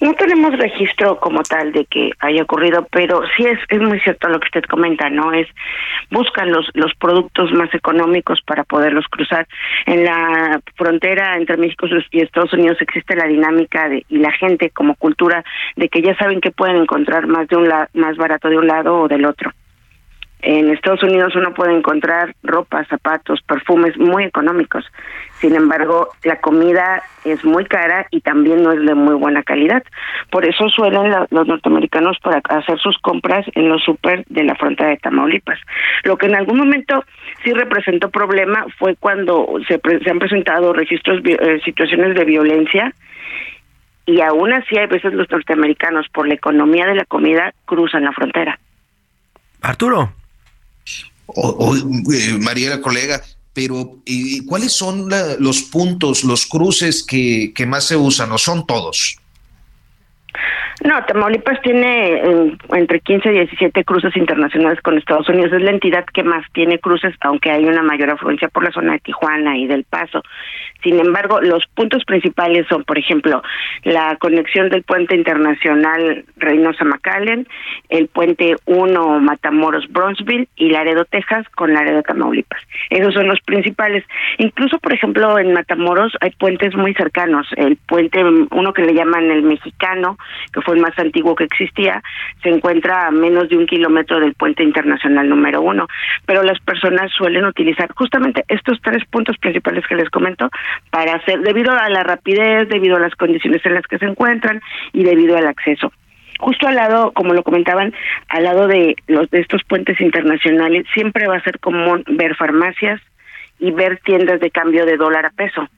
No 0.00 0.14
tenemos 0.14 0.56
registro 0.58 1.18
como 1.18 1.42
tal 1.42 1.72
de 1.72 1.84
que 1.86 2.10
haya 2.20 2.42
ocurrido, 2.42 2.86
pero 2.90 3.22
sí 3.36 3.44
es, 3.44 3.58
es 3.68 3.80
muy 3.80 4.00
cierto 4.00 4.28
lo 4.28 4.40
que 4.40 4.46
usted 4.46 4.64
comenta, 4.64 5.10
¿no? 5.10 5.32
Es 5.32 5.48
buscan 6.10 6.50
los, 6.50 6.68
los 6.74 6.94
productos 6.94 7.52
más 7.52 7.72
económicos 7.74 8.40
para 8.42 8.64
poderlos 8.64 9.06
cruzar. 9.08 9.46
En 9.86 10.04
la 10.04 10.60
frontera 10.76 11.36
entre 11.36 11.56
México 11.56 11.86
y 12.10 12.20
Estados 12.20 12.52
Unidos 12.52 12.78
existe 12.80 13.16
la 13.16 13.26
dinámica 13.26 13.88
de, 13.88 14.04
y 14.08 14.18
la 14.18 14.32
gente 14.32 14.70
como 14.70 14.94
cultura 14.94 15.44
de 15.76 15.88
que 15.88 16.02
ya 16.02 16.16
saben 16.16 16.40
que 16.40 16.50
pueden 16.50 16.76
encontrar 16.76 17.26
más 17.26 17.48
de 17.48 17.56
un 17.56 17.68
la, 17.68 17.88
más 17.94 18.16
barato 18.16 18.48
de 18.48 18.58
un 18.58 18.66
lado 18.66 19.00
o 19.02 19.08
del 19.08 19.24
otro. 19.24 19.52
En 20.42 20.70
Estados 20.70 21.02
Unidos 21.02 21.36
uno 21.36 21.52
puede 21.52 21.76
encontrar 21.76 22.34
ropa, 22.42 22.84
zapatos, 22.86 23.40
perfumes 23.42 23.98
muy 23.98 24.24
económicos. 24.24 24.84
Sin 25.40 25.54
embargo, 25.54 26.08
la 26.24 26.40
comida 26.40 27.02
es 27.24 27.44
muy 27.44 27.64
cara 27.66 28.06
y 28.10 28.20
también 28.20 28.62
no 28.62 28.72
es 28.72 28.84
de 28.84 28.94
muy 28.94 29.14
buena 29.14 29.42
calidad. 29.42 29.82
Por 30.30 30.46
eso 30.46 30.68
suelen 30.68 31.12
los 31.30 31.46
norteamericanos 31.46 32.18
para 32.22 32.40
hacer 32.48 32.78
sus 32.78 32.96
compras 32.98 33.46
en 33.54 33.68
los 33.68 33.82
super 33.82 34.24
de 34.28 34.44
la 34.44 34.54
frontera 34.54 34.90
de 34.90 34.96
Tamaulipas. 34.96 35.58
Lo 36.04 36.16
que 36.16 36.26
en 36.26 36.36
algún 36.36 36.58
momento 36.58 37.04
sí 37.44 37.52
representó 37.52 38.10
problema 38.10 38.66
fue 38.78 38.96
cuando 38.96 39.46
se, 39.68 39.80
han 40.10 40.18
presentado 40.18 40.72
registros, 40.72 41.20
eh, 41.24 41.60
situaciones 41.64 42.14
de 42.14 42.24
violencia 42.24 42.94
y 44.06 44.20
aún 44.22 44.52
así 44.52 44.76
hay 44.78 44.86
veces 44.86 45.12
los 45.12 45.30
norteamericanos 45.30 46.08
por 46.08 46.26
la 46.26 46.34
economía 46.34 46.86
de 46.86 46.94
la 46.94 47.04
comida 47.04 47.52
cruzan 47.66 48.04
la 48.04 48.12
frontera. 48.12 48.58
Arturo. 49.62 50.19
O, 51.34 51.76
eh, 51.76 52.38
María, 52.40 52.80
colega, 52.80 53.22
pero 53.52 53.98
¿cuáles 54.46 54.72
son 54.72 55.08
los 55.38 55.62
puntos, 55.62 56.24
los 56.24 56.46
cruces 56.46 57.02
que, 57.02 57.52
que 57.54 57.66
más 57.66 57.84
se 57.84 57.96
usan 57.96 58.32
o 58.32 58.38
son 58.38 58.66
todos? 58.66 59.16
No, 60.82 61.04
Tamaulipas 61.04 61.60
tiene 61.60 62.14
eh, 62.14 62.56
entre 62.72 63.00
15 63.00 63.28
y 63.28 63.32
17 63.32 63.84
cruces 63.84 64.16
internacionales 64.16 64.80
con 64.80 64.96
Estados 64.96 65.28
Unidos. 65.28 65.52
Es 65.52 65.62
la 65.62 65.72
entidad 65.72 66.06
que 66.06 66.22
más 66.22 66.44
tiene 66.52 66.78
cruces, 66.78 67.14
aunque 67.20 67.50
hay 67.50 67.66
una 67.66 67.82
mayor 67.82 68.10
afluencia 68.10 68.48
por 68.48 68.64
la 68.64 68.70
zona 68.70 68.92
de 68.92 69.00
Tijuana 69.00 69.58
y 69.58 69.66
del 69.66 69.84
Paso. 69.84 70.22
Sin 70.82 70.98
embargo, 70.98 71.40
los 71.42 71.66
puntos 71.74 72.04
principales 72.04 72.66
son, 72.68 72.84
por 72.84 72.98
ejemplo, 72.98 73.42
la 73.84 74.16
conexión 74.16 74.70
del 74.70 74.82
puente 74.82 75.14
internacional 75.14 76.24
Reynosa-McAllen, 76.38 77.46
el 77.90 78.08
puente 78.08 78.56
1 78.64 79.20
Matamoros-Bronzeville 79.20 80.48
y 80.56 80.70
Laredo, 80.70 81.04
Texas, 81.04 81.46
con 81.50 81.74
Laredo, 81.74 82.02
Tamaulipas. 82.02 82.62
Esos 82.88 83.12
son 83.12 83.28
los 83.28 83.40
principales. 83.42 84.04
Incluso, 84.38 84.78
por 84.78 84.94
ejemplo, 84.94 85.38
en 85.38 85.52
Matamoros 85.52 86.16
hay 86.22 86.30
puentes 86.30 86.74
muy 86.74 86.94
cercanos. 86.94 87.46
El 87.56 87.76
puente, 87.76 88.24
uno 88.24 88.72
que 88.72 88.82
le 88.82 88.94
llaman 88.94 89.30
el 89.30 89.42
mexicano, 89.42 90.16
que 90.54 90.62
fue 90.62 90.69
el 90.72 90.80
más 90.80 90.98
antiguo 90.98 91.34
que 91.34 91.44
existía, 91.44 92.02
se 92.42 92.48
encuentra 92.48 93.06
a 93.06 93.10
menos 93.10 93.48
de 93.48 93.56
un 93.56 93.66
kilómetro 93.66 94.20
del 94.20 94.34
puente 94.34 94.62
internacional 94.62 95.28
número 95.28 95.62
uno. 95.62 95.86
Pero 96.26 96.42
las 96.42 96.60
personas 96.60 97.10
suelen 97.12 97.44
utilizar 97.44 97.92
justamente 97.94 98.44
estos 98.48 98.80
tres 98.82 99.04
puntos 99.06 99.36
principales 99.38 99.86
que 99.86 99.96
les 99.96 100.10
comento 100.10 100.48
para 100.90 101.14
hacer, 101.14 101.40
debido 101.40 101.72
a 101.72 101.88
la 101.88 102.02
rapidez, 102.02 102.68
debido 102.68 102.96
a 102.96 103.00
las 103.00 103.14
condiciones 103.14 103.64
en 103.64 103.74
las 103.74 103.86
que 103.86 103.98
se 103.98 104.06
encuentran 104.06 104.60
y 104.92 105.04
debido 105.04 105.36
al 105.36 105.46
acceso. 105.46 105.92
Justo 106.38 106.66
al 106.66 106.76
lado, 106.76 107.12
como 107.12 107.34
lo 107.34 107.42
comentaban, 107.42 107.92
al 108.28 108.44
lado 108.44 108.66
de 108.66 108.96
los 109.06 109.30
de 109.30 109.40
estos 109.40 109.62
puentes 109.64 110.00
internacionales, 110.00 110.86
siempre 110.94 111.26
va 111.26 111.36
a 111.36 111.42
ser 111.42 111.60
común 111.60 112.02
ver 112.06 112.34
farmacias 112.34 113.00
y 113.58 113.72
ver 113.72 113.98
tiendas 113.98 114.40
de 114.40 114.50
cambio 114.50 114.86
de 114.86 114.96
dólar 114.96 115.26
a 115.26 115.30
peso 115.30 115.68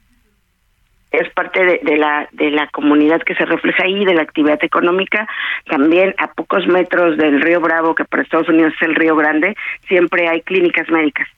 es 1.13 1.29
parte 1.31 1.81
de, 1.83 1.97
la 1.97 2.29
de 2.33 2.51
la 2.51 2.67
comunidad 2.69 3.23
que 3.23 3.35
se 3.35 3.45
refleja 3.45 3.85
ahí 3.85 4.05
de 4.05 4.15
la 4.15 4.23
actividad 4.23 4.63
económica. 4.63 5.27
También 5.67 6.15
a 6.19 6.33
pocos 6.33 6.67
metros 6.67 7.17
del 7.17 7.41
río 7.41 7.61
Bravo 7.61 7.95
que 7.95 8.05
para 8.05 8.23
Estados 8.23 8.49
Unidos 8.49 8.73
es 8.81 8.89
el 8.89 8.95
río 8.95 9.17
Grande 9.17 9.55
siempre 9.89 10.29
hay 10.29 10.41
clínicas 10.43 10.89
médicas 10.89 11.29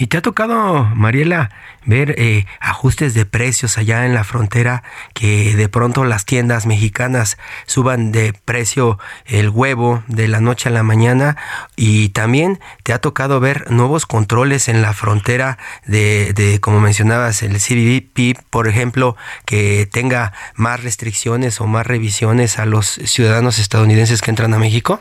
¿Y 0.00 0.06
te 0.06 0.16
ha 0.16 0.22
tocado, 0.22 0.84
Mariela, 0.94 1.50
ver 1.84 2.14
eh, 2.18 2.46
ajustes 2.60 3.14
de 3.14 3.26
precios 3.26 3.78
allá 3.78 4.06
en 4.06 4.14
la 4.14 4.22
frontera, 4.22 4.84
que 5.12 5.56
de 5.56 5.68
pronto 5.68 6.04
las 6.04 6.24
tiendas 6.24 6.66
mexicanas 6.66 7.36
suban 7.66 8.12
de 8.12 8.32
precio 8.32 9.00
el 9.26 9.48
huevo 9.48 10.04
de 10.06 10.28
la 10.28 10.40
noche 10.40 10.68
a 10.68 10.72
la 10.72 10.84
mañana? 10.84 11.36
Y 11.74 12.10
también 12.10 12.60
te 12.84 12.92
ha 12.92 13.00
tocado 13.00 13.40
ver 13.40 13.72
nuevos 13.72 14.06
controles 14.06 14.68
en 14.68 14.82
la 14.82 14.92
frontera 14.92 15.58
de, 15.84 16.32
de 16.32 16.60
como 16.60 16.78
mencionabas, 16.78 17.42
el 17.42 17.58
CBP, 17.58 18.38
por 18.50 18.68
ejemplo, 18.68 19.16
que 19.46 19.88
tenga 19.90 20.32
más 20.54 20.80
restricciones 20.80 21.60
o 21.60 21.66
más 21.66 21.84
revisiones 21.84 22.60
a 22.60 22.66
los 22.66 22.86
ciudadanos 22.86 23.58
estadounidenses 23.58 24.22
que 24.22 24.30
entran 24.30 24.54
a 24.54 24.60
México? 24.60 25.00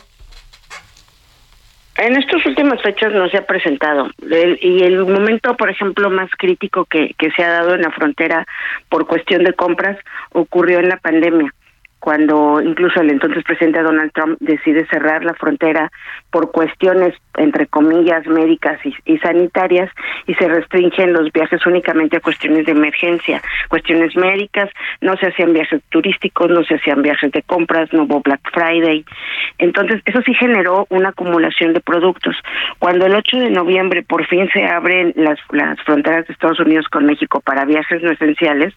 En 1.97 2.15
estas 2.15 2.45
últimas 2.45 2.81
fechas 2.81 3.11
no 3.11 3.27
se 3.27 3.37
ha 3.37 3.45
presentado. 3.45 4.09
Y 4.61 4.83
el 4.83 4.99
momento, 5.05 5.57
por 5.57 5.69
ejemplo, 5.69 6.11
más 6.11 6.29
crítico 6.37 6.85
que, 6.85 7.15
que 7.17 7.31
se 7.31 7.43
ha 7.43 7.49
dado 7.49 7.73
en 7.73 7.81
la 7.81 7.91
frontera 7.91 8.45
por 8.89 9.07
cuestión 9.07 9.43
de 9.43 9.53
compras 9.53 9.97
ocurrió 10.31 10.79
en 10.79 10.89
la 10.89 10.97
pandemia 10.97 11.51
cuando 12.07 12.61
incluso 12.61 13.01
el 13.01 13.09
entonces 13.09 13.43
presidente 13.43 13.83
Donald 13.83 14.13
Trump 14.13 14.37
decide 14.39 14.87
cerrar 14.87 15.25
la 15.25 15.33
frontera 15.33 15.91
por 16.31 16.53
cuestiones, 16.53 17.13
entre 17.35 17.67
comillas, 17.67 18.25
médicas 18.27 18.79
y, 19.03 19.17
sanitarias, 19.17 19.91
y 20.25 20.33
se 20.35 20.47
restringen 20.47 21.11
los 21.11 21.33
viajes 21.33 21.65
únicamente 21.65 22.15
a 22.15 22.21
cuestiones 22.21 22.65
de 22.65 22.71
emergencia, 22.71 23.41
cuestiones 23.67 24.15
médicas, 24.15 24.69
no 25.01 25.17
se 25.17 25.27
hacían 25.27 25.51
viajes 25.51 25.81
turísticos, 25.89 26.49
no 26.49 26.63
se 26.63 26.75
hacían 26.75 27.01
viajes 27.01 27.29
de 27.33 27.41
compras, 27.41 27.91
no 27.91 28.03
hubo 28.03 28.21
Black 28.21 28.51
Friday. 28.53 29.03
Entonces, 29.57 30.01
eso 30.05 30.21
sí 30.21 30.33
generó 30.33 30.87
una 30.89 31.09
acumulación 31.09 31.73
de 31.73 31.81
productos. 31.81 32.37
Cuando 32.79 33.05
el 33.05 33.15
8 33.15 33.37
de 33.37 33.49
noviembre 33.49 34.03
por 34.03 34.25
fin 34.27 34.47
se 34.53 34.63
abren 34.63 35.11
las, 35.17 35.39
las 35.51 35.77
fronteras 35.81 36.25
de 36.25 36.31
Estados 36.31 36.61
Unidos 36.61 36.87
con 36.87 37.05
México 37.05 37.41
para 37.41 37.65
viajes 37.65 38.01
no 38.01 38.11
esenciales, 38.11 38.73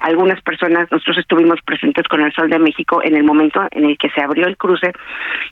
algunas 0.00 0.42
personas, 0.42 0.92
nosotros 0.92 1.16
estuvimos 1.16 1.62
presentes 1.62 2.06
con 2.08 2.20
el 2.20 2.34
Sol 2.34 2.50
de 2.50 2.65
México 2.66 3.00
en 3.02 3.16
el 3.16 3.24
momento 3.24 3.60
en 3.70 3.84
el 3.84 3.96
que 3.96 4.10
se 4.10 4.22
abrió 4.22 4.46
el 4.46 4.56
cruce 4.56 4.92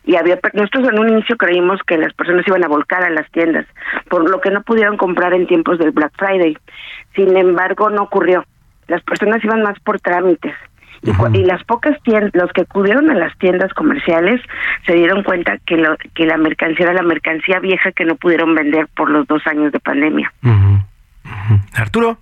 y 0.04 0.16
había 0.16 0.38
nosotros 0.52 0.88
en 0.88 0.98
un 0.98 1.08
inicio 1.10 1.36
creímos 1.36 1.80
que 1.86 1.96
las 1.96 2.12
personas 2.14 2.46
iban 2.46 2.64
a 2.64 2.68
volcar 2.68 3.04
a 3.04 3.10
las 3.10 3.30
tiendas, 3.30 3.66
por 4.08 4.28
lo 4.28 4.40
que 4.40 4.50
no 4.50 4.62
pudieron 4.62 4.96
comprar 4.96 5.32
en 5.34 5.46
tiempos 5.46 5.78
del 5.78 5.92
Black 5.92 6.12
Friday. 6.16 6.56
Sin 7.14 7.36
embargo, 7.36 7.90
no 7.90 8.02
ocurrió. 8.02 8.44
Las 8.88 9.02
personas 9.02 9.42
iban 9.44 9.62
más 9.62 9.78
por 9.80 10.00
trámites. 10.00 10.54
Y, 11.34 11.44
las 11.44 11.62
pocas 11.64 12.00
tiendas, 12.02 12.30
los 12.34 12.50
que 12.52 12.62
acudieron 12.62 13.10
a 13.10 13.14
las 13.14 13.36
tiendas 13.36 13.72
comerciales 13.74 14.40
se 14.86 14.94
dieron 14.94 15.22
cuenta 15.22 15.58
que, 15.66 15.76
lo, 15.76 15.96
que 16.14 16.24
la 16.24 16.38
mercancía 16.38 16.86
era 16.86 16.94
la 16.94 17.02
mercancía 17.02 17.58
vieja 17.60 17.92
que 17.92 18.06
no 18.06 18.16
pudieron 18.16 18.54
vender 18.54 18.88
por 18.96 19.10
los 19.10 19.26
dos 19.26 19.46
años 19.46 19.70
de 19.70 19.80
pandemia. 19.80 20.32
Arturo. 21.74 22.18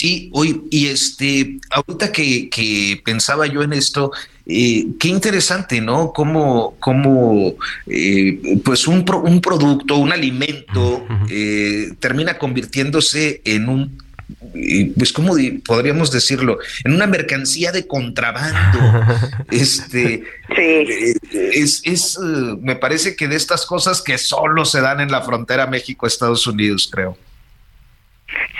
Sí, 0.00 0.30
hoy, 0.32 0.62
y 0.70 0.86
este, 0.86 1.58
ahorita 1.68 2.10
que, 2.10 2.48
que 2.48 3.02
pensaba 3.04 3.46
yo 3.46 3.62
en 3.62 3.74
esto, 3.74 4.10
eh, 4.46 4.86
qué 4.98 5.08
interesante, 5.08 5.82
¿no? 5.82 6.14
Cómo, 6.14 6.74
cómo 6.80 7.52
eh, 7.86 8.58
pues 8.64 8.88
un, 8.88 9.04
un, 9.22 9.40
producto, 9.42 9.96
un 9.96 10.10
alimento, 10.10 11.06
eh, 11.28 11.92
termina 11.98 12.38
convirtiéndose 12.38 13.42
en 13.44 13.68
un 13.68 13.98
pues 14.96 15.12
cómo 15.12 15.34
podríamos 15.66 16.10
decirlo, 16.10 16.60
en 16.84 16.94
una 16.94 17.06
mercancía 17.06 17.70
de 17.70 17.86
contrabando. 17.86 18.78
este 19.50 20.22
es, 21.30 21.82
es 21.84 22.18
me 22.18 22.74
parece 22.76 23.16
que 23.16 23.28
de 23.28 23.36
estas 23.36 23.66
cosas 23.66 24.00
que 24.00 24.16
solo 24.16 24.64
se 24.64 24.80
dan 24.80 25.00
en 25.00 25.12
la 25.12 25.20
frontera 25.20 25.66
México-Estados 25.66 26.46
Unidos, 26.46 26.88
creo. 26.90 27.18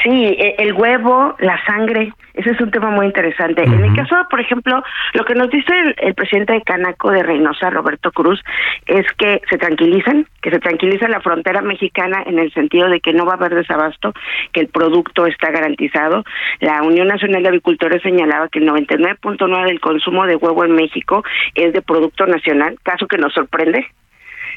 Sí, 0.03 0.25
e, 0.25 0.55
el 0.59 0.73
huevo, 0.73 1.37
la 1.39 1.63
sangre, 1.65 2.13
ese 2.35 2.51
es 2.51 2.61
un 2.61 2.71
tema 2.71 2.91
muy 2.91 3.07
interesante. 3.07 3.63
En 3.63 3.85
el 3.85 3.95
caso, 3.95 4.17
por 4.31 4.41
ejemplo, 4.41 4.83
lo 5.15 5.25
que 5.25 5.35
nos 5.35 5.51
dice 5.51 5.73
el, 5.99 6.15
presidente 6.15 6.55
de 6.55 6.63
Canaco 6.63 7.11
de 7.11 7.23
Reynosa, 7.23 7.71
Roberto 7.71 8.11
Cruz, 8.13 8.41
es 8.87 9.07
que 9.19 9.41
se 9.51 9.59
tranquilizan, 9.59 10.27
que 10.41 10.51
se 10.51 10.59
tranquiliza 10.59 11.09
la 11.09 11.21
frontera 11.21 11.61
mexicana 11.61 12.23
en 12.25 12.39
el 12.39 12.53
sentido 12.53 12.89
de 12.89 13.01
que 13.01 13.13
no 13.13 13.27
va 13.27 13.33
a 13.33 13.37
haber 13.37 13.55
desabasto, 13.55 14.15
que 14.53 14.61
el 14.61 14.69
producto 14.69 15.27
está 15.27 15.51
garantizado. 15.51 16.25
La 16.61 16.83
Unión 16.83 17.09
Nacional 17.09 17.43
de 17.43 17.49
Avicultores 17.49 18.03
señalaba 18.03 18.49
que 18.49 18.61
el 18.61 18.69
99.9 18.69 19.67
del 19.67 19.81
consumo 19.81 20.27
de 20.27 20.37
huevo 20.37 20.65
en 20.65 20.73
México 20.73 21.23
es 21.55 21.73
de 21.73 21.83
producto 21.83 22.27
nacional, 22.27 22.79
caso 22.83 23.07
que 23.07 23.19
nos 23.19 23.33
sorprende, 23.35 23.87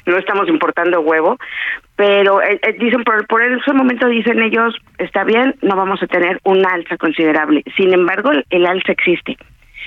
no 0.05 0.17
estamos 0.17 0.47
importando 0.49 1.01
huevo, 1.01 1.37
pero 1.95 2.41
eh, 2.41 2.59
eh, 2.61 2.75
dicen 2.79 3.03
por, 3.03 3.25
por 3.27 3.43
ese 3.43 3.73
momento 3.73 4.07
dicen 4.07 4.41
ellos 4.41 4.75
está 4.97 5.23
bien, 5.23 5.55
no 5.61 5.75
vamos 5.75 6.01
a 6.01 6.07
tener 6.07 6.39
un 6.43 6.65
alza 6.65 6.97
considerable. 6.97 7.63
Sin 7.77 7.93
embargo, 7.93 8.31
el, 8.49 8.65
alza 8.65 8.91
existe. 8.91 9.37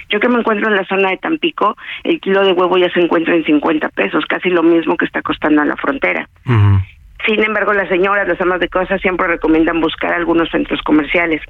Yo 0.09 0.21
que 0.21 0.29
me 0.29 0.39
encuentro 0.39 0.69
en 0.69 0.77
la 0.77 0.85
zona 0.85 1.11
de 1.11 1.17
Tampico, 1.17 1.77
el 2.05 2.21
kilo 2.21 2.45
de 2.45 2.53
huevo 2.53 2.79
ya 2.79 2.91
se 2.91 3.01
encuentra 3.01 3.35
en 3.35 3.45
50 3.45 3.89
pesos, 3.91 4.25
casi 4.27 4.51
lo 4.51 4.63
mismo 4.63 4.97
que 4.97 5.05
está 5.05 5.21
costando 5.23 5.63
a 5.63 5.65
la 5.65 5.77
frontera. 5.77 6.29
Sin 7.27 7.43
embargo, 7.43 7.73
las 7.73 7.89
señoras, 7.89 8.29
las 8.29 8.41
amas 8.41 8.61
de 8.61 8.69
casa 8.69 8.99
siempre 8.99 9.27
recomiendan 9.27 9.81
buscar 9.81 10.13
algunos 10.13 10.49
centros 10.51 10.81
comerciales. 10.83 11.43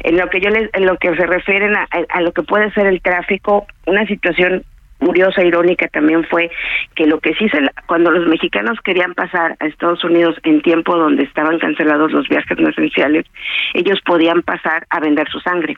En 0.00 0.18
lo 0.18 0.28
que 0.28 0.40
yo 0.40 0.50
les, 0.50 0.68
en 0.74 0.84
lo 0.84 0.98
que 0.98 1.14
se 1.16 1.26
refieren 1.26 1.74
a, 1.74 1.88
a 2.10 2.20
lo 2.20 2.32
que 2.32 2.42
puede 2.42 2.70
ser 2.72 2.86
el 2.86 3.00
tráfico, 3.00 3.66
una 3.86 4.04
situación 4.06 4.64
curiosa, 4.98 5.44
irónica 5.44 5.88
también 5.88 6.24
fue 6.24 6.50
que 6.94 7.06
lo 7.06 7.20
que 7.20 7.34
sí 7.34 7.48
se, 7.48 7.58
cuando 7.86 8.10
los 8.10 8.26
mexicanos 8.26 8.78
querían 8.84 9.14
pasar 9.14 9.56
a 9.60 9.66
Estados 9.66 10.02
Unidos 10.04 10.36
en 10.42 10.62
tiempo 10.62 10.96
donde 10.96 11.24
estaban 11.24 11.58
cancelados 11.58 12.12
los 12.12 12.28
viajes 12.28 12.58
no 12.58 12.68
esenciales, 12.68 13.26
ellos 13.74 14.00
podían 14.04 14.42
pasar 14.42 14.86
a 14.90 15.00
vender 15.00 15.28
su 15.28 15.40
sangre. 15.40 15.76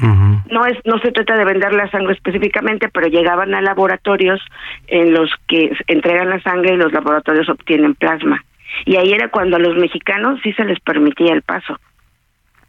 No 0.00 0.64
es 0.64 0.78
no 0.84 0.98
se 1.00 1.10
trata 1.10 1.34
de 1.34 1.44
vender 1.44 1.72
la 1.74 1.90
sangre 1.90 2.12
específicamente, 2.12 2.88
pero 2.88 3.08
llegaban 3.08 3.52
a 3.52 3.60
laboratorios 3.60 4.40
en 4.86 5.12
los 5.12 5.28
que 5.48 5.72
entregan 5.88 6.30
la 6.30 6.40
sangre 6.40 6.74
y 6.74 6.76
los 6.76 6.92
laboratorios 6.92 7.48
obtienen 7.48 7.96
plasma. 7.96 8.44
Y 8.86 8.96
ahí 8.96 9.12
era 9.12 9.28
cuando 9.28 9.56
a 9.56 9.60
los 9.60 9.76
mexicanos 9.76 10.38
sí 10.44 10.52
se 10.52 10.64
les 10.64 10.78
permitía 10.80 11.32
el 11.32 11.42
paso 11.42 11.78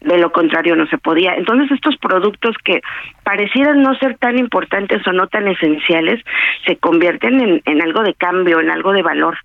de 0.01 0.17
lo 0.17 0.31
contrario 0.31 0.75
no 0.75 0.87
se 0.87 0.97
podía. 0.97 1.35
Entonces 1.35 1.71
estos 1.71 1.97
productos 1.97 2.55
que 2.63 2.81
parecieran 3.23 3.81
no 3.81 3.95
ser 3.95 4.17
tan 4.17 4.37
importantes 4.37 5.05
o 5.05 5.11
no 5.11 5.27
tan 5.27 5.47
esenciales, 5.47 6.23
se 6.65 6.77
convierten 6.77 7.41
en, 7.41 7.61
en 7.65 7.81
algo 7.81 8.03
de 8.03 8.13
cambio, 8.13 8.59
en 8.59 8.69
algo 8.69 8.93
de 8.93 9.01
valor, 9.01 9.37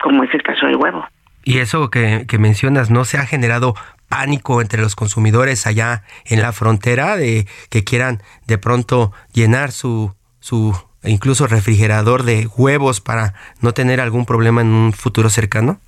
como 0.00 0.24
es 0.24 0.34
el 0.34 0.42
caso 0.42 0.66
del 0.66 0.76
huevo. 0.76 1.06
Y 1.44 1.58
eso 1.58 1.90
que, 1.90 2.26
que 2.28 2.38
mencionas, 2.38 2.90
¿no 2.90 3.04
se 3.04 3.18
ha 3.18 3.26
generado 3.26 3.74
pánico 4.08 4.60
entre 4.60 4.82
los 4.82 4.96
consumidores 4.96 5.66
allá 5.66 6.02
en 6.24 6.42
la 6.42 6.52
frontera 6.52 7.16
de 7.16 7.46
que 7.70 7.84
quieran 7.84 8.22
de 8.46 8.58
pronto 8.58 9.12
llenar 9.32 9.72
su, 9.72 10.14
su 10.40 10.76
incluso 11.02 11.46
refrigerador 11.46 12.22
de 12.22 12.48
huevos 12.56 13.00
para 13.00 13.34
no 13.60 13.72
tener 13.72 14.00
algún 14.00 14.26
problema 14.26 14.60
en 14.60 14.68
un 14.68 14.92
futuro 14.92 15.30
cercano? 15.30 15.80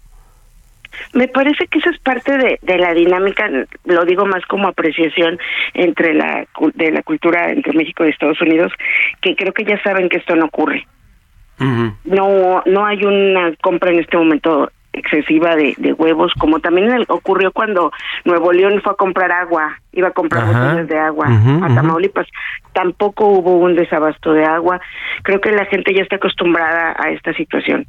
Me 1.13 1.29
parece 1.29 1.67
que 1.67 1.79
eso 1.79 1.91
es 1.91 1.99
parte 1.99 2.37
de, 2.37 2.59
de 2.63 2.79
la 2.79 2.95
dinámica, 2.95 3.49
lo 3.85 4.05
digo 4.05 4.27
más 4.27 4.45
como 4.47 4.69
apreciación 4.69 5.39
entre 5.75 6.15
la 6.15 6.47
de 6.75 6.91
la 6.91 7.03
cultura 7.03 7.51
entre 7.51 7.73
México 7.73 8.05
y 8.05 8.11
Estados 8.11 8.41
Unidos, 8.41 8.73
que 9.21 9.37
creo 9.37 9.53
que 9.53 9.65
ya 9.65 9.81
saben 9.83 10.09
que 10.09 10.19
esto 10.19 10.37
no 10.37 10.47
ocurre. 10.47 10.87
No 12.05 12.63
no 12.67 12.87
hay 12.87 13.05
una 13.05 13.53
compra 13.61 13.91
en 13.91 13.99
este 13.99 14.17
momento 14.17 14.71
excesiva 14.93 15.57
de, 15.57 15.75
de 15.79 15.93
huevos, 15.93 16.33
como 16.39 16.61
también 16.61 17.05
ocurrió 17.09 17.53
cuando 17.53 17.93
Nuevo 18.25 18.53
León 18.53 18.81
fue 18.83 18.93
a 18.93 18.97
comprar 18.97 19.31
agua, 19.33 19.79
iba 19.93 20.09
a 20.09 20.13
comprar 20.13 20.47
botellas 20.47 20.89
de 20.89 20.99
agua 20.99 21.27
a 21.27 21.75
Tamaulipas. 21.75 22.27
Tampoco 22.73 23.27
hubo 23.27 23.57
un 23.57 23.75
desabasto 23.75 24.33
de 24.33 24.45
agua. 24.45 24.81
Creo 25.23 25.41
que 25.41 25.53
la 25.53 25.65
gente 25.67 25.95
ya 25.95 26.03
está 26.03 26.17
acostumbrada 26.17 26.95
a 26.99 27.11
esta 27.11 27.33
situación. 27.35 27.87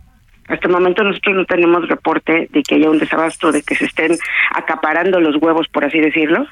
Hasta 0.50 0.68
el 0.68 0.74
momento 0.74 1.04
nosotros 1.04 1.36
no 1.36 1.46
tenemos 1.46 1.88
reporte 1.88 2.50
de 2.52 2.64
que 2.64 2.76
haya 2.76 2.90
un 2.90 2.98
desabasto, 2.98 3.52
de 3.52 3.62
que 3.62 3.76
se 3.76 3.86
estén 3.86 4.18
acaparando 4.56 5.20
los 5.20 5.36
huevos, 5.42 5.68
por 5.68 5.86
así 5.86 6.00
decirlo. 6.00 6.48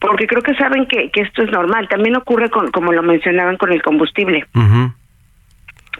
Porque 0.00 0.28
creo 0.28 0.42
que 0.42 0.54
saben 0.54 0.86
que, 0.86 1.10
que, 1.10 1.22
esto 1.22 1.42
es 1.42 1.50
normal. 1.50 1.88
También 1.88 2.16
ocurre 2.16 2.48
con, 2.48 2.70
como 2.70 2.92
lo 2.92 3.02
mencionaban, 3.02 3.56
con 3.56 3.72
el 3.72 3.82
combustible. 3.82 4.46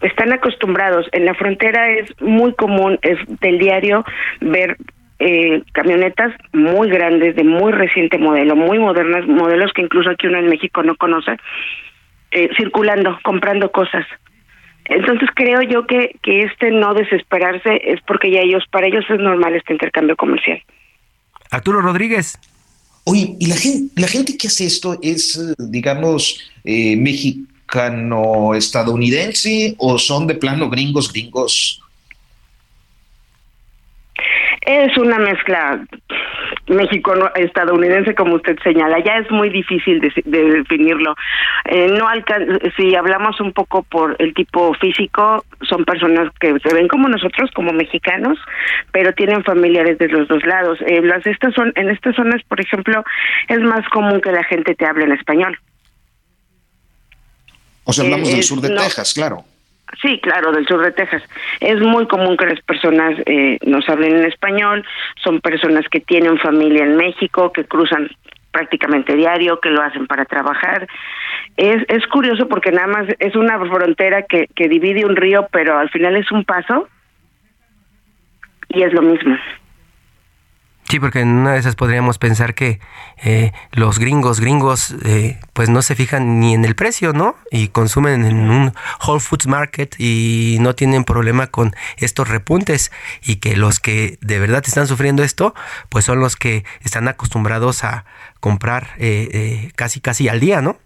Están 0.00 0.32
acostumbrados. 0.32 1.08
En 1.10 1.24
la 1.24 1.34
frontera 1.34 1.90
es 1.90 2.08
muy 2.20 2.54
común, 2.54 3.00
es 3.02 3.18
del 3.40 3.58
diario, 3.58 4.04
ver 4.40 4.76
eh, 5.18 5.64
camionetas 5.72 6.32
muy 6.52 6.88
grandes, 6.88 7.34
de 7.34 7.42
muy 7.42 7.72
reciente 7.72 8.18
modelo, 8.18 8.54
muy 8.54 8.78
modernas, 8.78 9.26
modelos 9.26 9.72
que 9.72 9.82
incluso 9.82 10.10
aquí 10.10 10.28
uno 10.28 10.38
en 10.38 10.48
México 10.48 10.84
no 10.84 10.94
conoce, 10.94 11.36
eh, 12.30 12.48
circulando, 12.56 13.18
comprando 13.24 13.72
cosas. 13.72 14.06
Entonces 14.88 15.28
creo 15.34 15.60
yo 15.62 15.86
que, 15.86 16.18
que 16.22 16.42
este 16.42 16.70
no 16.70 16.92
desesperarse 16.94 17.80
es 17.84 18.00
porque 18.06 18.30
ya 18.30 18.40
ellos, 18.40 18.64
para 18.70 18.86
ellos 18.86 19.04
es 19.08 19.18
normal 19.20 19.54
este 19.54 19.72
intercambio 19.74 20.16
comercial. 20.16 20.62
Arturo 21.50 21.80
Rodríguez. 21.80 22.38
Oye, 23.04 23.36
¿y 23.38 23.46
la 23.46 23.56
gente, 23.56 24.00
la 24.00 24.08
gente 24.08 24.36
que 24.36 24.48
hace 24.48 24.66
esto 24.66 24.98
es, 25.02 25.54
digamos, 25.58 26.50
eh, 26.64 26.96
mexicano-estadounidense 26.96 29.76
o 29.78 29.98
son 29.98 30.26
de 30.26 30.34
plano 30.34 30.68
gringos, 30.68 31.10
gringos? 31.12 31.80
Es 34.68 34.98
una 34.98 35.18
mezcla 35.18 35.80
México-estadounidense, 36.66 38.14
como 38.14 38.34
usted 38.34 38.58
señala. 38.62 39.02
Ya 39.02 39.16
es 39.16 39.30
muy 39.30 39.48
difícil 39.48 39.98
de, 39.98 40.10
definirlo. 40.26 41.14
Eh, 41.64 41.88
no 41.98 42.06
si 42.76 42.94
hablamos 42.94 43.40
un 43.40 43.54
poco 43.54 43.82
por 43.84 44.14
el 44.18 44.34
tipo 44.34 44.74
físico, 44.74 45.42
son 45.66 45.86
personas 45.86 46.30
que 46.38 46.54
se 46.62 46.74
ven 46.74 46.86
como 46.86 47.08
nosotros, 47.08 47.50
como 47.54 47.72
mexicanos, 47.72 48.38
pero 48.92 49.14
tienen 49.14 49.42
familiares 49.42 49.96
de 49.96 50.08
los 50.08 50.28
dos 50.28 50.44
lados. 50.44 50.78
Eh, 50.86 51.00
las 51.00 51.26
estas 51.26 51.54
son 51.54 51.72
en 51.74 51.88
estas 51.88 52.14
zonas, 52.14 52.42
por 52.46 52.60
ejemplo, 52.60 53.02
es 53.48 53.60
más 53.60 53.88
común 53.88 54.20
que 54.20 54.32
la 54.32 54.44
gente 54.44 54.74
te 54.74 54.84
hable 54.84 55.06
en 55.06 55.12
español. 55.12 55.58
O 57.84 57.92
sea, 57.94 58.04
hablamos 58.04 58.28
del 58.28 58.40
eh, 58.40 58.42
sur 58.42 58.60
de 58.60 58.68
Texas, 58.68 59.14
claro. 59.14 59.46
Sí, 60.00 60.20
claro, 60.20 60.52
del 60.52 60.66
sur 60.66 60.82
de 60.82 60.92
Texas. 60.92 61.22
Es 61.60 61.80
muy 61.80 62.06
común 62.06 62.36
que 62.36 62.46
las 62.46 62.60
personas 62.60 63.18
eh, 63.26 63.58
nos 63.64 63.88
hablen 63.88 64.16
en 64.16 64.24
español, 64.24 64.84
son 65.22 65.40
personas 65.40 65.84
que 65.90 66.00
tienen 66.00 66.38
familia 66.38 66.84
en 66.84 66.96
México, 66.96 67.52
que 67.52 67.64
cruzan 67.64 68.08
prácticamente 68.52 69.14
diario, 69.14 69.60
que 69.60 69.70
lo 69.70 69.82
hacen 69.82 70.06
para 70.06 70.24
trabajar. 70.24 70.86
Es, 71.56 71.84
es 71.88 72.06
curioso 72.06 72.48
porque 72.48 72.70
nada 72.70 72.86
más 72.86 73.06
es 73.18 73.34
una 73.34 73.58
frontera 73.58 74.22
que, 74.22 74.48
que 74.54 74.68
divide 74.68 75.04
un 75.04 75.16
río, 75.16 75.48
pero 75.50 75.78
al 75.78 75.90
final 75.90 76.16
es 76.16 76.30
un 76.30 76.44
paso 76.44 76.88
y 78.68 78.82
es 78.82 78.92
lo 78.92 79.02
mismo. 79.02 79.36
Sí, 80.90 81.00
porque 81.00 81.20
en 81.20 81.28
una 81.28 81.52
de 81.52 81.58
esas 81.58 81.76
podríamos 81.76 82.16
pensar 82.16 82.54
que 82.54 82.80
eh, 83.18 83.52
los 83.72 83.98
gringos, 83.98 84.40
gringos, 84.40 84.94
eh, 85.04 85.38
pues 85.52 85.68
no 85.68 85.82
se 85.82 85.94
fijan 85.94 86.40
ni 86.40 86.54
en 86.54 86.64
el 86.64 86.74
precio, 86.74 87.12
¿no? 87.12 87.36
Y 87.50 87.68
consumen 87.68 88.24
en 88.24 88.48
un 88.48 88.72
Whole 89.06 89.20
Foods 89.20 89.46
Market 89.46 89.96
y 89.98 90.56
no 90.60 90.74
tienen 90.74 91.04
problema 91.04 91.48
con 91.48 91.76
estos 91.98 92.28
repuntes 92.28 92.90
y 93.22 93.36
que 93.36 93.54
los 93.54 93.80
que 93.80 94.16
de 94.22 94.38
verdad 94.38 94.64
están 94.66 94.86
sufriendo 94.86 95.22
esto, 95.22 95.54
pues 95.90 96.06
son 96.06 96.20
los 96.20 96.36
que 96.36 96.64
están 96.80 97.06
acostumbrados 97.06 97.84
a 97.84 98.06
comprar 98.40 98.92
eh, 98.96 99.70
casi 99.76 100.00
casi 100.00 100.28
al 100.30 100.40
día, 100.40 100.62
¿no? 100.62 100.78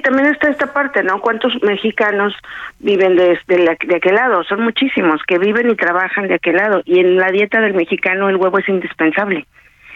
También 0.00 0.26
está 0.26 0.48
esta 0.48 0.72
parte, 0.72 1.02
¿no? 1.02 1.20
¿Cuántos 1.20 1.52
mexicanos 1.62 2.34
viven 2.78 3.16
de, 3.16 3.38
de, 3.46 3.76
de, 3.86 3.96
aquel 3.96 4.14
lado? 4.14 4.44
Son 4.44 4.62
muchísimos 4.62 5.22
que 5.26 5.38
viven 5.38 5.70
y 5.70 5.76
trabajan 5.76 6.28
de 6.28 6.34
aquel 6.34 6.56
lado. 6.56 6.82
Y 6.84 7.00
en 7.00 7.16
la 7.16 7.30
dieta 7.30 7.60
del 7.60 7.74
mexicano 7.74 8.28
el 8.28 8.36
huevo 8.36 8.58
es 8.58 8.68
indispensable. 8.68 9.46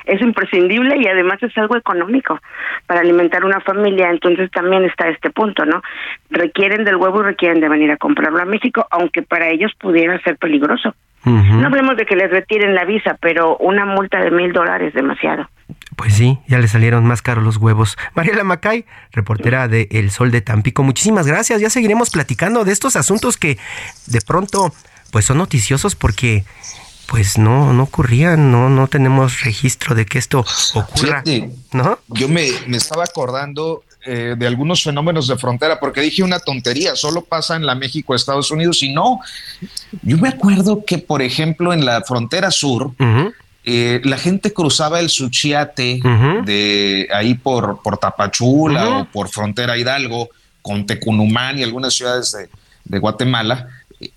Es 0.04 0.20
imprescindible 0.20 0.96
y 0.98 1.06
además 1.06 1.42
es 1.42 1.56
algo 1.56 1.76
económico 1.76 2.38
para 2.86 3.00
alimentar 3.00 3.44
una 3.44 3.60
familia. 3.60 4.10
Entonces 4.10 4.50
también 4.50 4.84
está 4.84 5.08
este 5.08 5.30
punto, 5.30 5.64
¿no? 5.64 5.82
Requieren 6.30 6.84
del 6.84 6.96
huevo 6.96 7.20
y 7.20 7.24
requieren 7.24 7.60
de 7.60 7.68
venir 7.68 7.90
a 7.90 7.96
comprarlo 7.96 8.42
a 8.42 8.44
México, 8.44 8.86
aunque 8.90 9.22
para 9.22 9.48
ellos 9.48 9.72
pudiera 9.78 10.20
ser 10.20 10.36
peligroso. 10.36 10.94
No 11.24 11.66
hablemos 11.68 11.96
de 11.96 12.04
que 12.04 12.16
les 12.16 12.30
retiren 12.30 12.74
la 12.74 12.84
visa, 12.84 13.16
pero 13.18 13.56
una 13.56 13.86
multa 13.86 14.20
de 14.20 14.30
mil 14.30 14.52
dólares 14.52 14.88
es 14.88 14.94
demasiado. 14.94 15.48
Pues 15.96 16.14
sí, 16.14 16.38
ya 16.48 16.58
le 16.58 16.68
salieron 16.68 17.04
más 17.04 17.22
caros 17.22 17.44
los 17.44 17.56
huevos. 17.56 17.96
Mariela 18.14 18.44
Macay, 18.44 18.84
reportera 19.12 19.68
de 19.68 19.88
El 19.90 20.10
Sol 20.10 20.30
de 20.30 20.40
Tampico, 20.40 20.82
muchísimas 20.82 21.26
gracias. 21.26 21.60
Ya 21.60 21.70
seguiremos 21.70 22.10
platicando 22.10 22.64
de 22.64 22.72
estos 22.72 22.96
asuntos 22.96 23.36
que 23.36 23.58
de 24.06 24.20
pronto 24.20 24.72
pues 25.10 25.26
son 25.26 25.38
noticiosos 25.38 25.94
porque 25.94 26.44
pues 27.06 27.38
no 27.38 27.72
no 27.72 27.84
ocurrían, 27.84 28.50
no 28.50 28.68
no 28.68 28.88
tenemos 28.88 29.42
registro 29.42 29.94
de 29.94 30.06
que 30.06 30.18
esto 30.18 30.44
ocurra, 30.74 31.22
¿no? 31.72 31.98
Yo 32.08 32.28
me, 32.28 32.48
me 32.66 32.78
estaba 32.78 33.04
acordando 33.04 33.84
eh, 34.06 34.34
de 34.36 34.46
algunos 34.46 34.82
fenómenos 34.82 35.28
de 35.28 35.38
frontera, 35.38 35.80
porque 35.80 36.02
dije 36.02 36.22
una 36.22 36.38
tontería, 36.38 36.94
solo 36.94 37.22
pasa 37.22 37.56
en 37.56 37.64
la 37.64 37.74
México, 37.74 38.14
Estados 38.14 38.50
Unidos, 38.50 38.82
y 38.82 38.92
no. 38.92 39.20
Yo 40.02 40.18
me 40.18 40.28
acuerdo 40.28 40.84
que, 40.84 40.98
por 40.98 41.22
ejemplo, 41.22 41.72
en 41.72 41.86
la 41.86 42.02
frontera 42.02 42.50
sur, 42.50 42.92
eh, 43.64 44.02
la 44.04 44.18
gente 44.18 44.52
cruzaba 44.52 45.00
el 45.00 45.08
Suchiate 45.08 46.00
de 46.44 47.08
ahí 47.14 47.34
por, 47.34 47.80
por 47.82 47.96
Tapachula 47.96 48.98
o 48.98 49.04
por 49.06 49.28
Frontera 49.28 49.78
Hidalgo, 49.78 50.28
con 50.60 50.84
Tecunumán 50.86 51.58
y 51.58 51.62
algunas 51.62 51.94
ciudades 51.94 52.36
de, 52.84 52.98
Guatemala, 52.98 53.68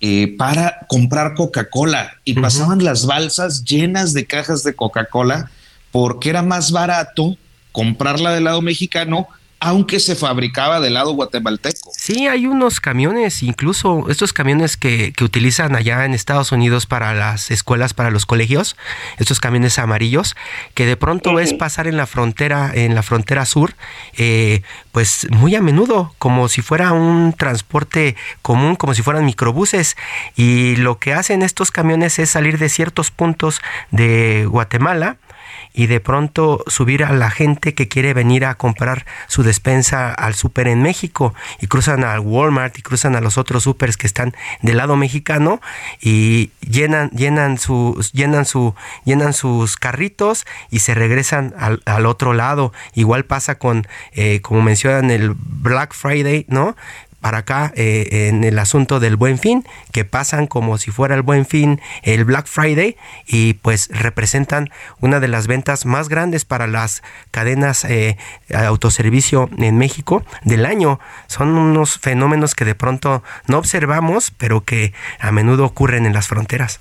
eh, 0.02 0.36
para 0.38 0.80
comprar 0.88 1.34
Coca-Cola. 1.34 2.18
Y 2.26 2.34
pasaban 2.34 2.84
las 2.84 3.06
balsas 3.06 3.64
llenas 3.64 4.14
de 4.14 4.26
cajas 4.26 4.64
de 4.64 4.76
Coca-Cola 4.76 5.50
porque 5.92 6.30
era 6.30 6.42
más 6.42 6.72
barato 6.72 7.38
comprarla 7.72 8.34
del 8.34 8.44
lado 8.44 8.62
mexicano 8.62 9.28
aunque 9.60 10.00
se 10.00 10.16
fabricaba 10.16 10.80
del 10.80 10.94
lado 10.94 11.14
guatemalteco. 11.14 11.92
Sí, 11.98 12.28
hay 12.28 12.46
unos 12.46 12.80
camiones, 12.80 13.42
incluso 13.42 14.06
estos 14.10 14.32
camiones 14.32 14.78
que, 14.78 15.14
que, 15.14 15.24
utilizan 15.24 15.76
allá 15.76 16.06
en 16.06 16.14
Estados 16.14 16.52
Unidos 16.52 16.86
para 16.86 17.14
las 17.14 17.50
escuelas, 17.50 17.94
para 17.94 18.12
los 18.12 18.26
colegios, 18.26 18.76
estos 19.18 19.40
camiones 19.40 19.80
amarillos, 19.80 20.36
que 20.76 20.86
de 20.86 20.96
pronto 20.96 21.34
ves 21.34 21.54
pasar 21.54 21.88
en 21.88 21.98
la 21.98 22.06
frontera, 22.06 22.72
en 22.74 22.94
la 22.94 23.02
frontera 23.02 23.46
sur, 23.46 23.76
eh, 24.16 24.62
pues 24.92 25.28
muy 25.32 25.56
a 25.56 25.62
menudo, 25.62 26.14
como 26.20 26.50
si 26.50 26.62
fuera 26.62 26.94
un 26.94 27.34
transporte 27.34 28.16
común, 28.42 28.76
como 28.76 28.94
si 28.94 29.02
fueran 29.02 29.26
microbuses, 29.26 29.98
y 30.36 30.76
lo 30.76 31.00
que 31.00 31.14
hacen 31.14 31.42
estos 31.42 31.72
camiones 31.72 32.20
es 32.20 32.30
salir 32.30 32.60
de 32.60 32.70
ciertos 32.70 33.10
puntos 33.10 33.62
de 33.92 34.46
Guatemala, 34.48 35.18
y 35.78 35.86
de 35.86 36.00
pronto 36.00 36.64
subir 36.66 37.04
a 37.04 37.14
la 37.14 37.30
gente 37.30 37.76
que 37.76 37.88
quiere 37.88 38.16
venir 38.16 38.46
a 38.46 38.56
comprar 38.56 39.06
su 39.28 39.44
despensa 39.44 40.12
al 40.12 40.34
súper 40.34 40.68
en 40.68 40.82
México 40.82 41.36
y 41.62 41.68
cruzan 41.68 42.04
al 42.04 42.20
Walmart 42.20 42.76
y 42.80 42.82
cruzan 42.82 43.16
a 43.16 43.22
los 43.22 43.38
otros 43.38 43.64
supers 43.64 43.96
que 43.96 44.08
están 44.08 44.36
del 44.64 44.78
lado 44.78 44.96
mexicano 44.96 45.62
y 46.02 46.50
llenan 46.68 47.12
llenan 47.12 47.60
sus 47.60 48.12
llenan 48.12 48.46
su 48.46 48.74
llenan 49.06 49.34
sus 49.34 49.78
carritos 49.78 50.48
y 50.72 50.80
se 50.80 50.96
regresan 50.96 51.54
al, 51.60 51.84
al 51.86 52.08
otro 52.08 52.34
lado. 52.34 52.74
Igual 52.96 53.26
pasa 53.26 53.60
con 53.60 53.88
eh, 54.14 54.42
como 54.42 54.64
mencionan 54.64 55.12
el 55.12 55.36
Black 55.38 55.94
Friday 55.94 56.46
no 56.50 56.76
para 57.28 57.40
acá 57.40 57.74
eh, 57.76 58.30
en 58.30 58.46
el 58.46 58.58
asunto 58.58 59.02
del 59.02 59.18
buen 59.18 59.38
fin, 59.38 59.66
que 59.92 60.06
pasan 60.06 60.48
como 60.48 60.78
si 60.78 60.92
fuera 60.92 61.14
el 61.14 61.24
buen 61.24 61.46
fin, 61.46 61.82
el 62.04 62.24
Black 62.24 62.48
Friday, 62.48 62.96
y 63.28 63.56
pues 63.56 63.90
representan 63.92 64.70
una 65.02 65.20
de 65.20 65.28
las 65.28 65.46
ventas 65.46 65.86
más 65.86 66.08
grandes 66.08 66.46
para 66.46 66.68
las 66.68 67.04
cadenas 67.32 67.84
eh, 67.84 68.16
autoservicio 68.56 69.50
en 69.58 69.78
México 69.78 70.24
del 70.46 70.66
año. 70.66 71.02
Son 71.28 71.50
unos 71.50 72.00
fenómenos 72.00 72.56
que 72.56 72.64
de 72.64 72.76
pronto 72.76 73.24
no 73.50 73.58
observamos, 73.58 74.32
pero 74.32 74.62
que 74.64 74.94
a 75.20 75.34
menudo 75.34 75.66
ocurren 75.66 76.06
en 76.06 76.14
las 76.14 76.30
fronteras. 76.30 76.80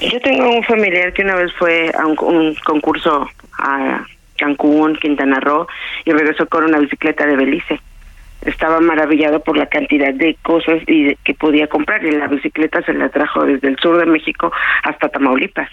Yo 0.00 0.18
tengo 0.22 0.48
un 0.48 0.64
familiar 0.64 1.12
que 1.12 1.20
una 1.20 1.34
vez 1.34 1.52
fue 1.58 1.92
a 1.94 2.06
un 2.06 2.54
concurso 2.64 3.28
a 3.58 4.06
Cancún, 4.38 4.96
Quintana 4.96 5.40
Roo, 5.40 5.66
y 6.06 6.12
regresó 6.12 6.48
con 6.48 6.64
una 6.64 6.78
bicicleta 6.78 7.26
de 7.26 7.36
Belice 7.36 7.82
estaba 8.42 8.80
maravillado 8.80 9.40
por 9.40 9.56
la 9.56 9.66
cantidad 9.66 10.14
de 10.14 10.36
cosas 10.42 10.82
y 10.86 11.14
que 11.16 11.34
podía 11.34 11.66
comprar 11.68 12.04
y 12.04 12.10
la 12.12 12.28
bicicleta 12.28 12.82
se 12.82 12.94
la 12.94 13.08
trajo 13.08 13.44
desde 13.44 13.68
el 13.68 13.76
sur 13.78 13.98
de 13.98 14.06
México 14.06 14.52
hasta 14.82 15.08
Tamaulipas. 15.08 15.68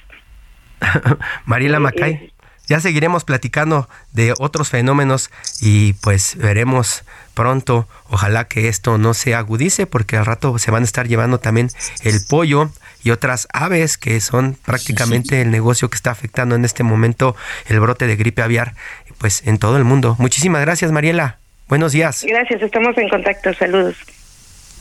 Mariela 1.46 1.80
Macay, 1.80 2.32
ya 2.68 2.80
seguiremos 2.80 3.24
platicando 3.24 3.88
de 4.12 4.34
otros 4.40 4.70
fenómenos 4.70 5.30
y 5.62 5.94
pues 5.94 6.36
veremos 6.38 7.06
pronto, 7.34 7.88
ojalá 8.10 8.48
que 8.48 8.68
esto 8.68 8.98
no 8.98 9.14
se 9.14 9.36
agudice 9.36 9.86
porque 9.86 10.18
al 10.18 10.26
rato 10.26 10.58
se 10.58 10.72
van 10.72 10.82
a 10.82 10.86
estar 10.86 11.08
llevando 11.08 11.40
también 11.40 11.70
el 12.04 12.16
pollo 12.28 12.70
y 13.04 13.12
otras 13.12 13.48
aves 13.54 13.98
que 13.98 14.20
son 14.20 14.58
prácticamente 14.66 15.42
el 15.42 15.52
negocio 15.52 15.90
que 15.90 15.96
está 15.96 16.12
afectando 16.12 16.56
en 16.56 16.66
este 16.66 16.84
momento 16.84 17.36
el 17.68 17.80
brote 17.80 18.08
de 18.08 18.16
gripe 18.16 18.42
aviar 18.42 18.74
pues 19.20 19.46
en 19.46 19.60
todo 19.60 19.78
el 19.78 19.84
mundo. 19.84 20.16
Muchísimas 20.18 20.62
gracias 20.62 20.92
Mariela. 20.92 21.45
Buenos 21.68 21.94
días. 21.94 22.24
Gracias, 22.28 22.62
estamos 22.62 22.98
en 22.98 23.10
contacto. 23.10 23.54
Saludos. 23.54 23.96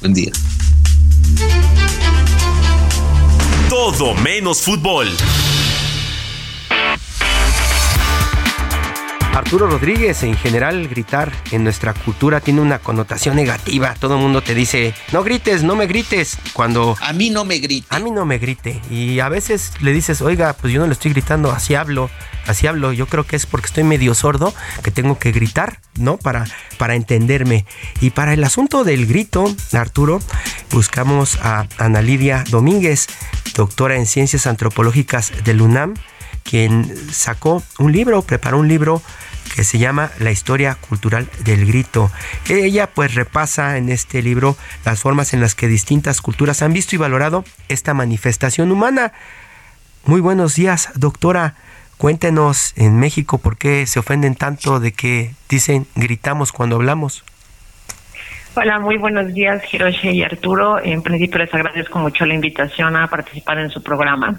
Buen 0.01 0.13
día. 0.13 0.31
Todo 3.71 4.15
menos 4.15 4.63
fútbol. 4.63 5.09
Arturo 9.35 9.67
Rodríguez, 9.67 10.23
en 10.23 10.37
general 10.37 10.87
gritar 10.87 11.33
en 11.51 11.65
nuestra 11.65 11.93
cultura 11.93 12.41
tiene 12.41 12.61
una 12.61 12.79
connotación 12.79 13.35
negativa. 13.35 13.95
Todo 13.99 14.15
el 14.15 14.23
mundo 14.23 14.43
te 14.43 14.55
dice, 14.55 14.95
no 15.13 15.25
grites, 15.25 15.65
no 15.65 15.75
me 15.75 15.89
grites. 15.89 16.39
Cuando... 16.53 16.97
A 17.01 17.13
mí 17.13 17.31
no 17.31 17.45
me 17.45 17.59
grite. 17.59 17.89
A 17.91 17.99
mí 17.99 18.13
no 18.13 18.25
me 18.25 18.39
grite. 18.39 18.81
Y 18.91 19.19
a 19.19 19.29
veces 19.29 19.73
le 19.81 19.93
dices, 19.93 20.23
oiga, 20.23 20.53
pues 20.53 20.73
yo 20.73 20.79
no 20.79 20.87
le 20.87 20.93
estoy 20.93 21.11
gritando, 21.11 21.51
así 21.51 21.75
hablo, 21.75 22.11
así 22.47 22.69
hablo. 22.69 22.93
Yo 22.93 23.07
creo 23.07 23.25
que 23.25 23.35
es 23.35 23.45
porque 23.45 23.67
estoy 23.67 23.83
medio 23.83 24.15
sordo 24.15 24.55
que 24.85 24.93
tengo 24.93 25.19
que 25.19 25.33
gritar, 25.33 25.81
¿no? 25.99 26.17
Para, 26.17 26.45
para 26.79 26.95
entenderme. 26.95 27.67
Y 28.01 28.11
para 28.11 28.35
el 28.35 28.45
asunto 28.45 28.85
del 28.85 29.05
grito, 29.05 29.53
Arturo, 29.73 30.21
buscamos 30.71 31.41
a 31.43 31.67
Ana 31.79 32.03
Lidia 32.03 32.45
Domínguez, 32.51 33.09
doctora 33.57 33.97
en 33.97 34.07
Ciencias 34.07 34.47
Antropológicas 34.47 35.33
del 35.43 35.61
UNAM 35.61 35.95
quien 36.45 36.95
sacó 37.13 37.63
un 37.79 37.91
libro, 37.91 38.23
preparó 38.23 38.59
un 38.61 38.69
libro 38.69 39.03
que 39.55 39.65
se 39.65 39.79
llama 39.79 40.11
La 40.19 40.31
historia 40.31 40.77
cultural 40.77 41.29
del 41.45 41.67
grito. 41.67 42.11
Ella 42.49 42.89
pues 42.89 43.15
repasa 43.15 43.77
en 43.77 43.89
este 43.89 44.23
libro 44.23 44.57
las 44.85 45.01
formas 45.01 45.33
en 45.33 45.41
las 45.41 45.55
que 45.55 45.69
distintas 45.69 46.21
culturas 46.21 46.63
han 46.63 46.73
visto 46.73 46.95
y 46.95 46.99
valorado 46.99 47.45
esta 47.69 47.95
manifestación 47.95 48.71
humana. 48.71 49.13
Muy 50.05 50.21
buenos 50.21 50.55
días, 50.55 50.91
doctora. 50.95 51.55
Cuéntenos 51.97 52.73
en 52.77 52.99
México 52.99 53.39
por 53.39 53.57
qué 53.57 53.87
se 53.87 54.01
ofenden 54.01 54.35
tanto 54.35 54.81
de 54.81 54.93
que 54.93 55.33
dicen 55.49 55.87
gritamos 55.95 56.53
cuando 56.53 56.77
hablamos. 56.77 57.25
Hola, 58.57 58.79
muy 58.79 58.99
buenos 58.99 59.33
días, 59.35 59.63
Hiroshi 59.73 60.11
y 60.11 60.23
Arturo. 60.23 60.79
En 60.81 61.03
principio 61.03 61.39
les 61.39 61.53
agradezco 61.53 61.99
mucho 61.99 62.25
la 62.25 62.35
invitación 62.35 62.95
a 62.97 63.09
participar 63.09 63.59
en 63.59 63.71
su 63.71 63.83
programa. 63.83 64.39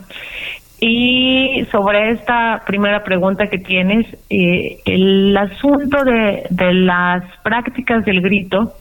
Y 0.80 1.65
sobre 1.71 2.11
esta 2.11 2.63
primera 2.65 3.03
pregunta 3.03 3.47
que 3.47 3.57
tienes, 3.57 4.05
eh, 4.30 4.78
el 4.86 5.36
asunto 5.36 6.03
de, 6.03 6.43
de 6.49 6.73
las 6.73 7.23
prácticas 7.43 8.03
del 8.05 8.21
grito, 8.21 8.73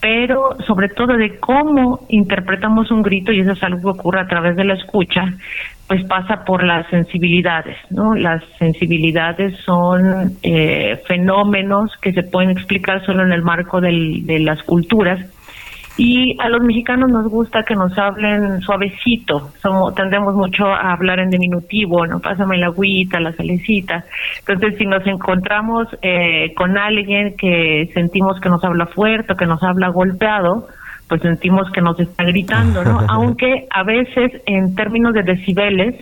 pero 0.00 0.50
sobre 0.66 0.90
todo 0.90 1.16
de 1.16 1.38
cómo 1.38 2.00
interpretamos 2.10 2.90
un 2.90 3.02
grito, 3.02 3.32
y 3.32 3.40
eso 3.40 3.52
es 3.52 3.62
algo 3.62 3.80
que 3.80 4.00
ocurre 4.00 4.20
a 4.20 4.26
través 4.26 4.54
de 4.54 4.64
la 4.64 4.74
escucha, 4.74 5.32
pues 5.88 6.04
pasa 6.04 6.44
por 6.44 6.62
las 6.62 6.86
sensibilidades, 6.88 7.78
¿no? 7.88 8.14
Las 8.14 8.42
sensibilidades 8.58 9.56
son 9.64 10.36
eh, 10.42 11.00
fenómenos 11.06 11.90
que 12.02 12.12
se 12.12 12.22
pueden 12.22 12.50
explicar 12.50 13.04
solo 13.06 13.22
en 13.22 13.32
el 13.32 13.40
marco 13.40 13.80
del, 13.80 14.26
de 14.26 14.40
las 14.40 14.62
culturas 14.62 15.20
y 15.96 16.36
a 16.40 16.48
los 16.48 16.62
mexicanos 16.62 17.10
nos 17.10 17.28
gusta 17.28 17.62
que 17.62 17.76
nos 17.76 17.96
hablen 17.96 18.60
suavecito, 18.62 19.50
somos, 19.62 19.94
tendemos 19.94 20.34
mucho 20.34 20.66
a 20.66 20.92
hablar 20.92 21.20
en 21.20 21.30
diminutivo, 21.30 22.04
no 22.06 22.20
pásame 22.20 22.58
la 22.58 22.66
agüita, 22.66 23.20
la 23.20 23.32
salecita. 23.32 24.04
Entonces, 24.40 24.76
si 24.76 24.86
nos 24.86 25.06
encontramos 25.06 25.86
eh, 26.02 26.52
con 26.56 26.76
alguien 26.76 27.36
que 27.36 27.90
sentimos 27.94 28.40
que 28.40 28.48
nos 28.48 28.64
habla 28.64 28.86
fuerte, 28.86 29.36
que 29.36 29.46
nos 29.46 29.62
habla 29.62 29.88
golpeado, 29.88 30.66
pues 31.08 31.22
sentimos 31.22 31.70
que 31.70 31.80
nos 31.80 31.98
está 32.00 32.24
gritando, 32.24 32.82
¿no? 32.82 33.00
Aunque 33.08 33.68
a 33.70 33.84
veces 33.84 34.32
en 34.46 34.74
términos 34.74 35.14
de 35.14 35.22
decibeles 35.22 35.94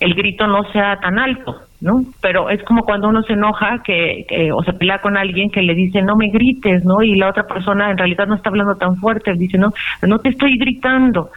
el 0.00 0.14
grito 0.14 0.46
no 0.48 0.64
sea 0.72 0.98
tan 0.98 1.20
alto, 1.20 1.54
¿no? 1.84 2.02
Pero 2.22 2.48
es 2.48 2.62
como 2.64 2.84
cuando 2.84 3.08
uno 3.08 3.22
se 3.24 3.34
enoja 3.34 3.82
que, 3.84 4.50
o 4.52 4.64
se 4.64 4.72
pelea 4.72 5.02
con 5.02 5.18
alguien 5.18 5.50
que 5.50 5.60
le 5.60 5.74
dice 5.74 6.00
no 6.00 6.16
me 6.16 6.30
grites, 6.30 6.82
¿no? 6.82 7.02
Y 7.02 7.14
la 7.16 7.28
otra 7.28 7.42
persona 7.46 7.90
en 7.90 7.98
realidad 7.98 8.26
no 8.26 8.36
está 8.36 8.48
hablando 8.48 8.74
tan 8.76 8.96
fuerte, 8.96 9.34
dice 9.34 9.58
no, 9.58 9.74
no 10.00 10.18
te 10.18 10.30
estoy 10.30 10.56
gritando. 10.56 11.30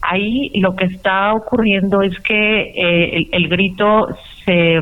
Ahí 0.00 0.52
lo 0.60 0.76
que 0.76 0.84
está 0.84 1.34
ocurriendo 1.34 2.00
es 2.02 2.16
que 2.20 2.60
eh, 2.76 3.28
el, 3.32 3.48
grito 3.48 4.06
se, 4.44 4.80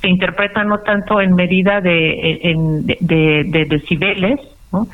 se 0.00 0.08
interpreta 0.08 0.64
no 0.64 0.78
tanto 0.78 1.20
en 1.20 1.34
medida 1.34 1.82
de, 1.82 2.56
de, 3.00 3.44
de 3.44 3.64
decibeles, 3.66 4.40
¿no? 4.72 4.88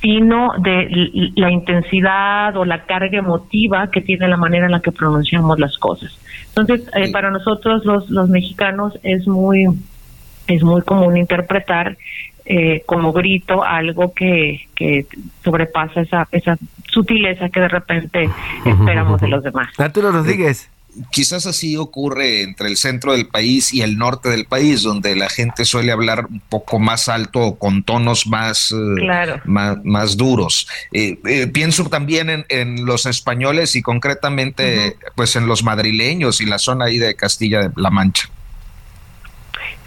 sino 0.00 0.52
de 0.58 1.30
la 1.36 1.50
intensidad 1.50 2.56
o 2.56 2.64
la 2.64 2.84
carga 2.84 3.18
emotiva 3.18 3.88
que 3.90 4.00
tiene 4.00 4.26
la 4.26 4.36
manera 4.36 4.66
en 4.66 4.72
la 4.72 4.80
que 4.80 4.90
pronunciamos 4.90 5.60
las 5.60 5.78
cosas. 5.78 6.18
Entonces, 6.48 6.88
eh, 6.94 7.12
para 7.12 7.30
nosotros 7.30 7.84
los, 7.84 8.10
los 8.10 8.28
mexicanos 8.28 8.98
es 9.02 9.26
muy 9.28 9.68
es 10.48 10.62
muy 10.64 10.82
común 10.82 11.16
interpretar 11.16 11.96
eh, 12.44 12.82
como 12.86 13.12
grito 13.12 13.62
algo 13.62 14.12
que, 14.12 14.66
que 14.74 15.06
sobrepasa 15.44 16.00
esa, 16.00 16.26
esa 16.32 16.58
sutileza 16.88 17.48
que 17.48 17.60
de 17.60 17.68
repente 17.68 18.28
esperamos 18.64 19.20
de 19.20 19.28
los 19.28 19.44
demás. 19.44 19.68
Arturo 19.78 20.10
Rodríguez. 20.10 20.68
Quizás 21.10 21.46
así 21.46 21.76
ocurre 21.76 22.42
entre 22.42 22.68
el 22.68 22.76
centro 22.76 23.12
del 23.12 23.26
país 23.26 23.72
y 23.72 23.82
el 23.82 23.96
norte 23.96 24.28
del 24.28 24.44
país, 24.44 24.82
donde 24.82 25.16
la 25.16 25.28
gente 25.28 25.64
suele 25.64 25.90
hablar 25.90 26.26
un 26.26 26.40
poco 26.40 26.78
más 26.78 27.08
alto 27.08 27.40
o 27.40 27.58
con 27.58 27.82
tonos 27.82 28.26
más, 28.26 28.72
eh, 28.72 29.40
más, 29.44 30.16
duros. 30.16 30.68
Eh, 30.92 31.18
eh, 31.26 31.46
pienso 31.46 31.88
también 31.88 32.44
en, 32.48 32.84
los 32.84 33.06
españoles 33.06 33.74
y 33.76 33.82
concretamente 33.82 34.96
pues 35.14 35.36
en 35.36 35.46
los 35.46 35.62
madrileños 35.62 36.40
y 36.40 36.46
la 36.46 36.58
zona 36.58 36.86
ahí 36.86 36.98
de 36.98 37.14
Castilla 37.14 37.68
de 37.68 37.70
La 37.76 37.90
Mancha. 37.90 38.28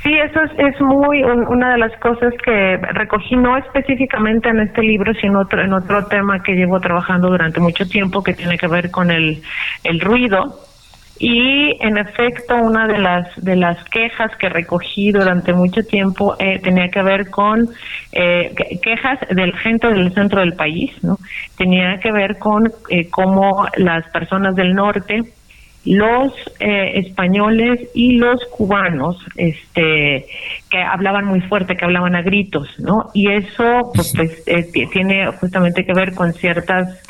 Sí, 0.05 0.13
eso 0.13 0.39
es, 0.39 0.51
es 0.57 0.79
muy 0.81 1.23
una 1.23 1.71
de 1.71 1.79
las 1.79 1.91
cosas 1.99 2.31
que 2.43 2.77
recogí 2.77 3.35
no 3.35 3.57
específicamente 3.57 4.49
en 4.49 4.59
este 4.59 4.83
libro, 4.83 5.13
sino 5.15 5.39
otro, 5.39 5.63
en 5.63 5.73
otro 5.73 6.05
tema 6.05 6.43
que 6.43 6.53
llevo 6.53 6.79
trabajando 6.79 7.29
durante 7.29 7.59
mucho 7.59 7.87
tiempo 7.87 8.23
que 8.23 8.35
tiene 8.35 8.59
que 8.59 8.67
ver 8.67 8.91
con 8.91 9.09
el, 9.09 9.41
el 9.83 9.99
ruido 9.99 10.59
y 11.17 11.77
en 11.79 11.97
efecto, 11.97 12.55
una 12.55 12.87
de 12.87 12.97
las 12.97 13.27
de 13.37 13.55
las 13.55 13.81
quejas 13.85 14.35
que 14.37 14.49
recogí 14.49 15.11
durante 15.11 15.53
mucho 15.53 15.81
tiempo 15.83 16.35
eh, 16.39 16.59
tenía 16.59 16.89
que 16.89 17.01
ver 17.01 17.29
con 17.29 17.69
eh, 18.11 18.53
quejas 18.81 19.19
del 19.29 19.55
gente 19.57 19.87
del 19.87 20.13
centro 20.13 20.41
del 20.41 20.53
país, 20.53 20.91
¿no? 21.03 21.17
Tenía 21.57 21.99
que 22.01 22.11
ver 22.11 22.37
con 22.37 22.69
eh, 22.89 23.09
cómo 23.09 23.65
las 23.77 24.03
personas 24.09 24.55
del 24.55 24.73
norte, 24.73 25.21
los 25.85 26.33
españoles 26.59 27.89
y 27.93 28.17
los 28.17 28.43
cubanos, 28.45 29.23
este, 29.37 30.25
que 30.69 30.81
hablaban 30.81 31.25
muy 31.25 31.41
fuerte, 31.41 31.75
que 31.75 31.85
hablaban 31.85 32.15
a 32.15 32.23
gritos, 32.23 32.67
¿no? 32.79 33.11
Y 33.13 33.29
eso, 33.31 33.91
pues, 33.93 34.11
pues 34.15 34.43
tiene 34.91 35.27
justamente 35.33 35.85
que 35.85 35.93
ver 35.93 36.15
con 36.15 36.33
ciertas 36.33 37.03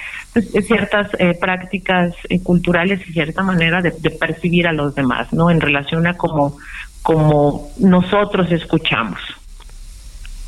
ciertas 0.67 1.09
eh, 1.19 1.37
prácticas 1.39 2.13
eh, 2.29 2.41
culturales 2.41 3.01
y 3.07 3.13
cierta 3.13 3.43
manera 3.43 3.81
de, 3.81 3.91
percibir 3.91 4.67
a 4.67 4.73
los 4.73 4.95
demás, 4.95 5.31
¿no? 5.31 5.49
En 5.49 5.61
relación 5.61 6.07
a 6.07 6.15
cómo, 6.15 6.57
como 7.01 7.71
nosotros 7.77 8.51
escuchamos. 8.51 9.19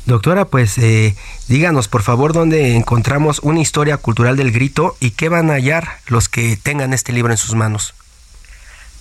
Doctora, 0.06 0.46
pues 0.46 0.78
eh, 0.78 1.14
díganos 1.48 1.88
por 1.88 2.02
favor 2.02 2.32
dónde 2.32 2.76
encontramos 2.76 3.40
una 3.40 3.60
historia 3.60 3.98
cultural 3.98 4.36
del 4.36 4.52
grito 4.52 4.96
y 5.00 5.10
qué 5.10 5.28
van 5.28 5.50
a 5.50 5.54
hallar 5.54 5.88
los 6.06 6.28
que 6.28 6.56
tengan 6.56 6.94
este 6.94 7.12
libro 7.12 7.32
en 7.32 7.36
sus 7.36 7.54
manos. 7.54 7.94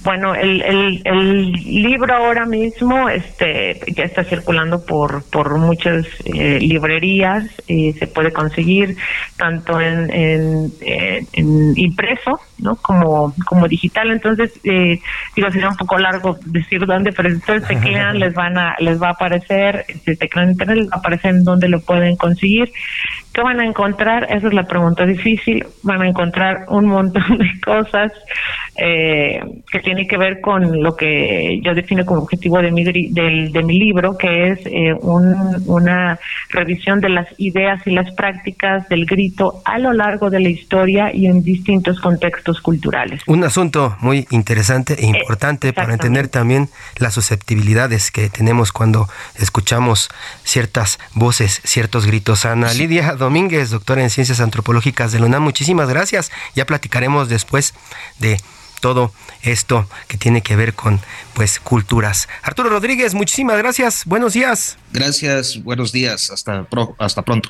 Bueno, 0.04 0.36
el, 0.36 0.62
el, 0.62 1.02
el, 1.06 1.52
libro 1.52 2.14
ahora 2.14 2.46
mismo 2.46 3.10
este, 3.10 3.80
ya 3.88 4.04
está 4.04 4.24
circulando 4.24 4.86
por, 4.86 5.24
por 5.24 5.58
muchas 5.58 6.06
eh, 6.24 6.60
librerías 6.62 7.46
y 7.68 7.94
se 7.94 8.06
puede 8.06 8.32
conseguir 8.32 8.96
tanto 9.38 9.82
en, 9.82 10.10
en, 10.12 11.74
impreso 11.76 12.40
¿no? 12.60 12.76
como, 12.76 13.34
como 13.48 13.68
digital. 13.68 14.12
Entonces, 14.12 14.54
eh, 14.64 15.00
digo, 15.36 15.52
sería 15.52 15.70
un 15.70 15.78
poco 15.78 15.98
largo 15.98 16.38
decir 16.46 16.86
dónde, 16.86 17.12
pero 17.12 17.30
si 17.30 17.36
ustedes 17.38 17.64
teclean 17.68 18.20
les, 18.20 18.34
van 18.34 18.58
a, 18.58 18.76
les 18.80 19.02
va 19.02 19.10
a 19.10 19.12
aparecer, 19.12 19.86
si 20.06 20.16
teclean 20.16 20.52
internet, 20.52 20.78
les 20.78 20.90
va 20.90 20.96
a 20.96 21.00
aparecer 21.00 21.32
en 21.32 21.44
dónde 21.44 21.70
lo 21.70 21.82
pueden 21.82 22.16
conseguir. 22.16 22.72
¿Qué 23.38 23.44
van 23.44 23.60
a 23.60 23.66
encontrar? 23.66 24.24
Esa 24.32 24.48
es 24.48 24.54
la 24.56 24.64
pregunta 24.64 25.06
difícil. 25.06 25.64
Van 25.84 26.02
a 26.02 26.08
encontrar 26.08 26.66
un 26.70 26.88
montón 26.88 27.38
de 27.38 27.48
cosas 27.64 28.12
eh, 28.78 29.40
que 29.72 29.80
tiene 29.80 30.08
que 30.08 30.18
ver 30.18 30.42
con 30.42 30.82
lo 30.82 30.96
que 30.96 31.60
yo 31.64 31.76
defino 31.76 32.04
como 32.04 32.22
objetivo 32.22 32.60
de 32.64 32.72
mi, 32.72 32.84
de 32.84 33.64
mi 33.64 33.80
libro, 33.80 34.18
que 34.18 34.50
es 34.50 34.60
eh, 34.66 34.94
una 35.02 36.20
revisión 36.50 37.00
de 37.00 37.10
las 37.10 37.28
ideas 37.38 37.82
y 37.86 37.92
las 37.92 38.12
prácticas 38.16 38.88
del 38.90 39.06
grito 39.06 39.62
a 39.66 39.78
lo 39.78 39.94
largo 39.94 40.30
de 40.30 40.40
la 40.40 40.50
historia 40.50 41.14
y 41.14 41.28
en 41.28 41.44
distintos 41.44 42.00
contextos 42.00 42.62
culturales. 42.62 43.22
Un 43.28 43.44
asunto 43.44 43.98
muy 44.00 44.28
interesante 44.32 44.94
e 44.94 45.06
eh, 45.06 45.20
importante 45.20 45.74
para 45.74 45.94
entender 45.94 46.28
también 46.28 46.70
las 46.98 47.14
susceptibilidades 47.14 48.10
que 48.10 48.30
tenemos 48.30 48.72
cuando 48.72 49.08
escuchamos 49.36 50.10
ciertas 50.44 51.00
voces, 51.14 51.62
ciertos 51.64 52.08
gritos. 52.08 52.46
Ana 52.46 52.74
Lidia 52.74 53.14
Domínguez, 53.28 53.72
doctora 53.72 54.02
en 54.02 54.10
Ciencias 54.10 54.40
Antropológicas 54.40 55.12
de 55.12 55.20
la 55.20 55.26
UNAM, 55.26 55.44
muchísimas 55.44 55.90
gracias. 55.90 56.32
Ya 56.56 56.66
platicaremos 56.66 57.28
después 57.28 57.74
de 58.20 58.38
todo 58.80 59.12
esto 59.42 59.86
que 60.08 60.18
tiene 60.18 60.42
que 60.42 60.56
ver 60.56 60.74
con 60.74 61.02
pues 61.34 61.60
culturas. 61.60 62.30
Arturo 62.42 62.70
Rodríguez, 62.70 63.14
muchísimas 63.14 63.58
gracias. 63.58 64.06
Buenos 64.06 64.32
días. 64.32 64.78
Gracias, 64.94 65.62
buenos 65.62 65.92
días. 65.92 66.32
Hasta, 66.32 66.66
hasta 67.00 67.22
pronto. 67.24 67.50